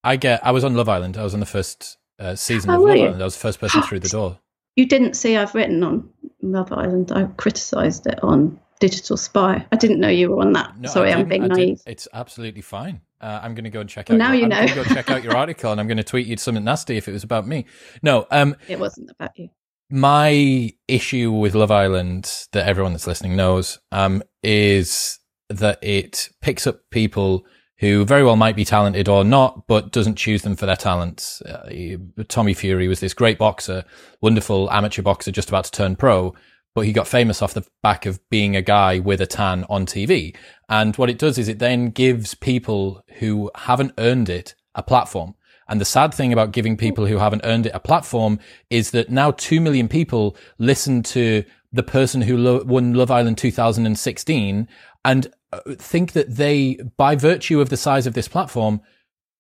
I 0.04 0.16
get 0.16 0.44
I 0.46 0.50
was 0.50 0.64
on 0.64 0.74
Love 0.74 0.88
Island. 0.88 1.16
I 1.16 1.24
was 1.24 1.34
on 1.34 1.40
the 1.40 1.46
first 1.46 1.96
uh, 2.18 2.34
season 2.34 2.70
of 2.70 2.80
Love 2.80 2.96
you? 2.96 3.04
Island. 3.04 3.22
I 3.22 3.24
was 3.24 3.34
the 3.34 3.40
first 3.40 3.60
person 3.60 3.82
through 3.82 4.00
the 4.00 4.08
door. 4.08 4.38
You 4.76 4.86
didn't 4.86 5.14
see 5.14 5.36
I've 5.36 5.54
written 5.54 5.82
on 5.82 6.08
Love 6.42 6.72
Island. 6.72 7.10
I 7.10 7.24
criticised 7.36 8.06
it 8.06 8.22
on 8.22 8.60
Digital 8.80 9.16
Spy. 9.16 9.66
I 9.72 9.76
didn't 9.76 9.98
know 9.98 10.08
you 10.08 10.30
were 10.30 10.42
on 10.42 10.52
that. 10.52 10.78
No, 10.78 10.88
Sorry, 10.88 11.12
I'm 11.12 11.26
being 11.26 11.48
naive. 11.48 11.82
It's 11.86 12.06
absolutely 12.12 12.60
fine. 12.62 13.00
Uh, 13.20 13.40
I'm 13.42 13.54
going 13.54 13.64
to 13.64 13.70
go 13.70 13.80
and 13.80 13.90
check 13.90 14.08
out. 14.08 14.16
Now 14.16 14.32
your, 14.32 14.48
you 14.48 14.54
I'm 14.54 14.66
know. 14.66 14.74
go 14.74 14.84
check 14.84 15.10
out 15.10 15.24
your 15.24 15.36
article, 15.36 15.72
and 15.72 15.80
I'm 15.80 15.88
going 15.88 15.96
to 15.96 16.04
tweet 16.04 16.28
you 16.28 16.36
something 16.36 16.62
nasty 16.62 16.96
if 16.96 17.08
it 17.08 17.12
was 17.12 17.24
about 17.24 17.46
me. 17.46 17.64
No, 18.02 18.26
um, 18.30 18.54
it 18.68 18.78
wasn't 18.78 19.10
about 19.10 19.36
you 19.36 19.48
my 19.91 20.70
issue 20.86 21.32
with 21.32 21.55
Love 21.55 21.70
Island 21.70 22.47
that 22.53 22.66
everyone 22.66 22.93
that's 22.93 23.07
listening 23.07 23.36
knows 23.36 23.78
um, 23.93 24.22
is 24.43 25.18
that 25.49 25.78
it 25.82 26.28
picks 26.43 26.66
up 26.66 26.80
people 26.91 27.47
who 27.78 28.05
very 28.05 28.24
well 28.24 28.36
might 28.36 28.57
be 28.57 28.64
talented 28.64 29.09
or 29.09 29.24
not, 29.24 29.66
but 29.66 29.93
doesn't 29.93 30.16
choose 30.16 30.43
them 30.43 30.57
for 30.57 30.66
their 30.66 30.76
talents. 30.76 31.41
Uh, 31.43 31.97
Tommy 32.26 32.53
Fury 32.53 32.89
was 32.89 33.01
this 33.01 33.14
great 33.14 33.39
boxer, 33.39 33.84
wonderful 34.20 34.70
amateur 34.70 35.03
boxer 35.03 35.30
just 35.30 35.49
about 35.49 35.64
to 35.64 35.70
turn 35.70 35.95
pro, 35.95 36.34
but 36.74 36.82
he 36.82 36.93
got 36.93 37.07
famous 37.07 37.41
off 37.41 37.55
the 37.55 37.66
back 37.82 38.05
of 38.05 38.20
being 38.30 38.57
a 38.57 38.62
guy 38.62 38.99
with 38.99 39.20
a 39.20 39.26
tan 39.26 39.64
on 39.70 39.86
TV. 39.86 40.36
And 40.68 40.97
what 40.97 41.09
it 41.09 41.18
does 41.18 41.39
is 41.39 41.49
it 41.49 41.61
then 41.61 41.91
gives 41.91 42.34
people 42.34 43.03
who 43.20 43.51
haven't 43.55 43.95
earned 43.97 44.28
it 44.28 44.55
a 44.74 44.82
platform. 44.82 45.34
And 45.68 45.80
the 45.80 45.84
sad 45.84 46.14
thing 46.14 46.32
about 46.32 46.52
giving 46.52 46.76
people 46.76 47.06
who 47.06 47.18
haven't 47.18 47.42
earned 47.44 47.66
it 47.66 47.72
a 47.74 47.80
platform 47.80 48.38
is 48.70 48.90
that 48.92 49.10
now 49.10 49.32
2 49.32 49.60
million 49.60 49.88
people 49.88 50.36
listen 50.58 51.02
to 51.04 51.44
the 51.72 51.82
person 51.82 52.22
who 52.22 52.36
lo- 52.36 52.64
won 52.64 52.94
Love 52.94 53.10
Island 53.10 53.38
2016 53.38 54.68
and 55.04 55.26
uh, 55.52 55.60
think 55.76 56.12
that 56.12 56.36
they, 56.36 56.78
by 56.96 57.16
virtue 57.16 57.60
of 57.60 57.68
the 57.68 57.76
size 57.76 58.06
of 58.06 58.14
this 58.14 58.28
platform, 58.28 58.80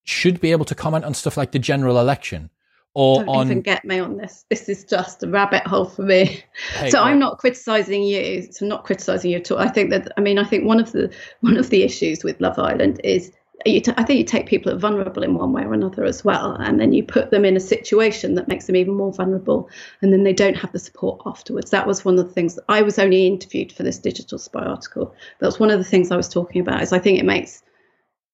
should 0.04 0.40
be 0.40 0.52
able 0.52 0.64
to 0.66 0.74
comment 0.74 1.04
on 1.04 1.14
stuff 1.14 1.36
like 1.36 1.52
the 1.52 1.58
general 1.58 1.98
election 1.98 2.50
or 2.94 3.18
Don't 3.24 3.28
on. 3.28 3.46
even 3.46 3.60
get 3.60 3.84
me 3.84 3.98
on 3.98 4.16
this. 4.16 4.44
This 4.48 4.68
is 4.68 4.84
just 4.84 5.22
a 5.22 5.28
rabbit 5.28 5.66
hole 5.66 5.84
for 5.84 6.02
me. 6.02 6.42
Hey, 6.74 6.90
so 6.90 6.98
well, 6.98 7.08
I'm 7.08 7.18
not 7.18 7.38
criticizing 7.38 8.02
you. 8.02 8.50
So 8.50 8.64
I'm 8.64 8.68
not 8.68 8.84
criticizing 8.84 9.30
you 9.30 9.38
at 9.38 9.50
all. 9.50 9.58
I 9.58 9.68
think 9.68 9.90
that 9.90 10.10
I 10.16 10.20
mean 10.20 10.38
I 10.38 10.44
think 10.44 10.64
one 10.64 10.80
of 10.80 10.92
the 10.92 11.12
one 11.40 11.56
of 11.56 11.70
the 11.70 11.82
issues 11.82 12.24
with 12.24 12.40
Love 12.40 12.58
Island 12.58 13.00
is 13.04 13.30
t- 13.64 13.92
I 13.96 14.04
think 14.04 14.18
you 14.18 14.24
take 14.24 14.46
people 14.46 14.70
that 14.70 14.76
are 14.76 14.80
vulnerable 14.80 15.22
in 15.22 15.34
one 15.34 15.52
way 15.52 15.62
or 15.64 15.74
another 15.74 16.04
as 16.04 16.24
well, 16.24 16.52
and 16.52 16.80
then 16.80 16.92
you 16.92 17.02
put 17.02 17.30
them 17.30 17.44
in 17.44 17.56
a 17.56 17.60
situation 17.60 18.34
that 18.34 18.48
makes 18.48 18.66
them 18.66 18.76
even 18.76 18.94
more 18.94 19.12
vulnerable, 19.12 19.68
and 20.02 20.12
then 20.12 20.24
they 20.24 20.32
don't 20.32 20.56
have 20.56 20.72
the 20.72 20.78
support 20.78 21.20
afterwards. 21.26 21.70
That 21.70 21.86
was 21.86 22.04
one 22.04 22.18
of 22.18 22.26
the 22.26 22.32
things 22.32 22.54
that 22.54 22.64
I 22.68 22.82
was 22.82 22.98
only 22.98 23.26
interviewed 23.26 23.72
for 23.72 23.82
this 23.82 23.98
digital 23.98 24.38
spy 24.38 24.64
article. 24.64 25.14
That's 25.40 25.58
one 25.58 25.70
of 25.70 25.78
the 25.78 25.84
things 25.84 26.10
I 26.10 26.16
was 26.16 26.28
talking 26.28 26.60
about. 26.60 26.82
Is 26.82 26.92
I 26.92 26.98
think 26.98 27.18
it 27.18 27.24
makes 27.24 27.62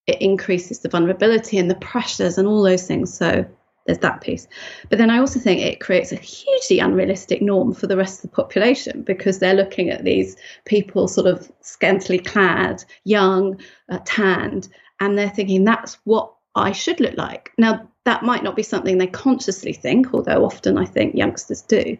it 0.07 0.21
increases 0.21 0.79
the 0.79 0.89
vulnerability 0.89 1.57
and 1.57 1.69
the 1.69 1.75
pressures 1.75 2.37
and 2.37 2.47
all 2.47 2.61
those 2.61 2.85
things. 2.85 3.11
So 3.11 3.45
there's 3.85 3.99
that 3.99 4.21
piece. 4.21 4.47
But 4.89 4.97
then 4.97 5.09
I 5.09 5.19
also 5.19 5.39
think 5.39 5.61
it 5.61 5.79
creates 5.79 6.11
a 6.11 6.15
hugely 6.15 6.79
unrealistic 6.79 7.41
norm 7.41 7.73
for 7.73 7.87
the 7.87 7.97
rest 7.97 8.23
of 8.23 8.29
the 8.29 8.35
population 8.35 9.03
because 9.03 9.39
they're 9.39 9.53
looking 9.53 9.89
at 9.89 10.03
these 10.03 10.35
people 10.65 11.07
sort 11.07 11.27
of 11.27 11.51
scantily 11.61 12.17
clad, 12.17 12.83
young, 13.03 13.59
uh, 13.89 13.99
tanned, 14.05 14.67
and 14.99 15.17
they're 15.17 15.29
thinking 15.29 15.63
that's 15.63 15.97
what 16.03 16.33
I 16.55 16.71
should 16.71 16.99
look 16.99 17.17
like. 17.17 17.51
Now, 17.57 17.89
that 18.05 18.23
might 18.23 18.43
not 18.43 18.55
be 18.55 18.63
something 18.63 18.97
they 18.97 19.07
consciously 19.07 19.73
think, 19.73 20.13
although 20.13 20.45
often 20.45 20.77
I 20.77 20.85
think 20.85 21.15
youngsters 21.15 21.61
do, 21.61 21.97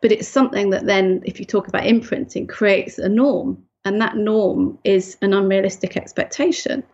but 0.00 0.12
it's 0.12 0.28
something 0.28 0.70
that 0.70 0.86
then, 0.86 1.22
if 1.24 1.40
you 1.40 1.46
talk 1.46 1.68
about 1.68 1.86
imprinting, 1.86 2.46
creates 2.46 2.98
a 2.98 3.08
norm, 3.08 3.64
and 3.84 4.00
that 4.00 4.16
norm 4.16 4.78
is 4.84 5.16
an 5.20 5.34
unrealistic 5.34 5.96
expectation. 5.96 6.84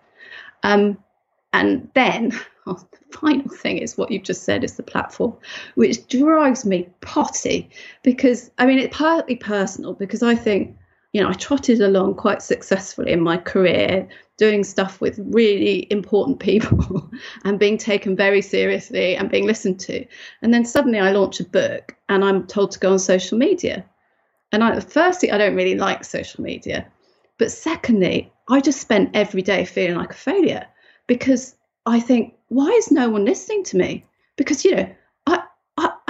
Um, 0.62 0.98
and 1.52 1.88
then 1.94 2.32
oh, 2.66 2.82
the 2.90 3.18
final 3.18 3.48
thing 3.48 3.78
is 3.78 3.96
what 3.96 4.10
you've 4.10 4.22
just 4.22 4.44
said 4.44 4.64
is 4.64 4.76
the 4.76 4.82
platform, 4.82 5.36
which 5.74 6.06
drives 6.08 6.64
me 6.64 6.88
potty 7.00 7.70
because 8.02 8.50
I 8.58 8.66
mean 8.66 8.78
it's 8.78 8.96
partly 8.96 9.36
personal 9.36 9.94
because 9.94 10.22
I 10.22 10.34
think 10.34 10.76
you 11.14 11.22
know 11.22 11.28
I 11.30 11.32
trotted 11.32 11.80
along 11.80 12.16
quite 12.16 12.42
successfully 12.42 13.12
in 13.12 13.20
my 13.20 13.38
career, 13.38 14.06
doing 14.36 14.64
stuff 14.64 15.00
with 15.00 15.18
really 15.22 15.86
important 15.90 16.40
people 16.40 17.08
and 17.44 17.58
being 17.58 17.78
taken 17.78 18.16
very 18.16 18.42
seriously 18.42 19.16
and 19.16 19.30
being 19.30 19.46
listened 19.46 19.78
to. 19.80 20.04
And 20.42 20.52
then 20.52 20.64
suddenly 20.64 20.98
I 20.98 21.12
launch 21.12 21.38
a 21.38 21.44
book 21.44 21.94
and 22.08 22.24
I'm 22.24 22.46
told 22.46 22.72
to 22.72 22.80
go 22.80 22.92
on 22.92 22.98
social 22.98 23.38
media. 23.38 23.84
And 24.50 24.62
I, 24.64 24.80
firstly, 24.80 25.30
I 25.30 25.38
don't 25.38 25.54
really 25.54 25.76
like 25.76 26.04
social 26.04 26.42
media. 26.42 26.86
But 27.38 27.52
secondly, 27.52 28.32
I 28.48 28.60
just 28.60 28.80
spent 28.80 29.14
every 29.14 29.42
day 29.42 29.64
feeling 29.64 29.96
like 29.96 30.10
a 30.10 30.14
failure 30.14 30.66
because 31.06 31.54
I 31.86 32.00
think, 32.00 32.34
why 32.48 32.68
is 32.70 32.90
no 32.90 33.08
one 33.08 33.24
listening 33.24 33.62
to 33.64 33.76
me? 33.76 34.04
Because, 34.36 34.64
you 34.64 34.74
know, 34.74 34.94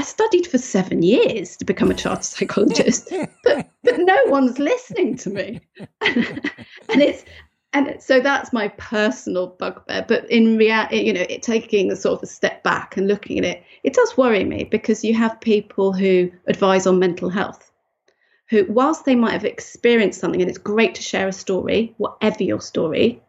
studied 0.05 0.47
for 0.47 0.59
seven 0.59 1.03
years 1.03 1.57
to 1.57 1.65
become 1.65 1.91
a 1.91 1.95
chartered 1.95 2.25
psychologist, 2.25 3.13
but, 3.45 3.69
but 3.83 3.99
no 3.99 4.19
one's 4.27 4.59
listening 4.59 5.17
to 5.19 5.31
me. 5.31 5.61
and 6.01 6.51
it's 6.89 7.25
and 7.75 8.01
so 8.01 8.21
that's 8.21 8.53
my 8.53 8.69
personal 8.69 9.49
bugbear. 9.49 10.05
But 10.07 10.31
in 10.31 10.57
reality, 10.57 11.01
you 11.01 11.13
know, 11.13 11.27
it, 11.29 11.43
taking 11.43 11.91
a 11.91 11.97
sort 11.97 12.19
of 12.19 12.23
a 12.23 12.27
step 12.27 12.63
back 12.63 12.97
and 12.97 13.09
looking 13.09 13.37
at 13.39 13.45
it, 13.45 13.65
it 13.83 13.95
does 13.95 14.17
worry 14.17 14.45
me 14.45 14.63
because 14.63 15.05
you 15.05 15.13
have 15.15 15.41
people 15.41 15.93
who 15.93 16.31
advise 16.47 16.87
on 16.87 17.01
mental 17.01 17.29
health, 17.29 17.73
who, 18.49 18.65
whilst 18.69 19.05
they 19.05 19.17
might 19.17 19.33
have 19.33 19.45
experienced 19.45 20.21
something, 20.21 20.41
and 20.41 20.49
it's 20.49 20.59
great 20.59 20.95
to 20.95 21.03
share 21.03 21.27
a 21.27 21.33
story, 21.33 21.95
whatever 21.97 22.45
your 22.45 22.61
story, 22.61 23.21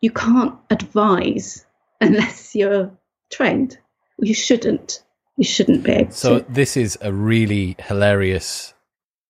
you 0.00 0.10
can't 0.10 0.54
advise 0.70 1.66
unless 2.00 2.54
you're 2.54 2.90
trained. 3.30 3.76
You 4.18 4.32
shouldn't. 4.32 5.02
You 5.36 5.44
shouldn't 5.44 5.82
be 5.82 6.08
so 6.10 6.40
to. 6.40 6.46
this 6.48 6.76
is 6.76 6.98
a 7.00 7.12
really 7.12 7.76
hilarious 7.78 8.74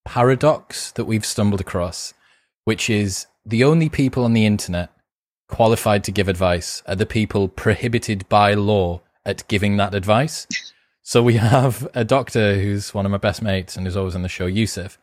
paradox 0.04 0.90
that 0.92 1.04
we've 1.04 1.24
stumbled 1.24 1.60
across, 1.60 2.12
which 2.64 2.90
is 2.90 3.26
the 3.46 3.64
only 3.64 3.88
people 3.88 4.24
on 4.24 4.32
the 4.32 4.46
internet 4.46 4.90
qualified 5.48 6.02
to 6.04 6.10
give 6.12 6.28
advice 6.28 6.82
are 6.86 6.96
the 6.96 7.06
people 7.06 7.46
prohibited 7.46 8.28
by 8.28 8.54
law 8.54 9.00
at 9.24 9.46
giving 9.48 9.76
that 9.76 9.94
advice. 9.94 10.46
So 11.02 11.22
we 11.22 11.34
have 11.34 11.86
a 11.94 12.04
doctor 12.04 12.60
who's 12.60 12.94
one 12.94 13.04
of 13.04 13.12
my 13.12 13.18
best 13.18 13.42
mates 13.42 13.76
and 13.76 13.86
is 13.86 13.96
always 13.96 14.14
on 14.14 14.22
the 14.22 14.28
show, 14.28 14.46
Yusuf. 14.46 14.98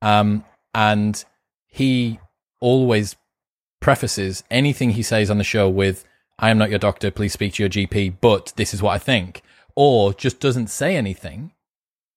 Um, 0.00 0.44
and 0.74 1.22
he 1.66 2.20
always 2.60 3.16
prefaces 3.80 4.44
anything 4.50 4.90
he 4.90 5.02
says 5.02 5.30
on 5.30 5.38
the 5.38 5.44
show 5.44 5.68
with, 5.68 6.04
I 6.38 6.50
am 6.50 6.58
not 6.58 6.70
your 6.70 6.78
doctor, 6.78 7.10
please 7.10 7.32
speak 7.32 7.54
to 7.54 7.62
your 7.62 7.70
GP, 7.70 8.16
but 8.20 8.52
this 8.56 8.72
is 8.72 8.82
what 8.82 8.92
I 8.92 8.98
think. 8.98 9.42
Or 9.80 10.12
just 10.12 10.40
doesn't 10.40 10.70
say 10.70 10.96
anything. 10.96 11.52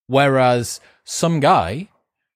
Whereas 0.08 0.82
some 1.04 1.40
guy 1.40 1.90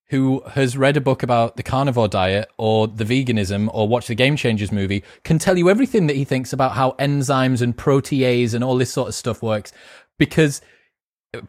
who 0.09 0.43
has 0.51 0.77
read 0.77 0.97
a 0.97 1.01
book 1.01 1.23
about 1.23 1.57
the 1.57 1.63
carnivore 1.63 2.07
diet 2.07 2.47
or 2.59 2.87
the 2.87 3.03
veganism 3.03 3.67
or 3.73 3.87
watched 3.87 4.07
the 4.07 4.13
Game 4.13 4.35
Changers 4.35 4.71
movie 4.71 5.03
can 5.23 5.39
tell 5.39 5.57
you 5.57 5.67
everything 5.67 6.05
that 6.05 6.15
he 6.15 6.25
thinks 6.25 6.53
about 6.53 6.73
how 6.73 6.91
enzymes 6.99 7.59
and 7.59 7.75
protease 7.75 8.53
and 8.53 8.63
all 8.63 8.77
this 8.77 8.93
sort 8.93 9.07
of 9.09 9.15
stuff 9.15 9.41
works 9.41 9.73
because 10.19 10.61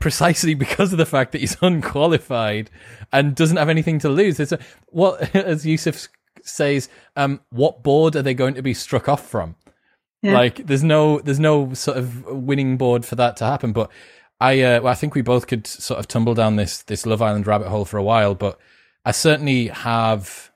precisely 0.01 0.55
because 0.65 0.93
of 0.93 0.99
the 0.99 1.05
fact 1.05 1.33
that 1.33 1.43
he's 1.43 1.59
unqualified 1.63 2.71
and 3.13 3.35
doesn't 3.35 3.59
have 3.59 3.69
anything 3.69 3.99
to 3.99 4.09
lose. 4.09 4.41
It's 4.41 4.53
a, 4.53 4.59
what, 4.87 5.35
as 5.37 5.67
Yusuf 5.67 6.09
says, 6.43 6.89
um, 7.15 7.41
what 7.51 7.83
board 7.83 8.17
are 8.17 8.23
they 8.23 8.33
going 8.33 8.55
to 8.55 8.63
be 8.63 8.73
struck 8.73 9.07
off 9.07 9.29
from? 9.29 9.57
Yeah. 10.23 10.35
Like, 10.35 10.67
there's 10.67 10.83
no, 10.83 11.21
there's 11.21 11.41
no 11.41 11.75
sort 11.75 11.99
of 11.99 12.25
winning 12.27 12.77
board 12.77 13.05
for 13.05 13.15
that 13.17 13.37
to 13.39 13.45
happen. 13.45 13.73
But 13.73 13.91
I, 14.41 14.61
uh, 14.61 14.81
well, 14.83 14.93
I 14.93 14.95
think 14.95 15.15
we 15.15 15.23
both 15.23 15.47
could 15.47 15.67
sort 15.67 16.01
of 16.01 16.09
tumble 16.09 16.35
down 16.35 16.57
this 16.57 16.83
this 16.83 17.07
Love 17.07 17.23
Island 17.23 17.47
rabbit 17.47 17.69
hole 17.69 17.85
for 17.85 17.97
a 17.97 18.03
while. 18.03 18.35
But 18.35 18.59
I 19.05 19.13
certainly 19.13 19.69
have, 19.69 20.51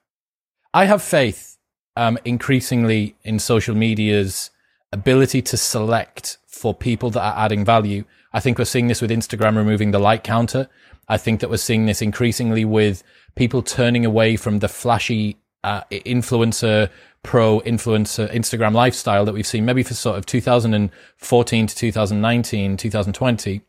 I 0.74 0.86
have 0.86 1.02
faith, 1.02 1.56
um, 1.96 2.18
increasingly 2.24 3.16
in 3.22 3.38
social 3.38 3.74
media's 3.74 4.50
ability 4.92 5.42
to 5.42 5.56
select 5.56 6.38
for 6.46 6.74
people 6.74 7.10
that 7.10 7.22
are 7.22 7.44
adding 7.44 7.64
value. 7.64 8.04
I 8.32 8.40
think 8.40 8.58
we're 8.58 8.64
seeing 8.64 8.88
this 8.88 9.00
with 9.00 9.10
Instagram 9.10 9.56
removing 9.56 9.90
the 9.90 9.98
like 9.98 10.24
counter. 10.24 10.68
I 11.08 11.16
think 11.16 11.40
that 11.40 11.50
we're 11.50 11.56
seeing 11.56 11.86
this 11.86 12.02
increasingly 12.02 12.64
with 12.64 13.02
people 13.34 13.62
turning 13.62 14.04
away 14.04 14.36
from 14.36 14.60
the 14.60 14.68
flashy 14.68 15.36
uh, 15.64 15.82
influencer, 15.90 16.90
pro 17.22 17.60
influencer 17.60 18.32
Instagram 18.32 18.72
lifestyle 18.72 19.24
that 19.24 19.32
we've 19.32 19.46
seen 19.46 19.64
maybe 19.64 19.82
for 19.82 19.94
sort 19.94 20.18
of 20.18 20.26
2014 20.26 21.66
to 21.66 21.76
2019, 21.76 22.76
2020. 22.76 23.60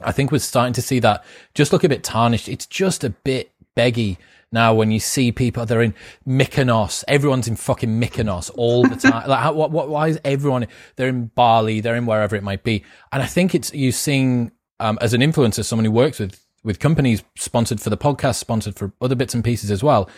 I 0.00 0.12
think 0.12 0.30
we're 0.30 0.38
starting 0.38 0.74
to 0.74 0.82
see 0.82 1.00
that 1.00 1.24
just 1.54 1.72
look 1.72 1.84
a 1.84 1.88
bit 1.88 2.04
tarnished. 2.04 2.48
It's 2.48 2.66
just 2.66 3.02
a 3.02 3.10
bit 3.10 3.50
beggy 3.76 4.18
now 4.52 4.74
when 4.74 4.90
you 4.90 5.00
see 5.00 5.32
people 5.32 5.66
they're 5.66 5.82
in 5.82 5.94
Mykonos, 6.26 7.04
everyone's 7.08 7.48
in 7.48 7.56
fucking 7.56 8.00
Mykonos 8.00 8.50
all 8.56 8.84
the 8.84 8.96
time. 8.96 9.28
like, 9.28 9.40
how, 9.40 9.52
what, 9.52 9.70
what, 9.70 9.88
why 9.88 10.08
is 10.08 10.20
everyone? 10.24 10.66
They're 10.96 11.08
in 11.08 11.26
Bali, 11.26 11.80
they're 11.80 11.96
in 11.96 12.06
wherever 12.06 12.36
it 12.36 12.42
might 12.42 12.62
be, 12.62 12.84
and 13.12 13.22
I 13.22 13.26
think 13.26 13.54
it's 13.54 13.72
you 13.74 13.92
seeing 13.92 14.52
um, 14.78 14.98
as 15.00 15.14
an 15.14 15.20
influencer, 15.20 15.64
someone 15.64 15.84
who 15.84 15.90
works 15.90 16.18
with 16.18 16.42
with 16.62 16.80
companies 16.80 17.22
sponsored 17.36 17.80
for 17.80 17.90
the 17.90 17.96
podcast, 17.96 18.36
sponsored 18.36 18.76
for 18.76 18.92
other 19.00 19.14
bits 19.14 19.34
and 19.34 19.44
pieces 19.44 19.70
as 19.70 19.82
well. 19.82 20.10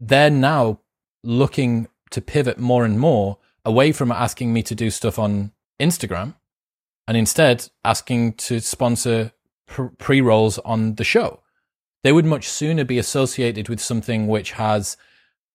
They're 0.00 0.30
now 0.30 0.80
looking 1.24 1.88
to 2.12 2.20
pivot 2.20 2.58
more 2.58 2.84
and 2.84 2.98
more 2.98 3.38
away 3.64 3.92
from 3.92 4.12
asking 4.12 4.52
me 4.52 4.62
to 4.62 4.74
do 4.74 4.90
stuff 4.90 5.18
on 5.18 5.52
Instagram 5.80 6.34
and 7.06 7.16
instead 7.16 7.68
asking 7.84 8.34
to 8.34 8.60
sponsor 8.60 9.32
pre 9.98 10.20
rolls 10.20 10.58
on 10.60 10.94
the 10.96 11.04
show. 11.04 11.40
They 12.04 12.12
would 12.12 12.24
much 12.24 12.48
sooner 12.48 12.84
be 12.84 12.98
associated 12.98 13.68
with 13.68 13.80
something 13.80 14.26
which 14.26 14.52
has 14.52 14.96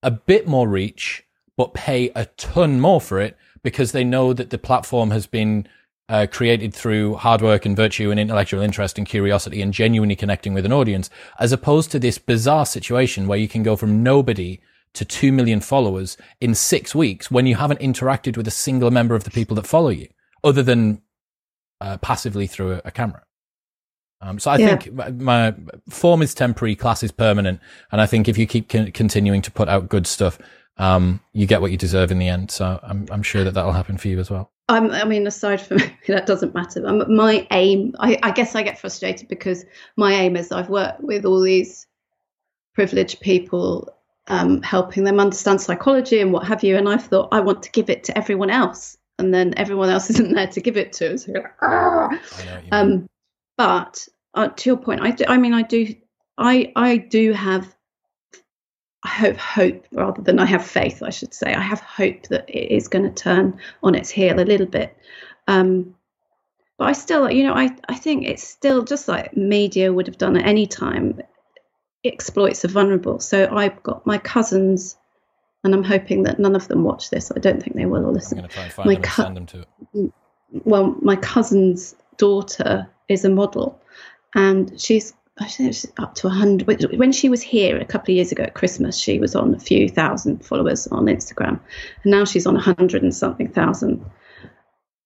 a 0.01 0.11
bit 0.11 0.47
more 0.47 0.67
reach, 0.67 1.25
but 1.57 1.73
pay 1.73 2.11
a 2.15 2.25
ton 2.37 2.79
more 2.79 3.01
for 3.01 3.19
it 3.19 3.37
because 3.63 3.91
they 3.91 4.03
know 4.03 4.33
that 4.33 4.49
the 4.49 4.57
platform 4.57 5.11
has 5.11 5.27
been 5.27 5.67
uh, 6.09 6.25
created 6.31 6.73
through 6.73 7.15
hard 7.15 7.41
work 7.41 7.65
and 7.65 7.75
virtue 7.75 8.11
and 8.11 8.19
intellectual 8.19 8.61
interest 8.61 8.97
and 8.97 9.07
curiosity 9.07 9.61
and 9.61 9.73
genuinely 9.73 10.15
connecting 10.15 10.53
with 10.53 10.65
an 10.65 10.71
audience, 10.71 11.09
as 11.39 11.51
opposed 11.51 11.91
to 11.91 11.99
this 11.99 12.17
bizarre 12.17 12.65
situation 12.65 13.27
where 13.27 13.37
you 13.37 13.47
can 13.47 13.63
go 13.63 13.75
from 13.75 14.03
nobody 14.03 14.59
to 14.97 15.05
2 15.05 15.31
million 15.31 15.59
followers 15.59 16.17
in 16.41 16.53
six 16.53 16.93
weeks 16.93 17.31
when 17.31 17.45
you 17.45 17.55
haven't 17.55 17.79
interacted 17.79 18.37
with 18.37 18.47
a 18.47 18.51
single 18.51 18.91
member 18.91 19.15
of 19.15 19.23
the 19.23 19.31
people 19.31 19.55
that 19.55 19.67
follow 19.67 19.89
you, 19.89 20.07
other 20.43 20.63
than 20.63 21.01
uh, 21.81 21.97
passively 21.97 22.47
through 22.47 22.73
a, 22.73 22.81
a 22.85 22.91
camera. 22.91 23.23
Um, 24.21 24.39
so 24.39 24.49
I 24.49 24.57
yeah. 24.57 24.77
think 24.77 24.93
my, 24.95 25.11
my, 25.11 25.55
form 25.89 26.21
is 26.21 26.33
temporary, 26.33 26.75
class 26.75 27.03
is 27.03 27.11
permanent, 27.11 27.59
and 27.91 28.01
I 28.01 28.07
think 28.07 28.27
if 28.27 28.37
you 28.37 28.47
keep 28.47 28.69
con- 28.69 28.91
continuing 28.91 29.43
to 29.43 29.51
put 29.51 29.69
out 29.69 29.89
good 29.89 30.07
stuff, 30.07 30.39
um, 30.77 31.19
you 31.33 31.45
get 31.45 31.61
what 31.61 31.71
you 31.71 31.77
deserve 31.77 32.11
in 32.11 32.19
the 32.19 32.27
end. 32.27 32.49
So 32.49 32.79
I'm, 32.81 33.05
I'm 33.11 33.23
sure 33.23 33.43
that 33.43 33.53
that'll 33.53 33.73
happen 33.73 33.97
for 33.97 34.07
you 34.07 34.19
as 34.19 34.29
well. 34.29 34.51
Um, 34.69 34.91
I 34.91 35.05
mean, 35.05 35.25
aside 35.27 35.61
from 35.61 35.77
that, 36.07 36.25
doesn't 36.25 36.53
matter. 36.53 36.81
My 36.81 37.47
aim, 37.51 37.95
I, 37.99 38.17
I 38.23 38.31
guess, 38.31 38.55
I 38.55 38.63
get 38.63 38.79
frustrated 38.79 39.27
because 39.27 39.65
my 39.95 40.13
aim 40.13 40.35
is 40.35 40.51
I've 40.51 40.69
worked 40.69 41.01
with 41.01 41.25
all 41.25 41.41
these 41.41 41.87
privileged 42.73 43.21
people, 43.21 43.89
um, 44.27 44.61
helping 44.61 45.03
them 45.03 45.19
understand 45.19 45.61
psychology 45.61 46.19
and 46.19 46.33
what 46.33 46.45
have 46.47 46.63
you, 46.63 46.77
and 46.77 46.87
I've 46.87 47.05
thought 47.05 47.29
I 47.31 47.39
want 47.39 47.63
to 47.63 47.71
give 47.71 47.89
it 47.89 48.03
to 48.05 48.17
everyone 48.17 48.49
else, 48.49 48.97
and 49.19 49.33
then 49.33 49.53
everyone 49.57 49.89
else 49.89 50.09
isn't 50.11 50.33
there 50.33 50.47
to 50.47 50.61
give 50.61 50.77
it 50.77 50.93
to. 50.93 51.17
So, 51.17 51.31
like, 51.31 51.53
ah. 51.61 52.09
um, 52.71 53.09
but 53.57 54.07
uh, 54.33 54.49
to 54.49 54.69
your 54.69 54.77
point, 54.77 55.01
I, 55.01 55.11
do, 55.11 55.25
I 55.27 55.37
mean, 55.37 55.53
I 55.53 55.63
do, 55.63 55.93
I, 56.37 56.71
I 56.75 56.97
do 56.97 57.33
have, 57.33 57.73
I 59.03 59.09
hope, 59.09 59.37
hope 59.37 59.85
rather 59.91 60.21
than 60.21 60.39
I 60.39 60.45
have 60.45 60.65
faith, 60.65 61.01
I 61.01 61.09
should 61.09 61.33
say. 61.33 61.53
I 61.53 61.61
have 61.61 61.79
hope 61.79 62.27
that 62.27 62.49
it 62.49 62.71
is 62.71 62.87
going 62.87 63.05
to 63.05 63.11
turn 63.11 63.59
on 63.81 63.95
its 63.95 64.09
heel 64.09 64.39
a 64.39 64.41
little 64.41 64.67
bit. 64.67 64.95
Um, 65.47 65.95
but 66.77 66.89
I 66.89 66.91
still, 66.91 67.31
you 67.31 67.43
know, 67.43 67.53
I, 67.53 67.75
I 67.89 67.95
think 67.95 68.27
it's 68.27 68.43
still 68.43 68.83
just 68.83 69.07
like 69.07 69.35
media 69.35 69.91
would 69.91 70.05
have 70.05 70.19
done 70.19 70.37
at 70.37 70.45
any 70.45 70.67
time. 70.67 71.21
Exploits 72.03 72.61
the 72.61 72.67
vulnerable. 72.67 73.19
So 73.19 73.47
I've 73.51 73.81
got 73.83 74.05
my 74.05 74.17
cousins, 74.17 74.97
and 75.63 75.73
I'm 75.73 75.83
hoping 75.83 76.23
that 76.23 76.39
none 76.39 76.55
of 76.55 76.67
them 76.67 76.83
watch 76.83 77.09
this. 77.09 77.31
I 77.35 77.39
don't 77.39 77.61
think 77.61 77.75
they 77.75 77.85
will 77.85 78.05
or 78.05 78.11
listen. 78.11 78.37
I'm 78.37 78.43
going 78.43 78.49
to 78.49 78.53
try 78.55 78.63
and 78.63 78.73
find 78.73 78.87
my 78.87 78.93
them 78.95 79.03
co- 79.03 79.23
send 79.23 79.37
them 79.37 79.45
to 79.47 79.61
it. 79.61 80.13
Well, 80.65 80.95
my 81.01 81.15
cousin's 81.15 81.95
daughter 82.17 82.87
is 83.09 83.25
a 83.25 83.29
model, 83.29 83.81
and 84.33 84.79
she's 84.79 85.13
I 85.39 85.47
think 85.47 85.73
she's 85.73 85.91
up 85.97 86.15
to 86.15 86.27
100. 86.27 86.97
When 86.97 87.11
she 87.11 87.29
was 87.29 87.41
here 87.41 87.77
a 87.77 87.85
couple 87.85 88.11
of 88.11 88.15
years 88.15 88.31
ago 88.31 88.43
at 88.43 88.55
Christmas, 88.55 88.97
she 88.97 89.19
was 89.19 89.35
on 89.35 89.53
a 89.53 89.59
few 89.59 89.87
thousand 89.87 90.43
followers 90.43 90.87
on 90.87 91.05
Instagram, 91.05 91.59
and 92.03 92.11
now 92.11 92.25
she's 92.25 92.47
on 92.47 92.55
100 92.55 93.03
and 93.03 93.15
something 93.15 93.47
thousand. 93.47 94.03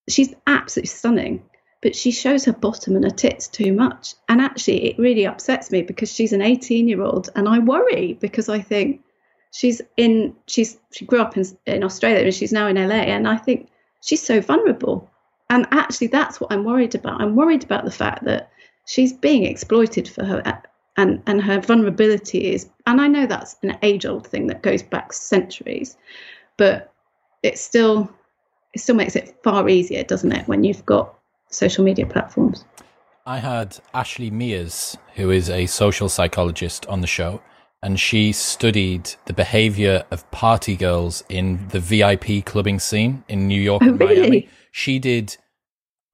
She's 0.07 0.33
absolutely 0.47 0.87
stunning, 0.87 1.43
but 1.81 1.95
she 1.95 2.11
shows 2.11 2.45
her 2.45 2.53
bottom 2.53 2.95
and 2.95 3.05
her 3.05 3.11
tits 3.11 3.47
too 3.47 3.73
much. 3.73 4.15
And 4.29 4.39
actually, 4.41 4.85
it 4.85 4.99
really 4.99 5.25
upsets 5.25 5.71
me 5.71 5.81
because 5.81 6.11
she's 6.11 6.33
an 6.33 6.41
18 6.41 6.87
year 6.87 7.01
old, 7.01 7.29
and 7.35 7.47
I 7.47 7.59
worry 7.59 8.13
because 8.13 8.49
I 8.49 8.59
think 8.61 9.01
she's 9.51 9.81
in 9.97 10.35
she's 10.47 10.77
she 10.91 11.05
grew 11.05 11.21
up 11.21 11.37
in 11.37 11.45
in 11.65 11.83
Australia 11.83 12.25
and 12.25 12.33
she's 12.33 12.53
now 12.53 12.67
in 12.67 12.75
LA, 12.75 13.03
and 13.15 13.27
I 13.27 13.37
think 13.37 13.69
she's 14.01 14.21
so 14.21 14.41
vulnerable 14.41 15.11
and 15.51 15.67
actually, 15.71 16.07
that's 16.07 16.39
what 16.39 16.49
I'm 16.53 16.63
worried 16.63 16.95
about. 16.95 17.19
I'm 17.19 17.35
worried 17.35 17.65
about 17.65 17.83
the 17.83 17.91
fact 17.91 18.23
that 18.23 18.49
she's 18.87 19.11
being 19.11 19.43
exploited 19.43 20.07
for 20.07 20.23
her 20.23 20.41
and 20.95 21.21
and 21.27 21.41
her 21.41 21.59
vulnerability 21.59 22.53
is. 22.53 22.69
And 22.87 23.01
I 23.01 23.07
know 23.07 23.25
that's 23.25 23.57
an 23.61 23.77
age 23.83 24.05
old 24.05 24.25
thing 24.25 24.47
that 24.47 24.63
goes 24.63 24.81
back 24.81 25.11
centuries, 25.11 25.97
but 26.55 26.93
it 27.43 27.57
still 27.57 28.09
it 28.73 28.79
still 28.79 28.95
makes 28.95 29.17
it 29.17 29.35
far 29.43 29.67
easier, 29.67 30.03
doesn't 30.05 30.31
it, 30.31 30.47
when 30.47 30.63
you've 30.63 30.85
got 30.85 31.15
social 31.51 31.83
media 31.83 32.05
platforms. 32.05 32.65
I 33.25 33.37
had 33.37 33.77
Ashley 33.93 34.31
Mears, 34.31 34.97
who 35.15 35.29
is 35.29 35.49
a 35.49 35.67
social 35.67 36.09
psychologist, 36.09 36.87
on 36.87 37.01
the 37.01 37.07
show, 37.07 37.41
and 37.83 37.99
she 37.99 38.31
studied 38.31 39.11
the 39.25 39.33
behavior 39.33 40.03
of 40.11 40.29
party 40.31 40.75
girls 40.75 41.23
in 41.29 41.67
the 41.69 41.79
VIP 41.79 42.45
clubbing 42.45 42.79
scene 42.79 43.23
in 43.27 43.47
New 43.47 43.61
York 43.61 43.81
oh, 43.83 43.89
and 43.89 43.99
really? 43.99 44.21
Miami. 44.21 44.49
She 44.71 44.99
did 44.99 45.37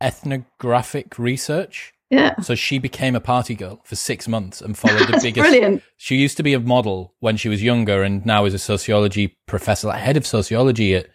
ethnographic 0.01 1.17
research. 1.17 1.93
Yeah. 2.09 2.39
So 2.39 2.55
she 2.55 2.79
became 2.79 3.15
a 3.15 3.19
party 3.19 3.53
girl 3.53 3.81
for 3.83 3.95
six 3.95 4.27
months 4.27 4.61
and 4.61 4.77
followed 4.77 5.07
the 5.07 5.19
biggest. 5.21 5.49
Brilliant. 5.49 5.83
She 5.97 6.15
used 6.15 6.37
to 6.37 6.43
be 6.43 6.53
a 6.53 6.59
model 6.59 7.13
when 7.19 7.35
she 7.35 7.49
was 7.49 7.61
younger 7.61 8.03
and 8.03 8.25
now 8.25 8.45
is 8.45 8.53
a 8.53 8.59
sociology 8.59 9.37
professor, 9.45 9.87
like 9.87 10.01
head 10.01 10.17
of 10.17 10.25
sociology 10.25 10.95
at 10.95 11.07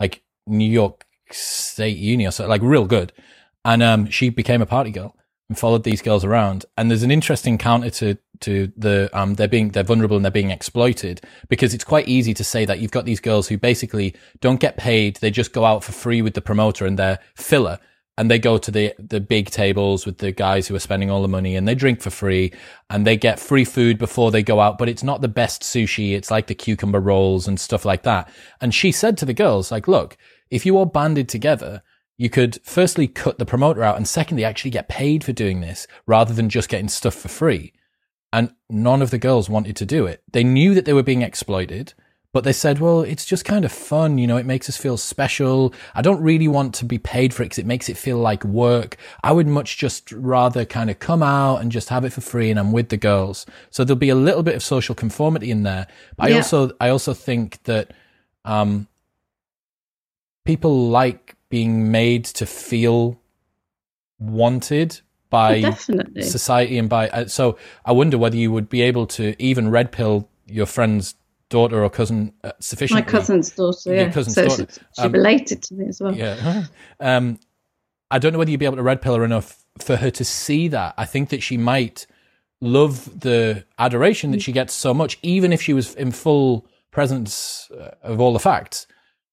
like 0.00 0.22
New 0.46 0.70
York 0.70 1.06
State 1.30 1.98
Uni 1.98 2.26
or 2.26 2.32
so, 2.32 2.48
like 2.48 2.62
real 2.62 2.86
good. 2.86 3.12
And 3.64 3.82
um, 3.82 4.06
she 4.08 4.30
became 4.30 4.62
a 4.62 4.66
party 4.66 4.90
girl 4.90 5.14
and 5.50 5.58
followed 5.58 5.82
these 5.82 6.00
girls 6.00 6.24
around. 6.24 6.64
And 6.78 6.90
there's 6.90 7.02
an 7.02 7.10
interesting 7.10 7.58
counter 7.58 7.90
to 7.90 8.16
to 8.40 8.72
the 8.74 9.10
um 9.12 9.34
they're 9.34 9.48
being 9.48 9.70
they're 9.70 9.82
vulnerable 9.82 10.16
and 10.16 10.24
they're 10.24 10.30
being 10.30 10.50
exploited 10.50 11.20
because 11.50 11.74
it's 11.74 11.84
quite 11.84 12.08
easy 12.08 12.32
to 12.32 12.42
say 12.42 12.64
that 12.64 12.78
you've 12.78 12.90
got 12.90 13.04
these 13.04 13.20
girls 13.20 13.48
who 13.48 13.58
basically 13.58 14.14
don't 14.40 14.60
get 14.60 14.78
paid, 14.78 15.16
they 15.16 15.30
just 15.30 15.52
go 15.52 15.66
out 15.66 15.84
for 15.84 15.92
free 15.92 16.22
with 16.22 16.32
the 16.32 16.40
promoter 16.40 16.86
and 16.86 16.98
they're 16.98 17.18
filler. 17.34 17.78
And 18.16 18.30
they 18.30 18.38
go 18.38 18.58
to 18.58 18.70
the 18.70 18.94
the 18.98 19.20
big 19.20 19.50
tables 19.50 20.06
with 20.06 20.18
the 20.18 20.30
guys 20.30 20.68
who 20.68 20.74
are 20.74 20.80
spending 20.80 21.10
all 21.10 21.22
the 21.22 21.28
money 21.28 21.56
and 21.56 21.66
they 21.66 21.74
drink 21.74 22.00
for 22.00 22.10
free 22.10 22.52
and 22.88 23.06
they 23.06 23.16
get 23.16 23.40
free 23.40 23.64
food 23.64 23.98
before 23.98 24.30
they 24.30 24.42
go 24.42 24.60
out. 24.60 24.78
But 24.78 24.88
it's 24.88 25.02
not 25.02 25.20
the 25.20 25.28
best 25.28 25.62
sushi. 25.62 26.12
It's 26.14 26.30
like 26.30 26.46
the 26.46 26.54
cucumber 26.54 27.00
rolls 27.00 27.48
and 27.48 27.58
stuff 27.58 27.84
like 27.84 28.04
that. 28.04 28.30
And 28.60 28.74
she 28.74 28.92
said 28.92 29.16
to 29.18 29.24
the 29.24 29.34
girls 29.34 29.72
like 29.72 29.88
look 29.88 30.16
if 30.50 30.64
you 30.64 30.76
all 30.76 30.86
banded 30.86 31.28
together 31.28 31.82
you 32.20 32.28
could 32.28 32.60
firstly 32.62 33.08
cut 33.08 33.38
the 33.38 33.46
promoter 33.46 33.82
out 33.82 33.96
and 33.96 34.06
secondly 34.06 34.44
actually 34.44 34.70
get 34.70 34.90
paid 34.90 35.24
for 35.24 35.32
doing 35.32 35.62
this 35.62 35.86
rather 36.06 36.34
than 36.34 36.50
just 36.50 36.68
getting 36.68 36.88
stuff 36.88 37.14
for 37.14 37.28
free 37.28 37.72
and 38.30 38.52
none 38.68 39.00
of 39.00 39.10
the 39.10 39.18
girls 39.18 39.48
wanted 39.48 39.74
to 39.74 39.86
do 39.86 40.04
it 40.04 40.22
they 40.32 40.44
knew 40.44 40.74
that 40.74 40.84
they 40.84 40.92
were 40.92 41.02
being 41.02 41.22
exploited 41.22 41.94
but 42.32 42.44
they 42.44 42.52
said, 42.52 42.78
well, 42.78 43.00
it's 43.00 43.24
just 43.24 43.44
kind 43.44 43.64
of 43.64 43.72
fun. 43.72 44.16
You 44.16 44.28
know, 44.28 44.36
it 44.36 44.46
makes 44.46 44.68
us 44.68 44.76
feel 44.76 44.96
special. 44.96 45.74
I 45.96 46.02
don't 46.02 46.22
really 46.22 46.46
want 46.46 46.74
to 46.76 46.84
be 46.84 46.96
paid 46.96 47.34
for 47.34 47.42
it 47.42 47.46
because 47.46 47.58
it 47.58 47.66
makes 47.66 47.88
it 47.88 47.96
feel 47.96 48.18
like 48.18 48.44
work. 48.44 48.96
I 49.24 49.32
would 49.32 49.48
much 49.48 49.78
just 49.78 50.12
rather 50.12 50.64
kind 50.64 50.90
of 50.90 51.00
come 51.00 51.24
out 51.24 51.56
and 51.56 51.72
just 51.72 51.88
have 51.88 52.04
it 52.04 52.12
for 52.12 52.20
free 52.20 52.48
and 52.48 52.60
I'm 52.60 52.70
with 52.70 52.90
the 52.90 52.96
girls. 52.96 53.46
So 53.70 53.82
there'll 53.82 53.98
be 53.98 54.10
a 54.10 54.14
little 54.14 54.44
bit 54.44 54.54
of 54.54 54.62
social 54.62 54.94
conformity 54.94 55.50
in 55.50 55.64
there. 55.64 55.88
But 56.16 56.30
yeah. 56.30 56.36
I 56.36 56.38
also, 56.38 56.70
I 56.80 56.88
also 56.90 57.14
think 57.14 57.60
that, 57.64 57.92
um, 58.44 58.86
people 60.44 60.88
like 60.88 61.34
being 61.50 61.90
made 61.90 62.24
to 62.24 62.46
feel 62.46 63.20
wanted 64.18 65.00
by 65.30 65.60
definitely. 65.60 66.22
society 66.22 66.78
and 66.78 66.88
by. 66.88 67.08
Uh, 67.10 67.26
so 67.26 67.56
I 67.84 67.92
wonder 67.92 68.18
whether 68.18 68.36
you 68.36 68.50
would 68.52 68.68
be 68.68 68.82
able 68.82 69.06
to 69.08 69.40
even 69.42 69.70
red 69.70 69.92
pill 69.92 70.28
your 70.46 70.66
friend's 70.66 71.14
daughter 71.48 71.82
or 71.84 71.90
cousin 71.90 72.32
uh, 72.44 72.52
My 72.90 73.02
cousin's 73.02 73.50
daughter, 73.50 73.90
Your 73.90 74.06
yeah. 74.06 74.12
cousin's 74.12 74.34
so 74.34 74.46
daughter. 74.48 74.66
she, 74.72 74.80
she 74.96 75.02
Um, 75.02 75.12
related 75.12 75.62
to 75.64 75.74
me 75.74 75.88
as 75.88 76.00
well. 76.00 76.14
Yeah. 76.14 76.64
um, 77.00 77.38
I 78.10 78.18
don't 78.18 78.32
know 78.32 78.38
whether 78.38 78.50
you'd 78.50 78.58
be 78.60 78.66
able 78.66 78.76
to 78.76 78.82
red 78.82 79.00
pill 79.02 79.16
her 79.16 79.24
enough 79.24 79.64
for 79.78 79.96
her 79.96 80.10
to 80.10 80.24
see 80.24 80.68
that. 80.68 80.94
I 80.96 81.06
think 81.06 81.28
that 81.30 81.42
she 81.42 81.56
might 81.56 82.06
love 82.60 83.20
the 83.20 83.64
adoration 83.78 84.32
that 84.32 84.42
she 84.42 84.52
gets 84.52 84.74
so 84.74 84.92
much, 84.92 85.18
even 85.22 85.52
if 85.52 85.62
she 85.62 85.72
was 85.72 85.94
in 85.94 86.10
full 86.12 86.66
presence 86.90 87.70
uh, 87.78 87.90
of 88.02 88.20
all 88.20 88.32
the 88.32 88.38
facts. 88.40 88.86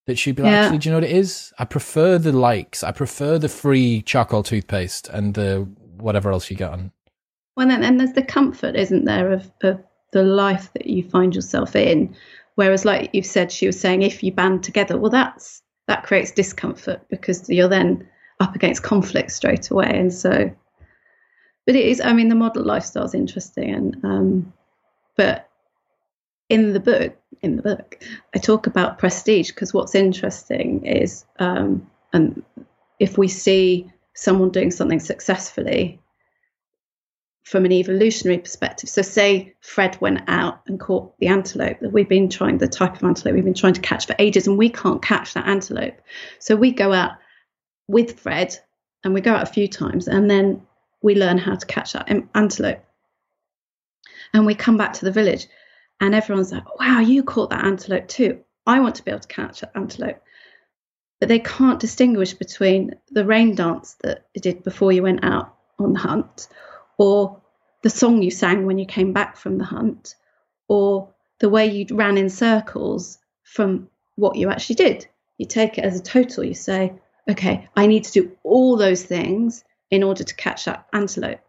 That 0.08 0.18
she'd 0.18 0.36
be 0.36 0.44
like, 0.44 0.52
Yeah. 0.52 0.64
actually, 0.64 0.78
do 0.80 0.90
you 0.90 0.92
know 0.94 0.98
what 0.98 1.10
it 1.10 1.16
is? 1.16 1.54
I 1.60 1.66
prefer 1.66 2.18
the 2.18 2.32
likes. 2.32 2.84
I 2.84 2.92
prefer 2.92 3.38
the 3.38 3.50
free 3.50 4.02
charcoal 4.02 4.42
toothpaste 4.42 5.10
and 5.10 5.34
the 5.34 5.68
whatever 5.98 6.32
else 6.32 6.50
you 6.50 6.58
get 6.58 6.72
on. 6.72 6.92
Well, 7.56 7.68
then, 7.68 7.84
and 7.84 8.00
there's 8.00 8.14
the 8.14 8.24
comfort, 8.24 8.76
isn't 8.76 9.06
there, 9.06 9.32
of, 9.32 9.52
of 9.64 9.84
the 10.14 10.24
life 10.24 10.72
that 10.74 10.88
you 10.88 11.04
find 11.04 11.36
yourself 11.36 11.76
in. 11.76 12.16
Whereas, 12.56 12.86
like 12.86 13.10
you've 13.14 13.26
said, 13.26 13.52
she 13.52 13.68
was 13.68 13.80
saying, 13.80 14.02
if 14.02 14.24
you 14.24 14.32
band 14.32 14.64
together, 14.64 14.98
well, 14.98 15.12
that's 15.12 15.62
that 15.88 16.04
creates 16.04 16.32
discomfort 16.32 17.02
because 17.10 17.50
you're 17.50 17.70
then 17.70 18.08
up 18.40 18.56
against 18.56 18.84
conflict 18.84 19.32
straight 19.32 19.70
away. 19.70 19.90
And 19.90 20.14
so, 20.14 20.52
but 21.66 21.76
it 21.76 21.86
is. 21.86 22.00
I 22.02 22.14
mean, 22.14 22.30
the 22.30 22.36
model 22.36 22.64
lifestyle 22.64 23.06
is 23.06 23.14
interesting, 23.14 23.74
and 23.74 24.06
um, 24.06 24.54
but 25.18 25.47
in 26.50 26.74
the 26.74 26.80
book, 26.80 27.18
in 27.42 27.56
the 27.56 27.62
book, 27.62 28.04
I 28.34 28.40
talk 28.40 28.68
about 28.68 28.98
prestige 28.98 29.50
because 29.50 29.74
what's 29.74 29.96
interesting 29.96 30.86
is, 30.86 31.26
um, 31.40 31.90
and 32.14 32.44
if 33.00 33.18
we 33.18 33.28
see 33.28 33.92
someone 34.14 34.50
doing 34.50 34.72
something 34.72 35.00
successfully 35.00 36.00
from 37.48 37.64
an 37.64 37.72
evolutionary 37.72 38.40
perspective. 38.40 38.90
So, 38.90 39.02
say 39.02 39.56
Fred 39.62 39.98
went 40.02 40.22
out 40.28 40.60
and 40.68 40.78
caught 40.78 41.18
the 41.20 41.28
antelope 41.28 41.80
that 41.80 41.94
we've 41.94 42.10
been 42.10 42.30
trying, 42.30 42.58
the 42.58 42.68
type 42.68 42.98
of 42.98 43.04
antelope 43.06 43.36
we've 43.36 43.46
been 43.46 43.54
trying 43.54 43.76
to 43.76 43.82
catch 43.82 44.06
for 44.06 44.16
ages, 44.20 44.48
and 44.48 44.58
we 44.58 44.70
can't 44.70 45.02
catch 45.02 45.34
that 45.34 45.48
antelope. 45.48 45.96
So, 46.40 46.58
we 46.58 46.72
go 46.72 46.92
out 46.92 47.12
with 47.88 48.20
Fred 48.20 48.58
and 49.04 49.14
we 49.14 49.22
go 49.22 49.34
out 49.34 49.44
a 49.44 49.54
few 49.54 49.70
times, 49.70 50.10
and 50.10 50.30
then 50.30 50.62
we 51.02 51.16
learn 51.16 51.38
how 51.38 51.56
to 51.56 51.66
catch 51.66 51.94
that 51.94 52.10
antelope. 52.36 52.84
And 54.34 54.46
we 54.46 54.54
come 54.54 54.76
back 54.76 54.92
to 54.94 55.06
the 55.06 55.12
village, 55.12 55.48
and 56.00 56.14
everyone's 56.14 56.52
like, 56.52 56.80
wow, 56.80 57.00
you 57.00 57.24
caught 57.24 57.50
that 57.50 57.66
antelope 57.66 58.08
too. 58.08 58.40
I 58.66 58.80
want 58.80 58.96
to 58.96 59.04
be 59.04 59.12
able 59.12 59.22
to 59.22 59.28
catch 59.28 59.62
that 59.62 59.72
antelope. 59.76 60.22
But 61.20 61.30
they 61.30 61.40
can't 61.40 61.80
distinguish 61.80 62.34
between 62.34 62.94
the 63.10 63.26
rain 63.26 63.56
dance 63.56 63.96
that 64.04 64.26
you 64.34 64.42
did 64.42 64.64
before 64.64 64.92
you 64.92 65.02
went 65.02 65.24
out 65.24 65.56
on 65.80 65.94
the 65.94 66.00
hunt 66.00 66.48
or 66.98 67.42
the 67.82 67.90
song 67.90 68.22
you 68.22 68.32
sang 68.32 68.66
when 68.66 68.78
you 68.78 68.86
came 68.86 69.14
back 69.14 69.38
from 69.38 69.58
the 69.58 69.64
hunt, 69.64 70.16
or 70.68 71.10
the 71.40 71.50
way 71.50 71.68
you 71.68 71.86
ran 71.92 72.18
in 72.18 72.30
circles 72.30 73.20
from 73.44 73.88
what 74.16 74.36
you 74.36 74.50
actually 74.50 74.76
did. 74.76 75.08
You 75.38 75.46
take 75.46 75.78
it 75.78 75.86
as 75.86 76.00
a 76.00 76.04
total. 76.04 76.44
You 76.44 76.56
say, 76.56 76.94
okay, 77.30 77.70
I 77.76 77.88
need 77.88 78.04
to 78.06 78.12
do 78.12 78.38
all 78.44 78.76
those 78.76 79.04
things 79.04 79.64
in 79.92 80.04
order 80.04 80.24
to 80.24 80.36
catch 80.36 80.66
that 80.66 80.88
antelope. 80.92 81.40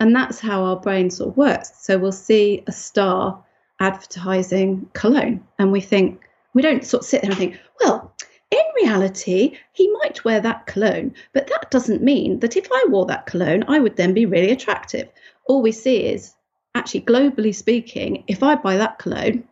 And 0.00 0.14
that's 0.14 0.40
how 0.40 0.62
our 0.62 0.76
brain 0.76 1.10
sort 1.10 1.30
of 1.30 1.36
works. 1.36 1.72
So 1.80 1.98
we'll 1.98 2.12
see 2.12 2.62
a 2.66 2.72
star 2.72 3.44
advertising 3.80 4.88
cologne, 4.92 5.44
and 5.58 5.72
we 5.72 5.80
think, 5.80 6.20
we 6.54 6.62
don't 6.62 6.84
sort 6.84 7.02
of 7.02 7.08
sit 7.08 7.22
there 7.22 7.30
and 7.30 7.38
think, 7.38 7.58
well, 7.80 8.14
in 8.50 8.62
reality, 8.76 9.56
he 9.72 9.90
might 10.02 10.24
wear 10.24 10.40
that 10.40 10.66
cologne, 10.66 11.14
but 11.32 11.48
that 11.48 11.70
doesn't 11.70 12.02
mean 12.02 12.38
that 12.40 12.56
if 12.56 12.68
I 12.72 12.86
wore 12.88 13.06
that 13.06 13.26
cologne, 13.26 13.64
I 13.66 13.80
would 13.80 13.96
then 13.96 14.14
be 14.14 14.26
really 14.26 14.52
attractive. 14.52 15.08
All 15.46 15.60
we 15.60 15.72
see 15.72 16.06
is 16.06 16.34
actually, 16.74 17.02
globally 17.02 17.54
speaking, 17.54 18.24
if 18.26 18.42
I 18.42 18.54
buy 18.54 18.76
that 18.76 18.98
cologne, 18.98 19.44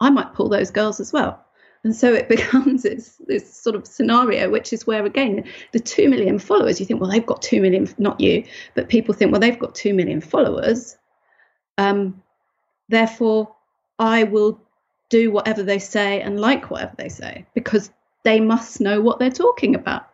I 0.00 0.10
might 0.10 0.34
pull 0.34 0.48
those 0.48 0.70
girls 0.70 1.00
as 1.00 1.12
well. 1.12 1.44
And 1.84 1.94
so 1.94 2.12
it 2.12 2.28
becomes 2.36 2.82
this, 2.82 3.20
this 3.26 3.52
sort 3.52 3.76
of 3.76 3.86
scenario, 3.86 4.50
which 4.50 4.72
is 4.72 4.86
where, 4.86 5.04
again, 5.04 5.44
the 5.72 5.80
2 5.80 6.08
million 6.08 6.38
followers, 6.38 6.80
you 6.80 6.86
think, 6.86 7.00
well, 7.00 7.10
they've 7.10 7.24
got 7.24 7.42
2 7.42 7.60
million, 7.60 7.88
not 7.98 8.20
you, 8.20 8.44
but 8.74 8.88
people 8.88 9.14
think, 9.14 9.32
well, 9.32 9.40
they've 9.40 9.58
got 9.58 9.74
2 9.74 9.94
million 9.94 10.20
followers. 10.20 10.96
Um, 11.78 12.22
therefore, 12.88 13.54
I 13.98 14.24
will 14.24 14.60
do 15.10 15.30
whatever 15.30 15.62
they 15.62 15.78
say 15.78 16.20
and 16.20 16.40
like 16.40 16.70
whatever 16.70 16.94
they 16.96 17.08
say 17.08 17.46
because 17.54 17.90
they 18.24 18.40
must 18.40 18.80
know 18.80 19.00
what 19.00 19.18
they're 19.18 19.30
talking 19.30 19.74
about. 19.74 20.06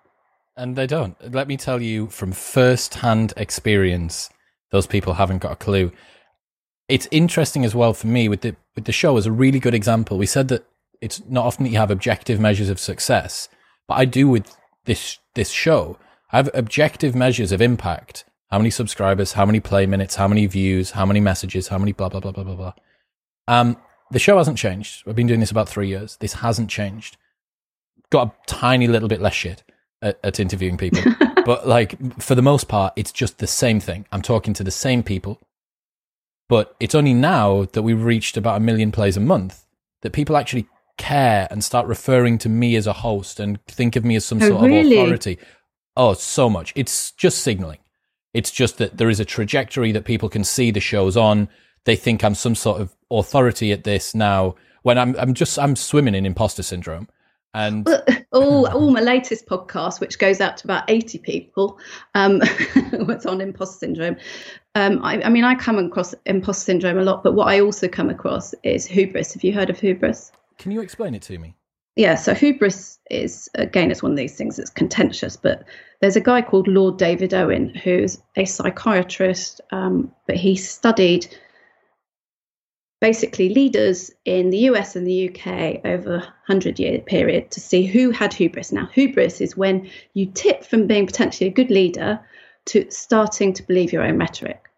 And 0.56 0.76
they 0.76 0.86
don't. 0.86 1.16
Let 1.32 1.48
me 1.48 1.56
tell 1.56 1.80
you 1.80 2.08
from 2.08 2.32
first 2.32 2.94
hand 2.94 3.32
experience, 3.36 4.28
those 4.72 4.86
people 4.86 5.14
haven't 5.14 5.38
got 5.38 5.52
a 5.52 5.56
clue. 5.56 5.92
It's 6.88 7.08
interesting 7.10 7.64
as 7.64 7.74
well 7.74 7.94
for 7.94 8.08
me 8.08 8.28
with 8.28 8.42
the 8.42 8.56
with 8.74 8.84
the 8.84 8.92
show 8.92 9.16
as 9.16 9.26
a 9.26 9.32
really 9.32 9.60
good 9.60 9.74
example. 9.74 10.18
We 10.18 10.26
said 10.26 10.48
that 10.48 10.66
it's 11.00 11.22
not 11.28 11.46
often 11.46 11.64
that 11.64 11.70
you 11.70 11.78
have 11.78 11.90
objective 11.90 12.40
measures 12.40 12.68
of 12.68 12.78
success, 12.78 13.48
but 13.88 13.94
I 13.94 14.04
do 14.04 14.28
with 14.28 14.54
this 14.84 15.18
this 15.34 15.50
show. 15.50 15.98
I 16.32 16.36
have 16.36 16.50
objective 16.52 17.14
measures 17.14 17.52
of 17.52 17.62
impact. 17.62 18.24
How 18.50 18.58
many 18.58 18.70
subscribers, 18.70 19.32
how 19.32 19.46
many 19.46 19.60
play 19.60 19.86
minutes, 19.86 20.16
how 20.16 20.26
many 20.28 20.46
views, 20.46 20.90
how 20.90 21.06
many 21.06 21.20
messages, 21.20 21.68
how 21.68 21.78
many 21.78 21.92
blah 21.92 22.08
blah 22.08 22.20
blah 22.20 22.32
blah 22.32 22.44
blah 22.44 22.56
blah. 22.56 22.72
Um, 23.50 23.76
the 24.12 24.18
show 24.18 24.38
hasn't 24.38 24.58
changed. 24.58 25.02
I've 25.06 25.16
been 25.16 25.26
doing 25.26 25.40
this 25.40 25.50
about 25.50 25.68
three 25.68 25.88
years. 25.88 26.16
This 26.18 26.34
hasn't 26.34 26.70
changed. 26.70 27.16
Got 28.10 28.28
a 28.28 28.32
tiny 28.46 28.86
little 28.86 29.08
bit 29.08 29.20
less 29.20 29.34
shit 29.34 29.62
at, 30.02 30.18
at 30.22 30.38
interviewing 30.40 30.76
people, 30.76 31.02
but 31.44 31.66
like 31.66 32.20
for 32.22 32.34
the 32.34 32.42
most 32.42 32.68
part, 32.68 32.92
it's 32.96 33.12
just 33.12 33.38
the 33.38 33.46
same 33.46 33.80
thing. 33.80 34.06
I'm 34.12 34.22
talking 34.22 34.54
to 34.54 34.64
the 34.64 34.70
same 34.70 35.02
people, 35.02 35.40
but 36.48 36.74
it's 36.80 36.94
only 36.94 37.14
now 37.14 37.64
that 37.72 37.82
we've 37.82 38.02
reached 38.02 38.36
about 38.36 38.56
a 38.56 38.60
million 38.60 38.92
plays 38.92 39.16
a 39.16 39.20
month 39.20 39.64
that 40.02 40.12
people 40.12 40.36
actually 40.36 40.66
care 40.96 41.46
and 41.50 41.62
start 41.64 41.86
referring 41.86 42.38
to 42.38 42.48
me 42.48 42.76
as 42.76 42.86
a 42.86 42.92
host 42.92 43.40
and 43.40 43.64
think 43.66 43.96
of 43.96 44.04
me 44.04 44.16
as 44.16 44.24
some 44.24 44.42
Oh, 44.42 44.48
sort 44.48 44.62
really? 44.62 44.96
of 44.96 45.04
authority. 45.04 45.38
Oh, 45.96 46.14
so 46.14 46.48
much. 46.48 46.72
It's 46.76 47.12
just 47.12 47.38
signaling. 47.38 47.78
It's 48.32 48.50
just 48.50 48.78
that 48.78 48.96
there 48.96 49.10
is 49.10 49.18
a 49.20 49.24
trajectory 49.24 49.92
that 49.92 50.04
people 50.04 50.28
can 50.28 50.44
see 50.44 50.70
the 50.70 50.80
show's 50.80 51.16
on. 51.16 51.48
They 51.84 51.96
think 51.96 52.22
I'm 52.24 52.34
some 52.34 52.54
sort 52.54 52.80
of 52.80 52.94
authority 53.10 53.72
at 53.72 53.84
this 53.84 54.14
now 54.14 54.54
when 54.82 54.98
I'm 54.98 55.16
I'm 55.16 55.34
just 55.34 55.58
I'm 55.58 55.76
swimming 55.76 56.14
in 56.14 56.26
imposter 56.26 56.62
syndrome. 56.62 57.08
And 57.52 57.88
all, 58.32 58.66
all 58.72 58.90
my 58.90 59.00
latest 59.00 59.46
podcast, 59.46 60.00
which 60.00 60.18
goes 60.18 60.40
out 60.40 60.56
to 60.58 60.66
about 60.66 60.88
80 60.88 61.18
people, 61.18 61.78
um, 62.14 62.40
what's 62.92 63.26
on 63.26 63.40
imposter 63.40 63.78
syndrome. 63.78 64.16
Um, 64.76 65.00
I, 65.02 65.20
I 65.22 65.28
mean, 65.30 65.42
I 65.42 65.56
come 65.56 65.78
across 65.78 66.14
imposter 66.26 66.64
syndrome 66.64 66.98
a 66.98 67.02
lot, 67.02 67.24
but 67.24 67.34
what 67.34 67.48
I 67.48 67.60
also 67.60 67.88
come 67.88 68.08
across 68.08 68.54
is 68.62 68.86
hubris. 68.86 69.34
Have 69.34 69.42
you 69.42 69.52
heard 69.52 69.68
of 69.68 69.80
hubris? 69.80 70.30
can 70.60 70.70
you 70.70 70.82
explain 70.82 71.14
it 71.14 71.22
to 71.22 71.38
me? 71.38 71.56
Yeah, 71.96 72.14
so 72.14 72.34
hubris 72.34 72.98
is 73.10 73.48
again 73.54 73.90
it's 73.90 74.02
one 74.02 74.12
of 74.12 74.16
these 74.16 74.36
things 74.36 74.56
that's 74.56 74.70
contentious, 74.70 75.36
but 75.36 75.64
there's 76.00 76.16
a 76.16 76.20
guy 76.20 76.42
called 76.42 76.68
Lord 76.68 76.98
David 76.98 77.34
Owen 77.34 77.74
who's 77.74 78.18
a 78.36 78.44
psychiatrist, 78.44 79.60
um, 79.72 80.12
but 80.26 80.36
he 80.36 80.54
studied 80.54 81.26
basically 83.00 83.48
leaders 83.48 84.10
in 84.24 84.50
the 84.50 84.58
US 84.70 84.94
and 84.94 85.06
the 85.06 85.30
UK 85.30 85.80
over 85.84 86.16
a 86.16 86.34
hundred 86.46 86.78
year 86.78 86.98
period 87.00 87.50
to 87.52 87.60
see 87.60 87.84
who 87.84 88.10
had 88.10 88.32
hubris. 88.32 88.72
Now, 88.72 88.86
hubris 88.92 89.40
is 89.40 89.56
when 89.56 89.88
you 90.14 90.26
tip 90.26 90.64
from 90.64 90.86
being 90.86 91.06
potentially 91.06 91.48
a 91.48 91.52
good 91.52 91.70
leader 91.70 92.20
to 92.66 92.90
starting 92.90 93.52
to 93.54 93.62
believe 93.62 93.92
your 93.92 94.02
own 94.02 94.18
rhetoric. 94.18 94.68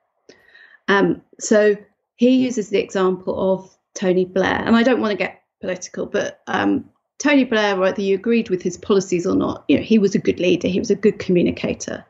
Um, 0.89 1.23
so 1.41 1.77
he 2.17 2.31
uses 2.31 2.71
the 2.71 2.79
example 2.79 3.53
of 3.53 3.77
Tony 3.95 4.25
Blair, 4.25 4.63
and 4.65 4.77
I 4.77 4.83
don't 4.83 5.01
want 5.01 5.11
to 5.11 5.17
get 5.17 5.43
political, 5.61 6.07
but 6.07 6.41
um, 6.47 6.89
Tony 7.19 7.45
Blair, 7.45 7.77
whether 7.77 8.01
you 8.01 8.15
agreed 8.15 8.51
with 8.51 8.63
his 8.63 8.77
policies 8.77 9.27
or 9.27 9.35
not, 9.35 9.65
you 9.69 9.77
know, 9.77 9.83
he 9.83 9.99
was 9.99 10.15
a 10.15 10.19
good 10.19 10.41
leader, 10.41 10.69
he 10.69 10.79
was 10.79 10.91
a 10.91 10.95
good 10.95 11.19
communicator. 11.19 12.05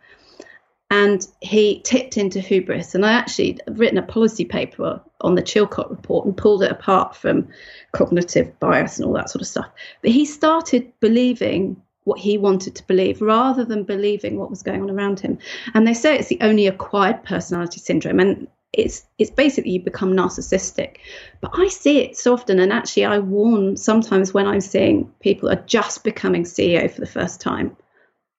And 0.92 1.26
he 1.40 1.80
tipped 1.84 2.18
into 2.18 2.38
hubris. 2.38 2.94
And 2.94 3.06
I 3.06 3.12
actually 3.12 3.58
have 3.66 3.80
written 3.80 3.96
a 3.96 4.02
policy 4.02 4.44
paper 4.44 5.00
on 5.22 5.36
the 5.36 5.42
Chilcot 5.42 5.88
report 5.88 6.26
and 6.26 6.36
pulled 6.36 6.62
it 6.62 6.70
apart 6.70 7.16
from 7.16 7.48
cognitive 7.92 8.60
bias 8.60 8.98
and 8.98 9.06
all 9.06 9.14
that 9.14 9.30
sort 9.30 9.40
of 9.40 9.48
stuff. 9.48 9.70
But 10.02 10.10
he 10.10 10.26
started 10.26 10.92
believing 11.00 11.80
what 12.04 12.18
he 12.18 12.36
wanted 12.36 12.74
to 12.74 12.86
believe 12.86 13.22
rather 13.22 13.64
than 13.64 13.84
believing 13.84 14.36
what 14.36 14.50
was 14.50 14.62
going 14.62 14.82
on 14.82 14.90
around 14.90 15.18
him. 15.18 15.38
And 15.72 15.86
they 15.86 15.94
say 15.94 16.14
it's 16.14 16.28
the 16.28 16.42
only 16.42 16.66
acquired 16.66 17.24
personality 17.24 17.80
syndrome. 17.80 18.20
And 18.20 18.46
it's 18.74 19.06
it's 19.16 19.30
basically 19.30 19.70
you 19.70 19.80
become 19.80 20.12
narcissistic. 20.12 20.96
But 21.40 21.52
I 21.54 21.68
see 21.68 22.00
it 22.00 22.18
so 22.18 22.34
often, 22.34 22.58
and 22.58 22.70
actually 22.70 23.06
I 23.06 23.18
warn 23.18 23.78
sometimes 23.78 24.34
when 24.34 24.46
I'm 24.46 24.60
seeing 24.60 25.10
people 25.20 25.48
are 25.48 25.64
just 25.66 26.04
becoming 26.04 26.44
CEO 26.44 26.90
for 26.90 27.00
the 27.00 27.06
first 27.06 27.40
time. 27.40 27.76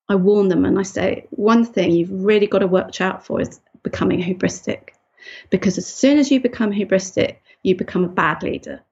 I 0.08 0.14
warn 0.16 0.48
them 0.48 0.64
and 0.64 0.78
I 0.78 0.82
say 0.82 1.26
one 1.30 1.64
thing 1.64 1.92
you've 1.92 2.24
really 2.24 2.46
got 2.46 2.58
to 2.58 2.66
watch 2.66 3.00
out 3.00 3.24
for 3.24 3.40
is 3.40 3.60
becoming 3.82 4.22
hubristic, 4.22 4.90
because 5.50 5.78
as 5.78 5.86
soon 5.86 6.18
as 6.18 6.30
you 6.30 6.40
become 6.40 6.72
hubristic, 6.72 7.36
you 7.62 7.76
become 7.76 8.04
a 8.04 8.08
bad 8.08 8.42
leader. 8.42 8.82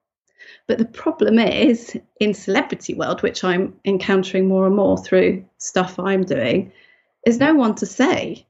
But 0.67 0.79
the 0.79 0.87
problem 0.87 1.39
is 1.39 1.97
in 2.21 2.35
celebrity 2.35 2.95
world, 2.95 3.23
which 3.23 3.45
I'm 3.45 3.75
encountering 3.85 4.49
more 4.49 4.67
and 4.67 4.77
more 4.77 4.97
through 4.97 5.45
stuff 5.59 5.99
I'm 5.99 6.25
doing, 6.25 6.73
is 7.27 7.39
no 7.39 7.55
one 7.55 7.75
to 7.77 7.87
say 7.87 8.47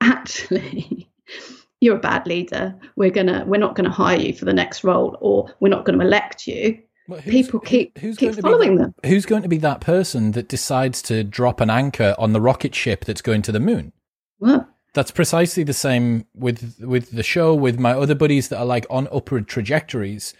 actually, 0.00 1.08
you're 1.80 1.96
a 1.96 2.00
bad 2.00 2.26
leader. 2.26 2.74
We're 2.96 3.10
gonna 3.10 3.44
we're 3.46 3.58
not 3.58 3.74
gonna 3.74 3.90
hire 3.90 4.18
you 4.18 4.32
for 4.32 4.44
the 4.44 4.52
next 4.52 4.84
role, 4.84 5.16
or 5.20 5.54
we're 5.60 5.68
not 5.68 5.84
to 5.86 6.00
elect 6.00 6.46
you. 6.46 6.82
People 7.22 7.60
keep 7.60 7.98
who's 7.98 8.16
keep 8.16 8.34
following 8.34 8.76
that, 8.76 8.82
them. 8.82 8.94
Who's 9.10 9.26
going 9.26 9.42
to 9.42 9.48
be 9.48 9.58
that 9.58 9.80
person 9.80 10.32
that 10.32 10.48
decides 10.48 11.02
to 11.02 11.22
drop 11.22 11.60
an 11.60 11.70
anchor 11.70 12.14
on 12.18 12.32
the 12.32 12.40
rocket 12.40 12.74
ship 12.74 13.04
that's 13.04 13.22
going 13.22 13.42
to 13.42 13.52
the 13.52 13.60
moon? 13.60 13.92
What? 14.38 14.68
That's 14.94 15.10
precisely 15.10 15.62
the 15.62 15.72
same 15.72 16.26
with 16.34 16.80
with 16.80 17.12
the 17.12 17.22
show. 17.22 17.54
With 17.54 17.78
my 17.78 17.92
other 17.92 18.14
buddies 18.14 18.48
that 18.48 18.58
are 18.58 18.64
like 18.64 18.86
on 18.90 19.08
upward 19.12 19.46
trajectories. 19.46 20.34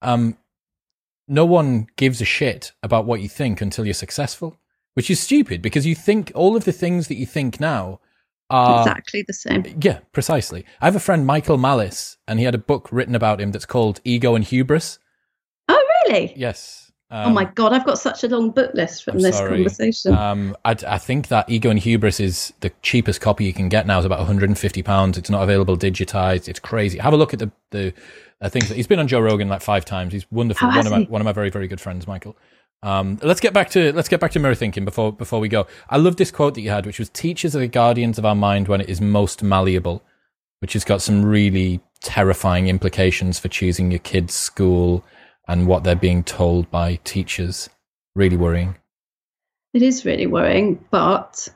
Um, 0.00 0.38
no 1.26 1.44
one 1.44 1.88
gives 1.96 2.20
a 2.20 2.24
shit 2.24 2.72
about 2.82 3.04
what 3.04 3.20
you 3.20 3.28
think 3.28 3.60
until 3.60 3.84
you're 3.84 3.94
successful, 3.94 4.56
which 4.94 5.10
is 5.10 5.20
stupid 5.20 5.60
because 5.60 5.86
you 5.86 5.94
think 5.94 6.32
all 6.34 6.56
of 6.56 6.64
the 6.64 6.72
things 6.72 7.08
that 7.08 7.16
you 7.16 7.26
think 7.26 7.60
now 7.60 8.00
are 8.50 8.80
exactly 8.80 9.22
the 9.26 9.34
same. 9.34 9.64
Yeah, 9.80 9.98
precisely. 10.12 10.64
I 10.80 10.86
have 10.86 10.96
a 10.96 11.00
friend, 11.00 11.26
Michael 11.26 11.58
Malice, 11.58 12.16
and 12.26 12.38
he 12.38 12.46
had 12.46 12.54
a 12.54 12.58
book 12.58 12.88
written 12.90 13.14
about 13.14 13.40
him 13.40 13.52
that's 13.52 13.66
called 13.66 14.00
Ego 14.04 14.34
and 14.34 14.44
Hubris. 14.44 14.98
Oh, 16.08 16.12
really? 16.12 16.32
Yes. 16.36 16.88
Um, 17.10 17.30
oh 17.30 17.32
my 17.32 17.44
god, 17.44 17.72
I've 17.72 17.86
got 17.86 17.98
such 17.98 18.22
a 18.22 18.28
long 18.28 18.50
book 18.50 18.74
list 18.74 19.04
from 19.04 19.16
I'm 19.16 19.22
this 19.22 19.38
sorry. 19.38 19.50
conversation. 19.50 20.14
Um, 20.14 20.54
I, 20.64 20.76
I, 20.86 20.98
think 20.98 21.28
that 21.28 21.48
Ego 21.48 21.70
and 21.70 21.78
Hubris 21.78 22.20
is 22.20 22.52
the 22.60 22.70
cheapest 22.82 23.22
copy 23.22 23.46
you 23.46 23.54
can 23.54 23.70
get 23.70 23.86
now. 23.86 23.98
It's 23.98 24.04
about 24.04 24.18
150 24.18 24.82
pounds. 24.82 25.16
It's 25.16 25.30
not 25.30 25.42
available 25.42 25.78
digitized. 25.78 26.48
It's 26.48 26.60
crazy. 26.60 26.98
Have 26.98 27.14
a 27.14 27.16
look 27.16 27.32
at 27.32 27.38
the 27.38 27.50
the 27.70 27.94
I 28.42 28.50
think 28.50 28.66
he's 28.66 28.86
been 28.86 28.98
on 28.98 29.08
Joe 29.08 29.20
Rogan 29.20 29.48
like 29.48 29.62
five 29.62 29.86
times. 29.86 30.12
He's 30.12 30.30
wonderful. 30.30 30.68
Oh, 30.70 30.76
one 30.76 30.86
of 30.86 30.92
my 30.92 31.00
one 31.04 31.20
of 31.22 31.24
my 31.24 31.32
very 31.32 31.48
very 31.48 31.66
good 31.66 31.80
friends, 31.80 32.06
Michael. 32.06 32.36
Um, 32.82 33.18
let's 33.22 33.40
get 33.40 33.54
back 33.54 33.70
to 33.70 33.90
let's 33.94 34.08
get 34.08 34.20
back 34.20 34.32
to 34.32 34.38
mirror 34.38 34.54
thinking 34.54 34.84
before 34.84 35.10
before 35.10 35.40
we 35.40 35.48
go. 35.48 35.66
I 35.88 35.96
love 35.96 36.16
this 36.16 36.30
quote 36.30 36.54
that 36.54 36.60
you 36.60 36.68
had, 36.70 36.84
which 36.84 36.98
was 36.98 37.08
"Teachers 37.08 37.56
are 37.56 37.60
the 37.60 37.68
guardians 37.68 38.18
of 38.18 38.26
our 38.26 38.36
mind 38.36 38.68
when 38.68 38.82
it 38.82 38.88
is 38.90 39.00
most 39.00 39.42
malleable," 39.42 40.02
which 40.60 40.74
has 40.74 40.84
got 40.84 41.00
some 41.00 41.24
really 41.24 41.80
terrifying 42.02 42.68
implications 42.68 43.38
for 43.38 43.48
choosing 43.48 43.90
your 43.90 44.00
kid's 44.00 44.34
school 44.34 45.02
and 45.48 45.66
what 45.66 45.82
they're 45.82 45.96
being 45.96 46.22
told 46.22 46.70
by 46.70 46.96
teachers. 47.04 47.68
Really 48.14 48.36
worrying. 48.36 48.76
It 49.74 49.82
is 49.82 50.04
really 50.04 50.26
worrying, 50.26 50.84
but 50.90 51.48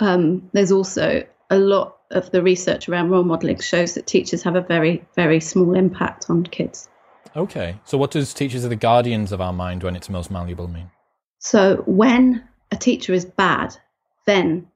um, 0.00 0.50
there's 0.52 0.72
also 0.72 1.24
a 1.50 1.58
lot 1.58 1.98
of 2.10 2.30
the 2.30 2.42
research 2.42 2.88
around 2.88 3.10
role 3.10 3.24
modeling 3.24 3.60
shows 3.60 3.94
that 3.94 4.06
teachers 4.06 4.42
have 4.42 4.56
a 4.56 4.60
very, 4.60 5.04
very 5.14 5.40
small 5.40 5.74
impact 5.74 6.28
on 6.28 6.44
kids. 6.44 6.88
Okay. 7.34 7.76
So, 7.84 7.96
what 7.96 8.10
does 8.10 8.34
teachers 8.34 8.64
are 8.64 8.68
the 8.68 8.76
guardians 8.76 9.32
of 9.32 9.40
our 9.40 9.52
mind 9.52 9.82
when 9.82 9.96
it's 9.96 10.10
most 10.10 10.30
malleable 10.30 10.68
mean? 10.68 10.90
So, 11.38 11.82
when 11.86 12.46
a 12.70 12.76
teacher 12.76 13.12
is 13.12 13.24
bad, 13.24 13.76
then 14.26 14.68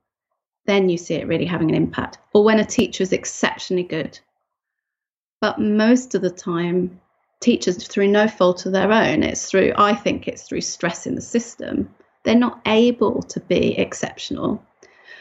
then 0.66 0.88
you 0.88 0.98
see 0.98 1.14
it 1.14 1.28
really 1.28 1.44
having 1.44 1.68
an 1.70 1.76
impact. 1.76 2.18
Or 2.32 2.42
when 2.42 2.58
a 2.58 2.64
teacher 2.64 3.02
is 3.02 3.12
exceptionally 3.12 3.84
good. 3.84 4.18
But 5.40 5.60
most 5.60 6.14
of 6.14 6.22
the 6.22 6.30
time, 6.30 7.00
teachers, 7.40 7.86
through 7.86 8.08
no 8.08 8.28
fault 8.28 8.66
of 8.66 8.72
their 8.72 8.92
own, 8.92 9.22
it's 9.22 9.50
through, 9.50 9.72
I 9.76 9.94
think 9.94 10.26
it's 10.26 10.42
through 10.42 10.62
stress 10.62 11.06
in 11.06 11.14
the 11.14 11.20
system, 11.20 11.94
they're 12.22 12.34
not 12.34 12.60
able 12.66 13.22
to 13.22 13.40
be 13.40 13.78
exceptional. 13.78 14.62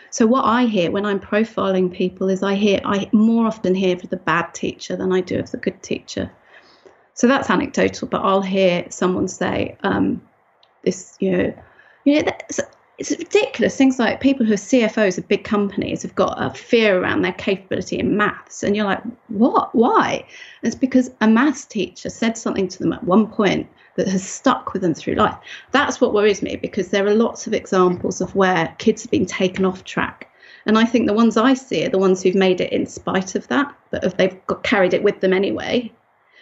So 0.10 0.26
what 0.26 0.46
I 0.46 0.66
hear 0.66 0.92
when 0.92 1.06
I'm 1.06 1.20
profiling 1.20 1.94
people 1.94 2.30
is 2.30 2.42
I 2.42 2.56
hear 2.56 2.80
I 2.86 3.10
more 3.12 3.46
often 3.46 3.76
hear 3.76 3.96
of 3.96 4.10
the 4.10 4.18
bad 4.18 4.54
teacher 4.54 4.96
than 4.96 5.12
I 5.12 5.22
do 5.22 5.40
of 5.40 5.52
the 5.52 5.58
good 5.58 5.84
teacher. 5.84 6.32
So 7.16 7.28
that's 7.28 7.50
anecdotal, 7.50 8.08
but 8.08 8.22
I'll 8.22 8.42
hear 8.42 8.86
someone 8.90 9.28
say, 9.28 9.78
um, 9.84 10.22
"This, 10.84 11.18
you 11.20 11.32
know, 11.32 11.54
you 12.06 12.24
know, 12.24 12.32
it's 12.98 13.12
ridiculous. 13.12 13.76
Things 13.76 14.00
like 14.00 14.22
people 14.22 14.46
who 14.46 14.54
are 14.54 14.58
CFOs 14.58 15.18
of 15.18 15.28
big 15.28 15.44
companies 15.44 16.02
have 16.04 16.16
got 16.16 16.42
a 16.42 16.54
fear 16.54 17.00
around 17.00 17.22
their 17.22 17.34
capability 17.34 18.00
in 18.00 18.16
maths, 18.16 18.64
and 18.64 18.76
you're 18.76 18.86
like, 18.86 19.02
what? 19.28 19.76
Why? 19.76 20.26
And 20.62 20.74
it's 20.74 20.80
because 20.80 21.12
a 21.22 21.28
maths 21.28 21.66
teacher 21.66 22.10
said 22.10 22.38
something 22.38 22.68
to 22.70 22.80
them 22.80 22.94
at 22.94 23.04
one 23.04 23.28
point 23.28 23.68
that 23.96 24.08
has 24.08 24.28
stuck 24.28 24.74
with 24.74 24.82
them 24.82 24.94
through 24.94 25.16
life. 25.16 25.38
That's 25.72 26.00
what 26.00 26.14
worries 26.14 26.42
me 26.42 26.56
because 26.56 26.90
there 26.90 27.06
are 27.06 27.14
lots 27.14 27.48
of 27.48 27.54
examples 27.54 28.22
of 28.22 28.36
where 28.36 28.74
kids 28.78 29.02
have 29.04 29.12
been 29.12 29.26
taken 29.26 29.66
off 29.66 29.84
track. 29.84 30.30
And 30.66 30.78
I 30.78 30.86
think 30.86 31.06
the 31.06 31.14
ones 31.14 31.38
I 31.38 31.54
see 31.54 31.86
are 31.86 31.90
the 31.90 31.98
ones 31.98 32.24
who've 32.24 32.36
made 32.36 32.60
it 32.60 32.72
in 32.72 32.86
spite 32.86 33.36
of 33.36 33.48
that, 33.50 33.74
but 33.92 34.04
if 34.04 34.18
they've 34.18 34.46
got, 34.48 34.64
carried 34.64 34.94
it 34.94 35.04
with 35.04 35.20
them 35.20 35.34
anyway. 35.34 35.92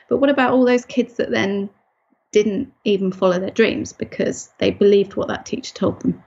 But 0.08 0.18
what 0.18 0.30
about 0.30 0.52
all 0.52 0.66
those 0.66 0.86
kids 0.86 1.16
that 1.16 1.32
then 1.32 1.70
didn't 2.32 2.72
even 2.84 3.12
follow 3.12 3.40
their 3.40 3.52
dreams 3.52 3.92
because 3.94 4.52
they 4.60 4.72
believed 4.72 5.16
what 5.16 5.28
that 5.28 5.46
teacher 5.46 5.74
told 5.74 6.02
them? 6.02 6.24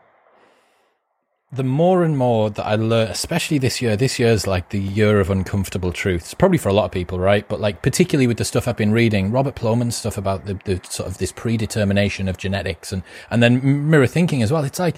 The 1.56 1.64
more 1.64 2.04
and 2.04 2.16
more 2.16 2.50
that 2.50 2.66
I 2.66 2.76
learn, 2.76 3.08
especially 3.08 3.58
this 3.58 3.80
year, 3.80 3.96
this 3.96 4.18
year's 4.18 4.46
like 4.46 4.68
the 4.68 4.78
year 4.78 5.20
of 5.20 5.30
uncomfortable 5.30 5.92
truths, 5.92 6.34
probably 6.34 6.58
for 6.58 6.68
a 6.68 6.72
lot 6.72 6.84
of 6.84 6.92
people, 6.92 7.18
right? 7.18 7.48
But 7.48 7.60
like, 7.60 7.82
particularly 7.82 8.26
with 8.26 8.36
the 8.36 8.44
stuff 8.44 8.68
I've 8.68 8.76
been 8.76 8.92
reading, 8.92 9.30
Robert 9.32 9.54
Plomin's 9.54 9.96
stuff 9.96 10.18
about 10.18 10.44
the, 10.44 10.54
the 10.64 10.80
sort 10.88 11.08
of 11.08 11.18
this 11.18 11.32
predetermination 11.32 12.28
of 12.28 12.36
genetics 12.36 12.92
and, 12.92 13.02
and 13.30 13.42
then 13.42 13.90
mirror 13.90 14.06
thinking 14.06 14.42
as 14.42 14.52
well. 14.52 14.64
It's 14.64 14.78
like, 14.78 14.96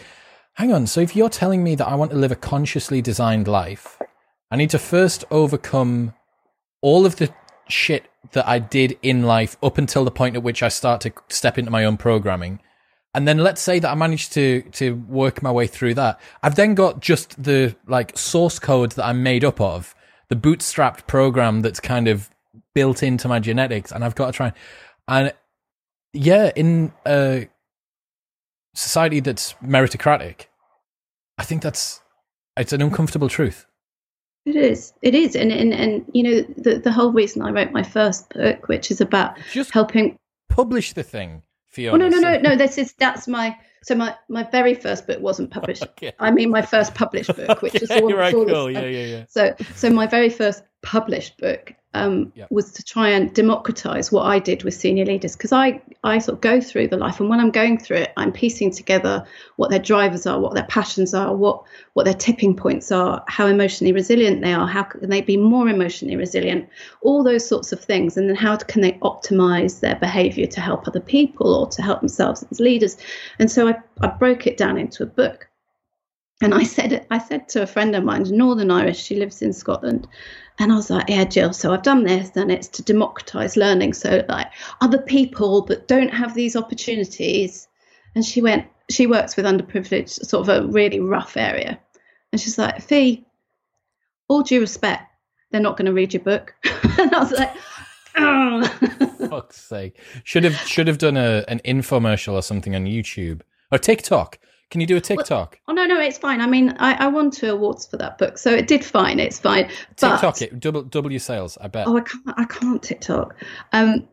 hang 0.54 0.72
on. 0.72 0.86
So 0.86 1.00
if 1.00 1.14
you're 1.14 1.28
telling 1.28 1.62
me 1.62 1.74
that 1.76 1.86
I 1.88 1.94
want 1.94 2.10
to 2.10 2.16
live 2.16 2.32
a 2.32 2.36
consciously 2.36 3.00
designed 3.00 3.46
life, 3.46 3.98
I 4.50 4.56
need 4.56 4.70
to 4.70 4.78
first 4.78 5.24
overcome 5.30 6.14
all 6.82 7.06
of 7.06 7.16
the 7.16 7.32
shit 7.68 8.10
that 8.32 8.48
I 8.48 8.58
did 8.58 8.98
in 9.02 9.22
life 9.22 9.56
up 9.62 9.78
until 9.78 10.04
the 10.04 10.10
point 10.10 10.36
at 10.36 10.42
which 10.42 10.62
I 10.62 10.68
start 10.68 11.00
to 11.02 11.12
step 11.28 11.58
into 11.58 11.70
my 11.70 11.84
own 11.84 11.96
programming 11.96 12.60
and 13.14 13.26
then 13.26 13.38
let's 13.38 13.60
say 13.60 13.78
that 13.78 13.90
I 13.90 13.94
managed 13.94 14.32
to 14.34 14.62
to 14.72 14.94
work 15.08 15.42
my 15.42 15.50
way 15.50 15.66
through 15.66 15.94
that. 15.94 16.20
I've 16.42 16.56
then 16.56 16.74
got 16.74 17.00
just 17.00 17.42
the 17.42 17.74
like 17.86 18.16
source 18.16 18.58
code 18.58 18.92
that 18.92 19.04
I'm 19.04 19.22
made 19.22 19.44
up 19.44 19.60
of, 19.60 19.94
the 20.28 20.36
bootstrapped 20.36 21.06
program 21.06 21.62
that's 21.62 21.80
kind 21.80 22.08
of 22.08 22.30
built 22.74 23.02
into 23.02 23.28
my 23.28 23.40
genetics, 23.40 23.92
and 23.92 24.04
I've 24.04 24.14
got 24.14 24.26
to 24.26 24.32
try 24.32 24.52
and 25.08 25.32
yeah, 26.12 26.50
in 26.56 26.92
a 27.06 27.48
society 28.74 29.20
that's 29.20 29.54
meritocratic, 29.64 30.46
I 31.36 31.44
think 31.44 31.62
that's 31.62 32.00
it's 32.56 32.72
an 32.72 32.82
uncomfortable 32.82 33.28
truth. 33.28 33.66
It 34.44 34.56
is. 34.56 34.92
It 35.02 35.14
is. 35.14 35.36
And 35.36 35.52
and, 35.52 35.72
and 35.72 36.04
you 36.12 36.22
know, 36.22 36.42
the 36.56 36.78
the 36.78 36.92
whole 36.92 37.12
reason 37.12 37.42
I 37.42 37.50
wrote 37.50 37.72
my 37.72 37.82
first 37.82 38.28
book, 38.30 38.68
which 38.68 38.90
is 38.90 39.00
about 39.00 39.36
just 39.52 39.72
helping 39.72 40.16
publish 40.48 40.92
the 40.92 41.02
thing. 41.02 41.42
Fiona. 41.78 42.04
Oh 42.04 42.08
no, 42.08 42.18
no, 42.18 42.20
no, 42.20 42.40
no. 42.40 42.56
This 42.56 42.76
is 42.76 42.92
that's 42.94 43.28
my 43.28 43.56
so 43.82 43.94
my 43.94 44.14
my 44.28 44.42
very 44.42 44.74
first 44.74 45.06
book 45.06 45.20
wasn't 45.20 45.50
published. 45.50 45.82
okay. 45.90 46.12
I 46.18 46.30
mean 46.32 46.50
my 46.50 46.62
first 46.62 46.94
published 46.94 47.34
book, 47.36 47.62
which 47.62 47.76
okay, 47.76 47.84
is 47.84 47.90
all, 47.90 48.12
right, 48.12 48.34
all 48.34 48.44
cool. 48.44 48.70
yeah, 48.70 48.80
yeah, 48.80 49.06
yeah. 49.06 49.24
So 49.28 49.54
so 49.76 49.90
my 49.90 50.06
very 50.06 50.28
first 50.28 50.64
published 50.82 51.38
book 51.38 51.74
um, 51.94 52.32
yep. 52.34 52.48
was 52.50 52.72
to 52.72 52.82
try 52.82 53.08
and 53.08 53.32
democratize 53.34 54.12
what 54.12 54.26
I 54.26 54.38
did 54.38 54.62
with 54.62 54.74
senior 54.74 55.06
leaders 55.06 55.34
because 55.34 55.52
I, 55.52 55.80
I 56.04 56.18
sort 56.18 56.36
of 56.36 56.40
go 56.42 56.60
through 56.60 56.88
the 56.88 56.98
life 56.98 57.18
and 57.18 57.30
when 57.30 57.40
I'm 57.40 57.50
going 57.50 57.78
through 57.78 57.98
it, 57.98 58.12
I'm 58.16 58.30
piecing 58.30 58.72
together 58.72 59.26
what 59.56 59.70
their 59.70 59.78
drivers 59.78 60.26
are, 60.26 60.38
what 60.38 60.54
their 60.54 60.66
passions 60.66 61.14
are, 61.14 61.34
what 61.34 61.62
what 61.94 62.04
their 62.04 62.14
tipping 62.14 62.54
points 62.54 62.92
are, 62.92 63.24
how 63.26 63.46
emotionally 63.46 63.92
resilient 63.92 64.42
they 64.42 64.52
are, 64.52 64.66
how 64.66 64.82
can 64.82 65.08
they 65.08 65.22
be 65.22 65.36
more 65.36 65.68
emotionally 65.68 66.16
resilient, 66.16 66.68
all 67.00 67.24
those 67.24 67.46
sorts 67.46 67.72
of 67.72 67.80
things, 67.80 68.16
and 68.16 68.28
then 68.28 68.36
how 68.36 68.56
can 68.56 68.82
they 68.82 68.92
optimize 68.92 69.80
their 69.80 69.96
behavior 69.96 70.46
to 70.46 70.60
help 70.60 70.86
other 70.86 71.00
people 71.00 71.54
or 71.54 71.68
to 71.68 71.82
help 71.82 72.00
themselves 72.00 72.44
as 72.50 72.60
leaders. 72.60 72.98
And 73.38 73.50
so 73.50 73.66
I, 73.66 73.76
I 74.02 74.08
broke 74.08 74.46
it 74.46 74.58
down 74.58 74.76
into 74.78 75.02
a 75.02 75.06
book. 75.06 75.48
And 76.40 76.54
I 76.54 76.62
said 76.62 77.04
I 77.10 77.18
said 77.18 77.48
to 77.50 77.62
a 77.62 77.66
friend 77.66 77.96
of 77.96 78.04
mine, 78.04 78.24
Northern 78.30 78.70
Irish, 78.70 79.02
she 79.02 79.16
lives 79.16 79.42
in 79.42 79.52
Scotland, 79.52 80.06
and 80.58 80.72
I 80.72 80.74
was 80.74 80.90
like, 80.90 81.08
yeah, 81.08 81.24
Jill, 81.24 81.52
so 81.52 81.72
I've 81.72 81.82
done 81.82 82.04
this 82.04 82.30
and 82.34 82.50
it's 82.50 82.68
to 82.68 82.82
democratize 82.82 83.56
learning. 83.56 83.94
So, 83.94 84.24
like, 84.28 84.48
other 84.80 84.98
people 84.98 85.62
that 85.66 85.86
don't 85.86 86.12
have 86.12 86.34
these 86.34 86.56
opportunities. 86.56 87.68
And 88.14 88.24
she 88.24 88.42
went, 88.42 88.66
she 88.90 89.06
works 89.06 89.36
with 89.36 89.46
underprivileged, 89.46 90.26
sort 90.26 90.48
of 90.48 90.64
a 90.64 90.66
really 90.66 90.98
rough 90.98 91.36
area. 91.36 91.78
And 92.32 92.40
she's 92.40 92.58
like, 92.58 92.82
Fee, 92.82 93.24
all 94.26 94.42
due 94.42 94.60
respect, 94.60 95.04
they're 95.52 95.60
not 95.60 95.76
going 95.76 95.86
to 95.86 95.92
read 95.92 96.12
your 96.12 96.24
book. 96.24 96.54
and 96.98 97.14
I 97.14 97.18
was 97.20 97.32
like, 97.32 97.54
oh. 98.16 98.66
fuck's 99.30 99.60
sake. 99.60 100.00
Should 100.24 100.42
have, 100.42 100.56
should 100.66 100.88
have 100.88 100.98
done 100.98 101.16
a, 101.16 101.44
an 101.46 101.60
infomercial 101.64 102.32
or 102.32 102.42
something 102.42 102.74
on 102.74 102.84
YouTube 102.84 103.42
or 103.70 103.78
TikTok 103.78 104.38
can 104.70 104.80
you 104.80 104.86
do 104.86 104.96
a 104.96 105.00
TikTok? 105.00 105.58
Well, 105.66 105.78
oh 105.78 105.86
no, 105.86 105.94
no, 105.94 106.00
it's 106.00 106.18
fine. 106.18 106.40
I 106.40 106.46
mean, 106.46 106.74
I, 106.78 107.04
I 107.04 107.06
won 107.08 107.30
two 107.30 107.50
awards 107.50 107.86
for 107.86 107.96
that 107.96 108.18
book, 108.18 108.36
so 108.36 108.52
it 108.52 108.66
did 108.66 108.84
fine. 108.84 109.18
It's 109.18 109.38
fine. 109.38 109.68
TikTok 109.96 110.20
but, 110.20 110.42
it 110.42 110.60
double 110.60 110.82
double 110.82 111.10
your 111.10 111.20
sales. 111.20 111.56
I 111.60 111.68
bet. 111.68 111.86
Oh, 111.86 111.96
I 111.96 112.00
can't. 112.02 112.38
I 112.38 112.44
can't 112.44 112.82
TikTok. 112.82 113.34
Um, 113.72 114.06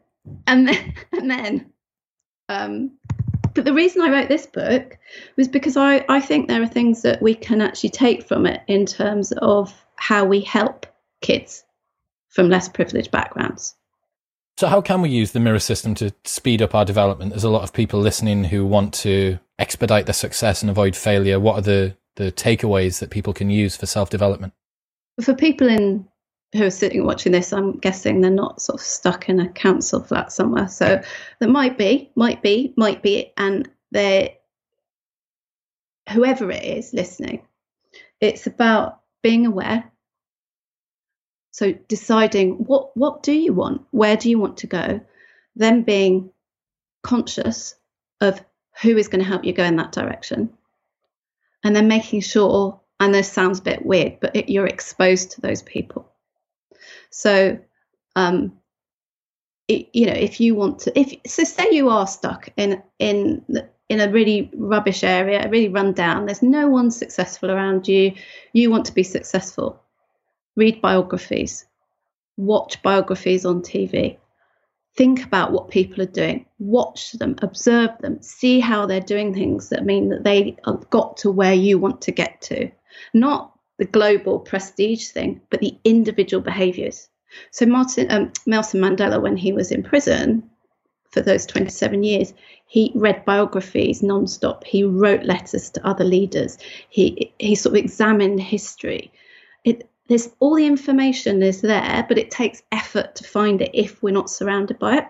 and 0.47 0.67
then 0.67 0.93
and 1.11 1.29
then, 1.29 1.73
um, 2.47 2.91
but 3.53 3.65
the 3.65 3.73
reason 3.73 4.01
I 4.01 4.09
wrote 4.09 4.29
this 4.29 4.45
book 4.45 4.97
was 5.35 5.49
because 5.49 5.75
I 5.75 6.05
I 6.07 6.21
think 6.21 6.47
there 6.47 6.61
are 6.61 6.67
things 6.67 7.01
that 7.01 7.21
we 7.21 7.35
can 7.35 7.61
actually 7.61 7.89
take 7.89 8.23
from 8.25 8.45
it 8.45 8.61
in 8.67 8.85
terms 8.85 9.33
of 9.33 9.73
how 9.97 10.23
we 10.23 10.39
help 10.39 10.85
kids 11.21 11.65
from 12.29 12.49
less 12.49 12.69
privileged 12.69 13.11
backgrounds. 13.11 13.75
So, 14.57 14.67
how 14.67 14.81
can 14.81 15.01
we 15.01 15.09
use 15.09 15.33
the 15.33 15.39
mirror 15.39 15.59
system 15.59 15.95
to 15.95 16.13
speed 16.23 16.61
up 16.61 16.73
our 16.73 16.85
development? 16.85 17.31
There's 17.31 17.43
a 17.43 17.49
lot 17.49 17.63
of 17.63 17.73
people 17.73 17.99
listening 17.99 18.45
who 18.45 18.65
want 18.65 18.93
to 18.95 19.37
expedite 19.59 20.05
their 20.05 20.13
success 20.13 20.61
and 20.61 20.69
avoid 20.69 20.95
failure. 20.95 21.39
What 21.39 21.57
are 21.57 21.61
the 21.61 21.97
the 22.15 22.31
takeaways 22.31 22.99
that 22.99 23.09
people 23.09 23.33
can 23.33 23.49
use 23.49 23.75
for 23.75 23.85
self 23.85 24.09
development? 24.09 24.53
For 25.21 25.33
people 25.33 25.67
in 25.67 26.07
who 26.53 26.63
are 26.63 26.71
sitting 26.71 27.05
watching 27.05 27.33
this, 27.33 27.51
I'm 27.51 27.77
guessing 27.79 28.21
they're 28.21 28.31
not 28.31 28.61
sort 28.61 28.79
of 28.79 28.85
stuck 28.85 29.27
in 29.27 29.39
a 29.39 29.49
council 29.49 30.01
flat 30.01 30.31
somewhere. 30.31 30.69
So 30.69 31.01
there 31.39 31.49
might 31.49 31.77
be, 31.77 32.11
might 32.15 32.41
be, 32.41 32.73
might 32.77 33.03
be, 33.03 33.33
and 33.35 33.69
they, 33.91 34.37
whoever 36.11 36.49
it 36.49 36.63
is 36.63 36.93
listening, 36.93 37.41
it's 38.21 38.47
about 38.47 39.01
being 39.21 39.45
aware. 39.45 39.91
So 41.55 41.73
deciding 41.87 42.51
what 42.65 42.95
what 42.97 43.23
do 43.23 43.31
you 43.31 43.53
want, 43.53 43.81
where 43.91 44.17
do 44.17 44.29
you 44.29 44.39
want 44.39 44.57
to 44.57 44.67
go, 44.67 44.99
then 45.55 45.83
being 45.83 46.31
conscious 47.03 47.75
of 48.19 48.43
who 48.81 48.97
is 48.97 49.07
going 49.07 49.23
to 49.23 49.29
help 49.29 49.45
you 49.45 49.53
go 49.53 49.63
in 49.63 49.77
that 49.77 49.91
direction, 49.91 50.49
and 51.63 51.75
then 51.75 51.87
making 51.87 52.21
sure. 52.21 52.79
And 52.99 53.13
this 53.13 53.29
sounds 53.31 53.59
a 53.59 53.63
bit 53.63 53.85
weird, 53.85 54.21
but 54.21 54.35
it, 54.35 54.49
you're 54.49 54.67
exposed 54.67 55.31
to 55.31 55.41
those 55.41 55.61
people 55.61 56.09
so, 57.15 57.57
um, 58.17 58.51
it, 59.69 59.87
you 59.93 60.05
know, 60.05 60.13
if 60.13 60.41
you 60.41 60.53
want 60.53 60.79
to, 60.79 60.99
if 60.99 61.15
so, 61.25 61.45
say 61.45 61.69
you 61.71 61.87
are 61.89 62.07
stuck 62.07 62.49
in 62.57 62.83
in 62.99 63.43
in 63.87 64.01
a 64.01 64.11
really 64.11 64.51
rubbish 64.53 65.01
area, 65.01 65.47
really 65.49 65.69
run 65.69 65.93
down. 65.93 66.25
There's 66.25 66.43
no 66.43 66.67
one 66.67 66.91
successful 66.91 67.51
around 67.51 67.87
you. 67.87 68.13
You 68.51 68.69
want 68.69 68.85
to 68.87 68.93
be 68.93 69.03
successful. 69.03 69.81
Read 70.55 70.81
biographies, 70.81 71.65
watch 72.37 72.81
biographies 72.81 73.45
on 73.45 73.61
TV. 73.61 74.17
Think 74.95 75.25
about 75.25 75.51
what 75.51 75.69
people 75.69 76.01
are 76.01 76.05
doing. 76.05 76.45
Watch 76.57 77.11
them, 77.13 77.35
observe 77.41 77.91
them, 77.99 78.21
see 78.21 78.61
how 78.61 78.85
they're 78.85 79.01
doing 79.01 79.33
things 79.33 79.69
that 79.69 79.85
mean 79.85 80.09
that 80.09 80.23
they 80.23 80.55
have 80.65 80.89
got 80.89 81.17
to 81.17 81.31
where 81.31 81.53
you 81.53 81.77
want 81.77 82.01
to 82.03 82.11
get 82.11 82.39
to. 82.43 82.71
Not 83.13 83.51
the 83.77 83.85
global 83.85 84.39
prestige 84.39 85.09
thing, 85.09 85.41
but 85.49 85.59
the 85.59 85.77
individual 85.83 86.41
behaviors. 86.41 87.09
So 87.51 87.65
Martin 87.65 88.09
um, 88.11 88.31
Nelson 88.45 88.81
Mandela, 88.81 89.21
when 89.21 89.35
he 89.35 89.51
was 89.51 89.71
in 89.71 89.83
prison 89.83 90.49
for 91.11 91.21
those 91.21 91.45
27 91.45 92.03
years, 92.03 92.33
he 92.65 92.91
read 92.95 93.25
biographies 93.25 94.01
nonstop. 94.01 94.63
He 94.63 94.83
wrote 94.83 95.23
letters 95.23 95.69
to 95.71 95.85
other 95.85 96.05
leaders. 96.05 96.57
He 96.89 97.33
he 97.39 97.55
sort 97.55 97.75
of 97.75 97.83
examined 97.83 98.39
history. 98.39 99.11
It, 99.65 99.89
there's 100.07 100.29
all 100.39 100.55
the 100.55 100.65
information 100.65 101.41
is 101.41 101.61
there, 101.61 102.05
but 102.07 102.17
it 102.17 102.31
takes 102.31 102.63
effort 102.71 103.15
to 103.15 103.23
find 103.23 103.61
it 103.61 103.71
if 103.73 104.01
we're 104.03 104.11
not 104.11 104.29
surrounded 104.29 104.79
by 104.79 104.97
it. 104.97 105.07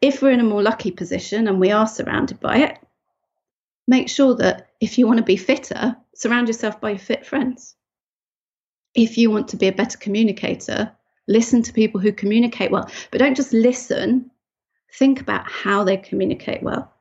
If 0.00 0.22
we're 0.22 0.32
in 0.32 0.40
a 0.40 0.44
more 0.44 0.62
lucky 0.62 0.90
position 0.90 1.48
and 1.48 1.60
we 1.60 1.70
are 1.70 1.86
surrounded 1.86 2.40
by 2.40 2.58
it, 2.58 2.78
make 3.86 4.08
sure 4.08 4.34
that 4.36 4.68
if 4.80 4.98
you 4.98 5.06
want 5.06 5.18
to 5.18 5.24
be 5.24 5.36
fitter, 5.36 5.96
surround 6.14 6.48
yourself 6.48 6.80
by 6.80 6.90
your 6.90 6.98
fit 6.98 7.26
friends 7.26 7.74
if 8.94 9.18
you 9.18 9.30
want 9.30 9.48
to 9.48 9.56
be 9.56 9.68
a 9.68 9.72
better 9.72 9.98
communicator, 9.98 10.90
listen 11.26 11.62
to 11.62 11.72
people 11.72 12.00
who 12.00 12.12
communicate 12.12 12.70
well, 12.70 12.88
but 13.10 13.18
don't 13.18 13.36
just 13.36 13.52
listen, 13.52 14.30
think 14.92 15.20
about 15.20 15.50
how 15.50 15.84
they 15.84 15.96
communicate 15.96 16.62
well. 16.62 16.92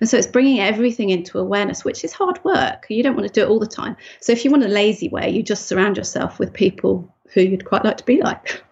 And 0.00 0.08
so 0.08 0.16
it's 0.16 0.26
bringing 0.26 0.60
everything 0.60 1.10
into 1.10 1.38
awareness, 1.38 1.84
which 1.84 2.04
is 2.04 2.12
hard 2.12 2.42
work. 2.44 2.86
You 2.88 3.02
don't 3.02 3.16
want 3.16 3.26
to 3.26 3.32
do 3.32 3.42
it 3.42 3.48
all 3.48 3.58
the 3.58 3.66
time. 3.66 3.96
So 4.20 4.32
if 4.32 4.44
you 4.44 4.50
want 4.50 4.64
a 4.64 4.68
lazy 4.68 5.08
way, 5.08 5.30
you 5.30 5.42
just 5.42 5.66
surround 5.66 5.96
yourself 5.96 6.38
with 6.38 6.52
people 6.52 7.14
who 7.32 7.42
you'd 7.42 7.64
quite 7.64 7.84
like 7.84 7.96
to 7.98 8.04
be 8.04 8.20
like. 8.20 8.62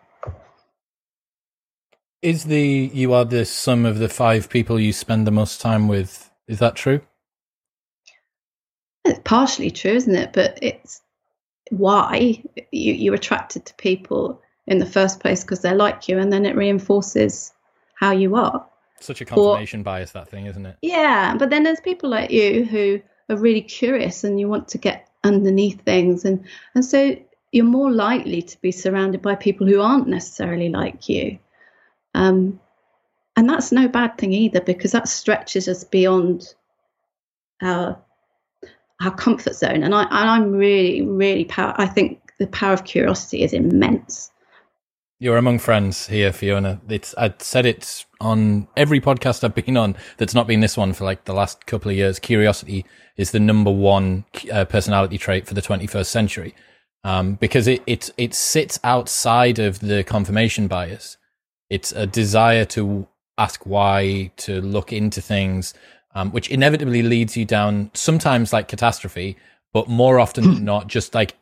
Is 2.20 2.44
the 2.44 2.90
you 2.92 3.12
are 3.12 3.24
the 3.24 3.44
sum 3.44 3.86
of 3.86 3.98
the 3.98 4.08
five 4.08 4.48
people 4.48 4.80
you 4.80 4.92
spend 4.92 5.26
the 5.26 5.30
most 5.30 5.60
time 5.60 5.86
with? 5.86 6.30
Is 6.48 6.58
that 6.58 6.74
true? 6.74 7.00
It's 9.04 9.20
partially 9.24 9.70
true, 9.70 9.92
isn't 9.92 10.16
it? 10.16 10.32
But 10.32 10.58
it's 10.60 11.00
why 11.70 12.42
you, 12.72 12.92
you're 12.94 13.14
attracted 13.14 13.66
to 13.66 13.74
people 13.74 14.42
in 14.66 14.78
the 14.78 14.86
first 14.86 15.20
place 15.20 15.42
because 15.42 15.60
they're 15.60 15.76
like 15.76 16.08
you, 16.08 16.18
and 16.18 16.32
then 16.32 16.44
it 16.44 16.56
reinforces 16.56 17.52
how 17.94 18.10
you 18.10 18.34
are. 18.34 18.67
Such 19.00 19.20
a 19.20 19.24
confirmation 19.24 19.80
or, 19.80 19.84
bias, 19.84 20.12
that 20.12 20.28
thing, 20.28 20.46
isn't 20.46 20.66
it? 20.66 20.76
Yeah, 20.82 21.36
but 21.36 21.50
then 21.50 21.62
there's 21.62 21.80
people 21.80 22.10
like 22.10 22.30
you 22.30 22.64
who 22.64 23.00
are 23.28 23.36
really 23.36 23.62
curious 23.62 24.24
and 24.24 24.40
you 24.40 24.48
want 24.48 24.68
to 24.68 24.78
get 24.78 25.08
underneath 25.24 25.80
things, 25.82 26.24
and 26.24 26.44
and 26.74 26.84
so 26.84 27.16
you're 27.52 27.64
more 27.64 27.90
likely 27.90 28.42
to 28.42 28.60
be 28.60 28.72
surrounded 28.72 29.22
by 29.22 29.34
people 29.34 29.66
who 29.66 29.80
aren't 29.80 30.08
necessarily 30.08 30.68
like 30.68 31.08
you. 31.08 31.38
Um, 32.14 32.60
and 33.36 33.48
that's 33.48 33.70
no 33.70 33.88
bad 33.88 34.18
thing 34.18 34.32
either 34.32 34.60
because 34.60 34.92
that 34.92 35.08
stretches 35.08 35.68
us 35.68 35.84
beyond 35.84 36.54
our 37.62 37.98
our 39.00 39.14
comfort 39.14 39.54
zone. 39.54 39.84
And 39.84 39.94
I 39.94 40.02
and 40.02 40.30
I'm 40.30 40.52
really, 40.52 41.02
really 41.02 41.44
power. 41.44 41.74
I 41.76 41.86
think 41.86 42.32
the 42.38 42.48
power 42.48 42.72
of 42.72 42.84
curiosity 42.84 43.42
is 43.42 43.52
immense. 43.52 44.30
You're 45.20 45.36
among 45.36 45.58
friends 45.58 46.06
here, 46.06 46.32
Fiona. 46.32 46.80
It's 46.88 47.12
I 47.18 47.34
said 47.38 47.66
it 47.66 48.06
on 48.20 48.68
every 48.76 49.00
podcast 49.00 49.42
I've 49.42 49.54
been 49.54 49.76
on. 49.76 49.96
That's 50.16 50.34
not 50.34 50.46
been 50.46 50.60
this 50.60 50.76
one 50.76 50.92
for 50.92 51.04
like 51.04 51.24
the 51.24 51.32
last 51.32 51.66
couple 51.66 51.90
of 51.90 51.96
years. 51.96 52.20
Curiosity 52.20 52.86
is 53.16 53.32
the 53.32 53.40
number 53.40 53.70
one 53.72 54.26
uh, 54.52 54.64
personality 54.66 55.18
trait 55.18 55.44
for 55.44 55.54
the 55.54 55.62
21st 55.62 56.06
century, 56.06 56.54
um, 57.02 57.34
because 57.34 57.66
it 57.66 57.82
it 57.84 58.10
it 58.16 58.32
sits 58.32 58.78
outside 58.84 59.58
of 59.58 59.80
the 59.80 60.04
confirmation 60.04 60.68
bias. 60.68 61.16
It's 61.68 61.90
a 61.90 62.06
desire 62.06 62.64
to 62.66 63.08
ask 63.36 63.66
why, 63.66 64.30
to 64.36 64.60
look 64.60 64.92
into 64.92 65.20
things, 65.20 65.74
um, 66.14 66.30
which 66.30 66.48
inevitably 66.48 67.02
leads 67.02 67.36
you 67.36 67.44
down 67.44 67.90
sometimes 67.92 68.52
like 68.52 68.68
catastrophe, 68.68 69.36
but 69.72 69.88
more 69.88 70.20
often 70.20 70.44
than 70.44 70.64
not, 70.72 70.86
just 70.86 71.12
like 71.12 71.34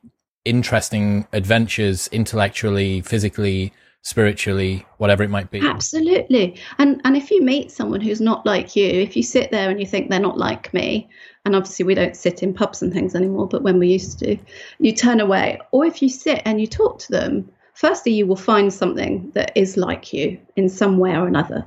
interesting 0.46 1.26
adventures 1.32 2.08
intellectually, 2.12 3.00
physically, 3.02 3.72
spiritually, 4.02 4.86
whatever 4.98 5.24
it 5.24 5.30
might 5.30 5.50
be. 5.50 5.60
Absolutely. 5.60 6.56
And 6.78 7.00
and 7.04 7.16
if 7.16 7.30
you 7.30 7.42
meet 7.42 7.72
someone 7.72 8.00
who's 8.00 8.20
not 8.20 8.46
like 8.46 8.76
you, 8.76 8.86
if 8.86 9.16
you 9.16 9.22
sit 9.22 9.50
there 9.50 9.68
and 9.68 9.80
you 9.80 9.86
think 9.86 10.08
they're 10.08 10.20
not 10.20 10.38
like 10.38 10.72
me, 10.72 11.08
and 11.44 11.56
obviously 11.56 11.84
we 11.84 11.94
don't 11.94 12.16
sit 12.16 12.42
in 12.42 12.54
pubs 12.54 12.82
and 12.82 12.92
things 12.92 13.16
anymore, 13.16 13.48
but 13.48 13.62
when 13.62 13.80
we 13.80 13.88
used 13.88 14.20
to, 14.20 14.36
you 14.78 14.92
turn 14.92 15.20
away. 15.20 15.60
Or 15.72 15.84
if 15.84 16.00
you 16.00 16.08
sit 16.08 16.40
and 16.44 16.60
you 16.60 16.68
talk 16.68 17.00
to 17.00 17.12
them, 17.12 17.50
firstly 17.74 18.12
you 18.12 18.26
will 18.26 18.36
find 18.36 18.72
something 18.72 19.30
that 19.34 19.50
is 19.56 19.76
like 19.76 20.12
you 20.12 20.38
in 20.54 20.68
some 20.68 20.98
way 20.98 21.16
or 21.16 21.26
another. 21.26 21.66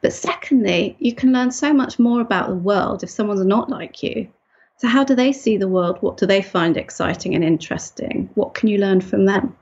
But 0.00 0.14
secondly, 0.14 0.96
you 0.98 1.14
can 1.14 1.32
learn 1.32 1.50
so 1.50 1.74
much 1.74 1.98
more 1.98 2.22
about 2.22 2.48
the 2.48 2.54
world 2.54 3.02
if 3.02 3.10
someone's 3.10 3.44
not 3.44 3.68
like 3.68 4.02
you. 4.02 4.28
So, 4.80 4.88
how 4.88 5.04
do 5.04 5.14
they 5.14 5.30
see 5.30 5.58
the 5.58 5.68
world? 5.68 5.98
What 6.00 6.16
do 6.16 6.24
they 6.24 6.40
find 6.40 6.74
exciting 6.78 7.34
and 7.34 7.44
interesting? 7.44 8.30
What 8.34 8.54
can 8.54 8.66
you 8.66 8.78
learn 8.78 9.02
from 9.02 9.26
them? 9.26 9.54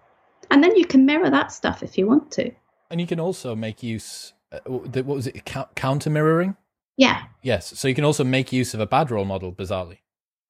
And 0.53 0.62
then 0.62 0.77
you 0.77 0.85
can 0.87 1.07
mirror 1.07 1.29
that 1.29 1.51
stuff 1.51 1.83
if 1.83 1.99
you 1.99 2.07
want 2.07 2.31
to. 2.33 2.53
And 2.89 3.01
you 3.01 3.07
can 3.09 3.19
also 3.19 3.57
make 3.57 3.83
use, 3.83 4.33
uh, 4.53 4.61
what 4.64 5.05
was 5.07 5.27
it, 5.27 5.45
counter 5.75 6.09
mirroring? 6.09 6.57
Yeah. 6.97 7.25
Yes. 7.43 7.77
So 7.77 7.89
you 7.89 7.97
can 7.97 8.05
also 8.05 8.23
make 8.23 8.53
use 8.53 8.75
of 8.75 8.81
a 8.81 8.87
bad 8.87 9.11
role 9.11 9.25
model, 9.25 9.53
bizarrely. 9.53 9.99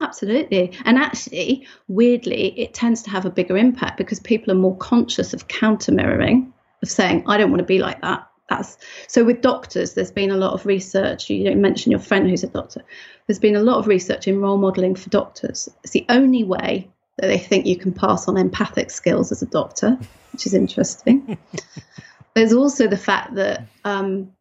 Absolutely. 0.02 0.72
And 0.84 0.98
actually, 0.98 1.66
weirdly, 1.88 2.60
it 2.60 2.74
tends 2.74 3.00
to 3.04 3.10
have 3.10 3.24
a 3.24 3.30
bigger 3.30 3.56
impact 3.56 3.96
because 3.96 4.20
people 4.20 4.52
are 4.52 4.60
more 4.60 4.76
conscious 4.76 5.32
of 5.32 5.48
counter 5.48 5.92
mirroring, 5.92 6.52
of 6.82 6.90
saying, 6.90 7.24
I 7.26 7.38
don't 7.38 7.50
want 7.50 7.60
to 7.60 7.66
be 7.66 7.78
like 7.78 8.02
that 8.02 8.27
that's 8.48 8.78
so 9.06 9.24
with 9.24 9.40
doctors 9.40 9.94
there's 9.94 10.10
been 10.10 10.30
a 10.30 10.36
lot 10.36 10.54
of 10.54 10.64
research 10.64 11.28
you 11.28 11.44
don't 11.44 11.60
mention 11.60 11.90
your 11.90 12.00
friend 12.00 12.28
who's 12.28 12.44
a 12.44 12.48
doctor. 12.48 12.82
There's 13.26 13.38
been 13.38 13.56
a 13.56 13.62
lot 13.62 13.78
of 13.78 13.86
research 13.86 14.26
in 14.26 14.40
role 14.40 14.56
modeling 14.56 14.94
for 14.94 15.10
doctors. 15.10 15.68
It's 15.84 15.92
the 15.92 16.06
only 16.08 16.44
way 16.44 16.90
that 17.18 17.26
they 17.26 17.38
think 17.38 17.66
you 17.66 17.76
can 17.76 17.92
pass 17.92 18.26
on 18.26 18.36
empathic 18.38 18.90
skills 18.90 19.32
as 19.32 19.42
a 19.42 19.46
doctor 19.46 19.98
which 20.32 20.46
is 20.46 20.54
interesting. 20.54 21.36
There's 22.34 22.52
also 22.52 22.86
the 22.86 22.96
fact 22.96 23.34
that 23.34 23.66
um, 23.84 24.32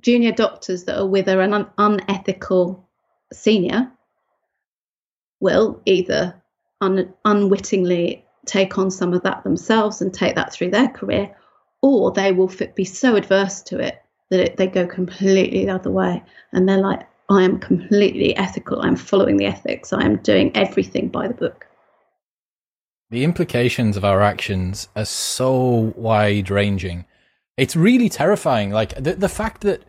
junior 0.00 0.32
doctors 0.32 0.84
that 0.84 0.98
are 0.98 1.06
with 1.06 1.28
an 1.28 1.52
un- 1.52 1.70
unethical 1.78 2.88
senior 3.32 3.92
will 5.40 5.80
either 5.84 6.42
un- 6.80 7.14
unwittingly 7.24 8.24
take 8.46 8.78
on 8.78 8.90
some 8.90 9.12
of 9.12 9.22
that 9.22 9.44
themselves 9.44 10.00
and 10.00 10.12
take 10.12 10.34
that 10.34 10.52
through 10.52 10.70
their 10.70 10.88
career 10.88 11.36
or 11.82 12.10
they 12.12 12.32
will 12.32 12.50
be 12.74 12.84
so 12.84 13.16
adverse 13.16 13.62
to 13.62 13.78
it 13.78 14.02
that 14.30 14.40
it, 14.40 14.56
they 14.56 14.66
go 14.66 14.86
completely 14.86 15.64
the 15.64 15.72
other 15.72 15.90
way. 15.90 16.22
And 16.52 16.68
they're 16.68 16.78
like 16.78 17.06
i 17.28 17.42
am 17.42 17.58
completely 17.58 18.36
ethical. 18.36 18.80
I'm 18.82 18.96
following 18.96 19.36
the 19.36 19.46
ethics. 19.46 19.92
I 19.92 20.04
am 20.04 20.16
doing 20.18 20.54
everything 20.56 21.08
by 21.08 21.26
the 21.28 21.34
book. 21.34 21.66
The 23.10 23.24
implications 23.24 23.96
of 23.96 24.04
our 24.04 24.22
actions 24.22 24.88
are 24.96 25.04
so 25.04 25.92
wide 25.96 26.50
ranging 26.50 27.04
it's 27.56 27.74
really 27.74 28.08
terrifying. 28.08 28.70
Like 28.70 28.94
the, 29.02 29.14
the 29.14 29.28
fact 29.28 29.62
that 29.62 29.82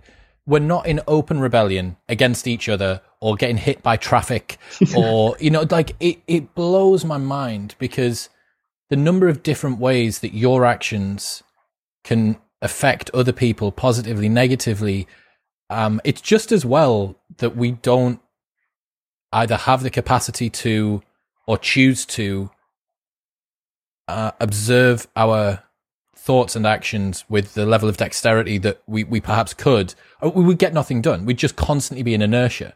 we're 0.45 0.59
not 0.59 0.87
in 0.87 1.01
open 1.07 1.39
rebellion 1.39 1.97
against 2.07 2.47
each 2.47 2.69
other 2.69 3.01
or 3.19 3.35
getting 3.35 3.57
hit 3.57 3.83
by 3.83 3.97
traffic 3.97 4.57
or 4.95 5.35
you 5.39 5.49
know 5.49 5.65
like 5.69 5.95
it, 5.99 6.19
it 6.27 6.55
blows 6.55 7.03
my 7.03 7.17
mind 7.17 7.75
because 7.79 8.29
the 8.89 8.95
number 8.95 9.27
of 9.27 9.43
different 9.43 9.79
ways 9.79 10.19
that 10.19 10.33
your 10.33 10.63
actions 10.63 11.43
can 12.03 12.37
affect 12.61 13.09
other 13.13 13.33
people 13.33 13.71
positively, 13.71 14.29
negatively. 14.29 15.07
Um, 15.69 16.01
it's 16.03 16.21
just 16.21 16.51
as 16.51 16.65
well 16.65 17.15
that 17.37 17.55
we 17.55 17.71
don't 17.71 18.19
either 19.33 19.55
have 19.55 19.83
the 19.83 19.89
capacity 19.89 20.49
to 20.49 21.01
or 21.45 21.57
choose 21.57 22.05
to 22.05 22.49
uh, 24.07 24.31
observe 24.39 25.07
our 25.15 25.63
thoughts 26.15 26.55
and 26.55 26.65
actions 26.65 27.23
with 27.29 27.53
the 27.53 27.65
level 27.65 27.87
of 27.87 27.97
dexterity 27.97 28.57
that 28.57 28.81
we, 28.87 29.03
we 29.03 29.21
perhaps 29.21 29.53
could, 29.53 29.93
uh, 30.21 30.29
we 30.29 30.43
would 30.43 30.57
get 30.57 30.73
nothing 30.73 31.01
done. 31.01 31.25
We'd 31.25 31.37
just 31.37 31.55
constantly 31.55 32.03
be 32.03 32.13
in 32.13 32.21
inertia. 32.21 32.73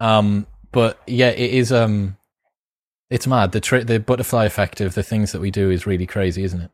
Um, 0.00 0.46
but 0.72 0.98
yeah, 1.06 1.30
it 1.30 1.52
is. 1.52 1.72
Um, 1.72 2.16
it's 3.10 3.26
mad. 3.26 3.52
The 3.52 3.60
tri- 3.60 3.84
the 3.84 4.00
butterfly 4.00 4.44
effect 4.44 4.80
of 4.80 4.94
the 4.94 5.02
things 5.02 5.32
that 5.32 5.40
we 5.40 5.50
do 5.50 5.70
is 5.70 5.86
really 5.86 6.06
crazy, 6.06 6.42
isn't 6.42 6.60
it? 6.60 6.70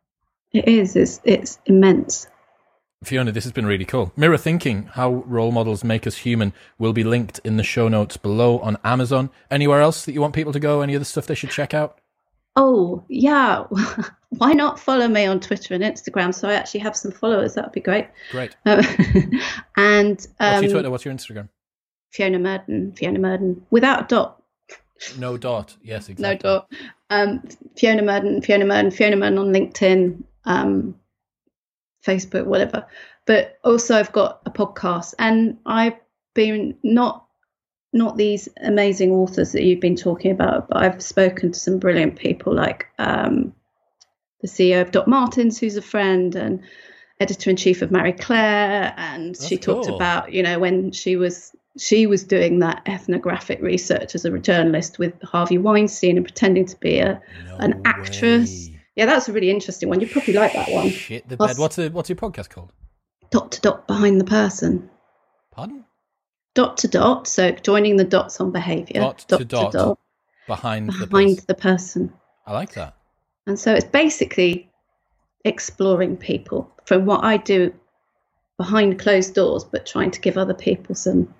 It 0.52 0.66
is. 0.68 0.96
It's 0.96 1.20
it's 1.24 1.58
immense. 1.66 2.26
Fiona, 3.02 3.32
this 3.32 3.44
has 3.44 3.52
been 3.52 3.64
really 3.64 3.86
cool. 3.86 4.12
Mirror 4.14 4.36
Thinking, 4.36 4.84
How 4.92 5.24
Role 5.26 5.52
Models 5.52 5.82
Make 5.82 6.06
Us 6.06 6.18
Human, 6.18 6.52
will 6.78 6.92
be 6.92 7.02
linked 7.02 7.40
in 7.44 7.56
the 7.56 7.62
show 7.62 7.88
notes 7.88 8.18
below 8.18 8.58
on 8.58 8.76
Amazon. 8.84 9.30
Anywhere 9.50 9.80
else 9.80 10.04
that 10.04 10.12
you 10.12 10.20
want 10.20 10.34
people 10.34 10.52
to 10.52 10.60
go? 10.60 10.82
Any 10.82 10.94
other 10.94 11.06
stuff 11.06 11.26
they 11.26 11.34
should 11.34 11.50
check 11.50 11.72
out? 11.72 11.98
Oh, 12.56 13.02
yeah. 13.08 13.64
Why 14.30 14.52
not 14.52 14.78
follow 14.78 15.08
me 15.08 15.24
on 15.24 15.40
Twitter 15.40 15.72
and 15.72 15.82
Instagram? 15.82 16.34
So 16.34 16.48
I 16.48 16.54
actually 16.54 16.80
have 16.80 16.94
some 16.94 17.10
followers. 17.10 17.54
That 17.54 17.64
would 17.64 17.72
be 17.72 17.80
great. 17.80 18.08
Great. 18.32 18.54
Um, 18.66 18.80
and 19.78 20.26
um, 20.38 20.52
What's 20.54 20.62
your 20.62 20.72
Twitter? 20.72 20.90
What's 20.90 21.04
your 21.06 21.14
Instagram? 21.14 21.48
Fiona 22.10 22.38
Murden. 22.38 22.92
Fiona 22.92 23.18
Murden. 23.18 23.64
Without 23.70 24.04
a 24.04 24.06
dot. 24.08 24.42
No 25.18 25.38
dot. 25.38 25.74
Yes, 25.82 26.08
exactly. 26.10 26.22
No 26.22 26.36
dot. 26.36 26.72
Um, 27.08 27.42
Fiona 27.78 28.02
Murden. 28.02 28.42
Fiona 28.42 28.66
Murden. 28.66 28.90
Fiona 28.90 29.16
Murden 29.16 29.38
on 29.38 29.46
LinkedIn. 29.46 30.22
Um, 30.44 30.96
Facebook, 32.04 32.46
whatever. 32.46 32.86
But 33.26 33.58
also, 33.64 33.96
I've 33.96 34.12
got 34.12 34.40
a 34.46 34.50
podcast, 34.50 35.14
and 35.18 35.58
I've 35.66 35.98
been 36.34 36.76
not 36.82 37.26
not 37.92 38.16
these 38.16 38.48
amazing 38.62 39.10
authors 39.10 39.52
that 39.52 39.64
you've 39.64 39.80
been 39.80 39.96
talking 39.96 40.30
about, 40.30 40.68
but 40.68 40.78
I've 40.78 41.02
spoken 41.02 41.52
to 41.52 41.58
some 41.58 41.78
brilliant 41.78 42.16
people 42.16 42.54
like 42.54 42.86
um, 42.98 43.52
the 44.40 44.48
CEO 44.48 44.80
of 44.80 44.92
Doc 44.92 45.08
Martens, 45.08 45.58
who's 45.58 45.76
a 45.76 45.82
friend, 45.82 46.34
and 46.34 46.62
editor 47.18 47.50
in 47.50 47.56
chief 47.56 47.82
of 47.82 47.90
Marie 47.90 48.12
Claire, 48.12 48.94
and 48.96 49.36
she 49.36 49.58
talked 49.58 49.86
cool. 49.86 49.96
about 49.96 50.32
you 50.32 50.42
know 50.42 50.58
when 50.58 50.92
she 50.92 51.16
was 51.16 51.54
she 51.78 52.06
was 52.06 52.24
doing 52.24 52.58
that 52.60 52.82
ethnographic 52.86 53.60
research 53.60 54.14
as 54.14 54.24
a 54.24 54.38
journalist 54.38 54.98
with 54.98 55.20
Harvey 55.22 55.58
Weinstein 55.58 56.16
and 56.16 56.26
pretending 56.26 56.66
to 56.66 56.76
be 56.80 56.98
a 56.98 57.20
No 57.46 57.56
an 57.58 57.82
actress. 57.84 58.68
way. 58.68 58.79
Yeah 59.00 59.06
that's 59.06 59.30
a 59.30 59.32
really 59.32 59.48
interesting 59.48 59.88
one. 59.88 59.98
You'd 59.98 60.10
probably 60.10 60.34
like 60.34 60.52
that 60.52 60.70
one. 60.70 60.90
Shit 60.90 61.26
the 61.26 61.38
bed. 61.38 61.56
What's, 61.56 61.78
a, 61.78 61.88
what's 61.88 62.10
your 62.10 62.16
podcast 62.16 62.50
called? 62.50 62.70
Dot 63.30 63.50
to 63.52 63.60
dot 63.62 63.86
behind 63.86 64.20
the 64.20 64.26
person. 64.26 64.90
Pardon? 65.50 65.86
Dot 66.54 66.76
to 66.78 66.88
dot. 66.88 67.26
So 67.26 67.52
joining 67.52 67.96
the 67.96 68.04
dots 68.04 68.40
on 68.40 68.52
behaviour. 68.52 69.00
Dot 69.00 69.18
to 69.20 69.44
dot. 69.44 69.98
Behind, 70.46 70.90
the 70.90 71.06
behind 71.06 71.36
person. 71.36 71.44
the 71.48 71.54
person. 71.54 72.12
I 72.46 72.52
like 72.52 72.72
that. 72.74 72.94
And 73.46 73.58
so 73.58 73.72
it's 73.72 73.86
basically 73.86 74.70
exploring 75.46 76.18
people 76.18 76.70
from 76.84 77.06
what 77.06 77.24
I 77.24 77.38
do 77.38 77.72
behind 78.58 78.98
closed 78.98 79.34
doors, 79.34 79.64
but 79.64 79.86
trying 79.86 80.10
to 80.10 80.20
give 80.20 80.36
other 80.36 80.52
people 80.52 80.94
some 80.94 81.34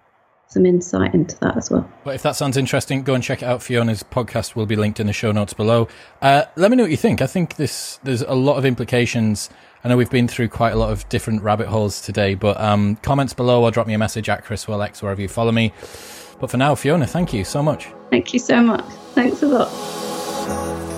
some 0.50 0.66
insight 0.66 1.14
into 1.14 1.38
that 1.38 1.56
as 1.56 1.70
well. 1.70 1.88
But 2.04 2.16
if 2.16 2.22
that 2.22 2.34
sounds 2.36 2.56
interesting, 2.56 3.02
go 3.02 3.14
and 3.14 3.22
check 3.22 3.42
it 3.42 3.46
out. 3.46 3.62
Fiona's 3.62 4.02
podcast 4.02 4.56
will 4.56 4.66
be 4.66 4.76
linked 4.76 4.98
in 4.98 5.06
the 5.06 5.12
show 5.12 5.30
notes 5.30 5.54
below. 5.54 5.88
Uh, 6.20 6.44
let 6.56 6.70
me 6.70 6.76
know 6.76 6.82
what 6.82 6.90
you 6.90 6.96
think. 6.96 7.22
I 7.22 7.26
think 7.26 7.56
this 7.56 7.98
there's 8.02 8.22
a 8.22 8.34
lot 8.34 8.56
of 8.56 8.64
implications. 8.64 9.48
I 9.84 9.88
know 9.88 9.96
we've 9.96 10.10
been 10.10 10.28
through 10.28 10.48
quite 10.48 10.72
a 10.72 10.76
lot 10.76 10.92
of 10.92 11.08
different 11.08 11.42
rabbit 11.42 11.68
holes 11.68 12.02
today, 12.02 12.34
but 12.34 12.60
um, 12.60 12.96
comments 12.96 13.32
below 13.32 13.62
or 13.62 13.70
drop 13.70 13.86
me 13.86 13.94
a 13.94 13.98
message 13.98 14.28
at 14.28 14.44
Chriswell 14.44 14.84
X 14.84 15.02
wherever 15.02 15.22
you 15.22 15.28
follow 15.28 15.52
me. 15.52 15.72
But 16.40 16.50
for 16.50 16.56
now, 16.56 16.74
Fiona, 16.74 17.06
thank 17.06 17.32
you 17.32 17.44
so 17.44 17.62
much. 17.62 17.88
Thank 18.10 18.32
you 18.32 18.40
so 18.40 18.60
much. 18.60 18.84
Thanks 19.14 19.42
a 19.42 19.46
lot. 19.46 20.89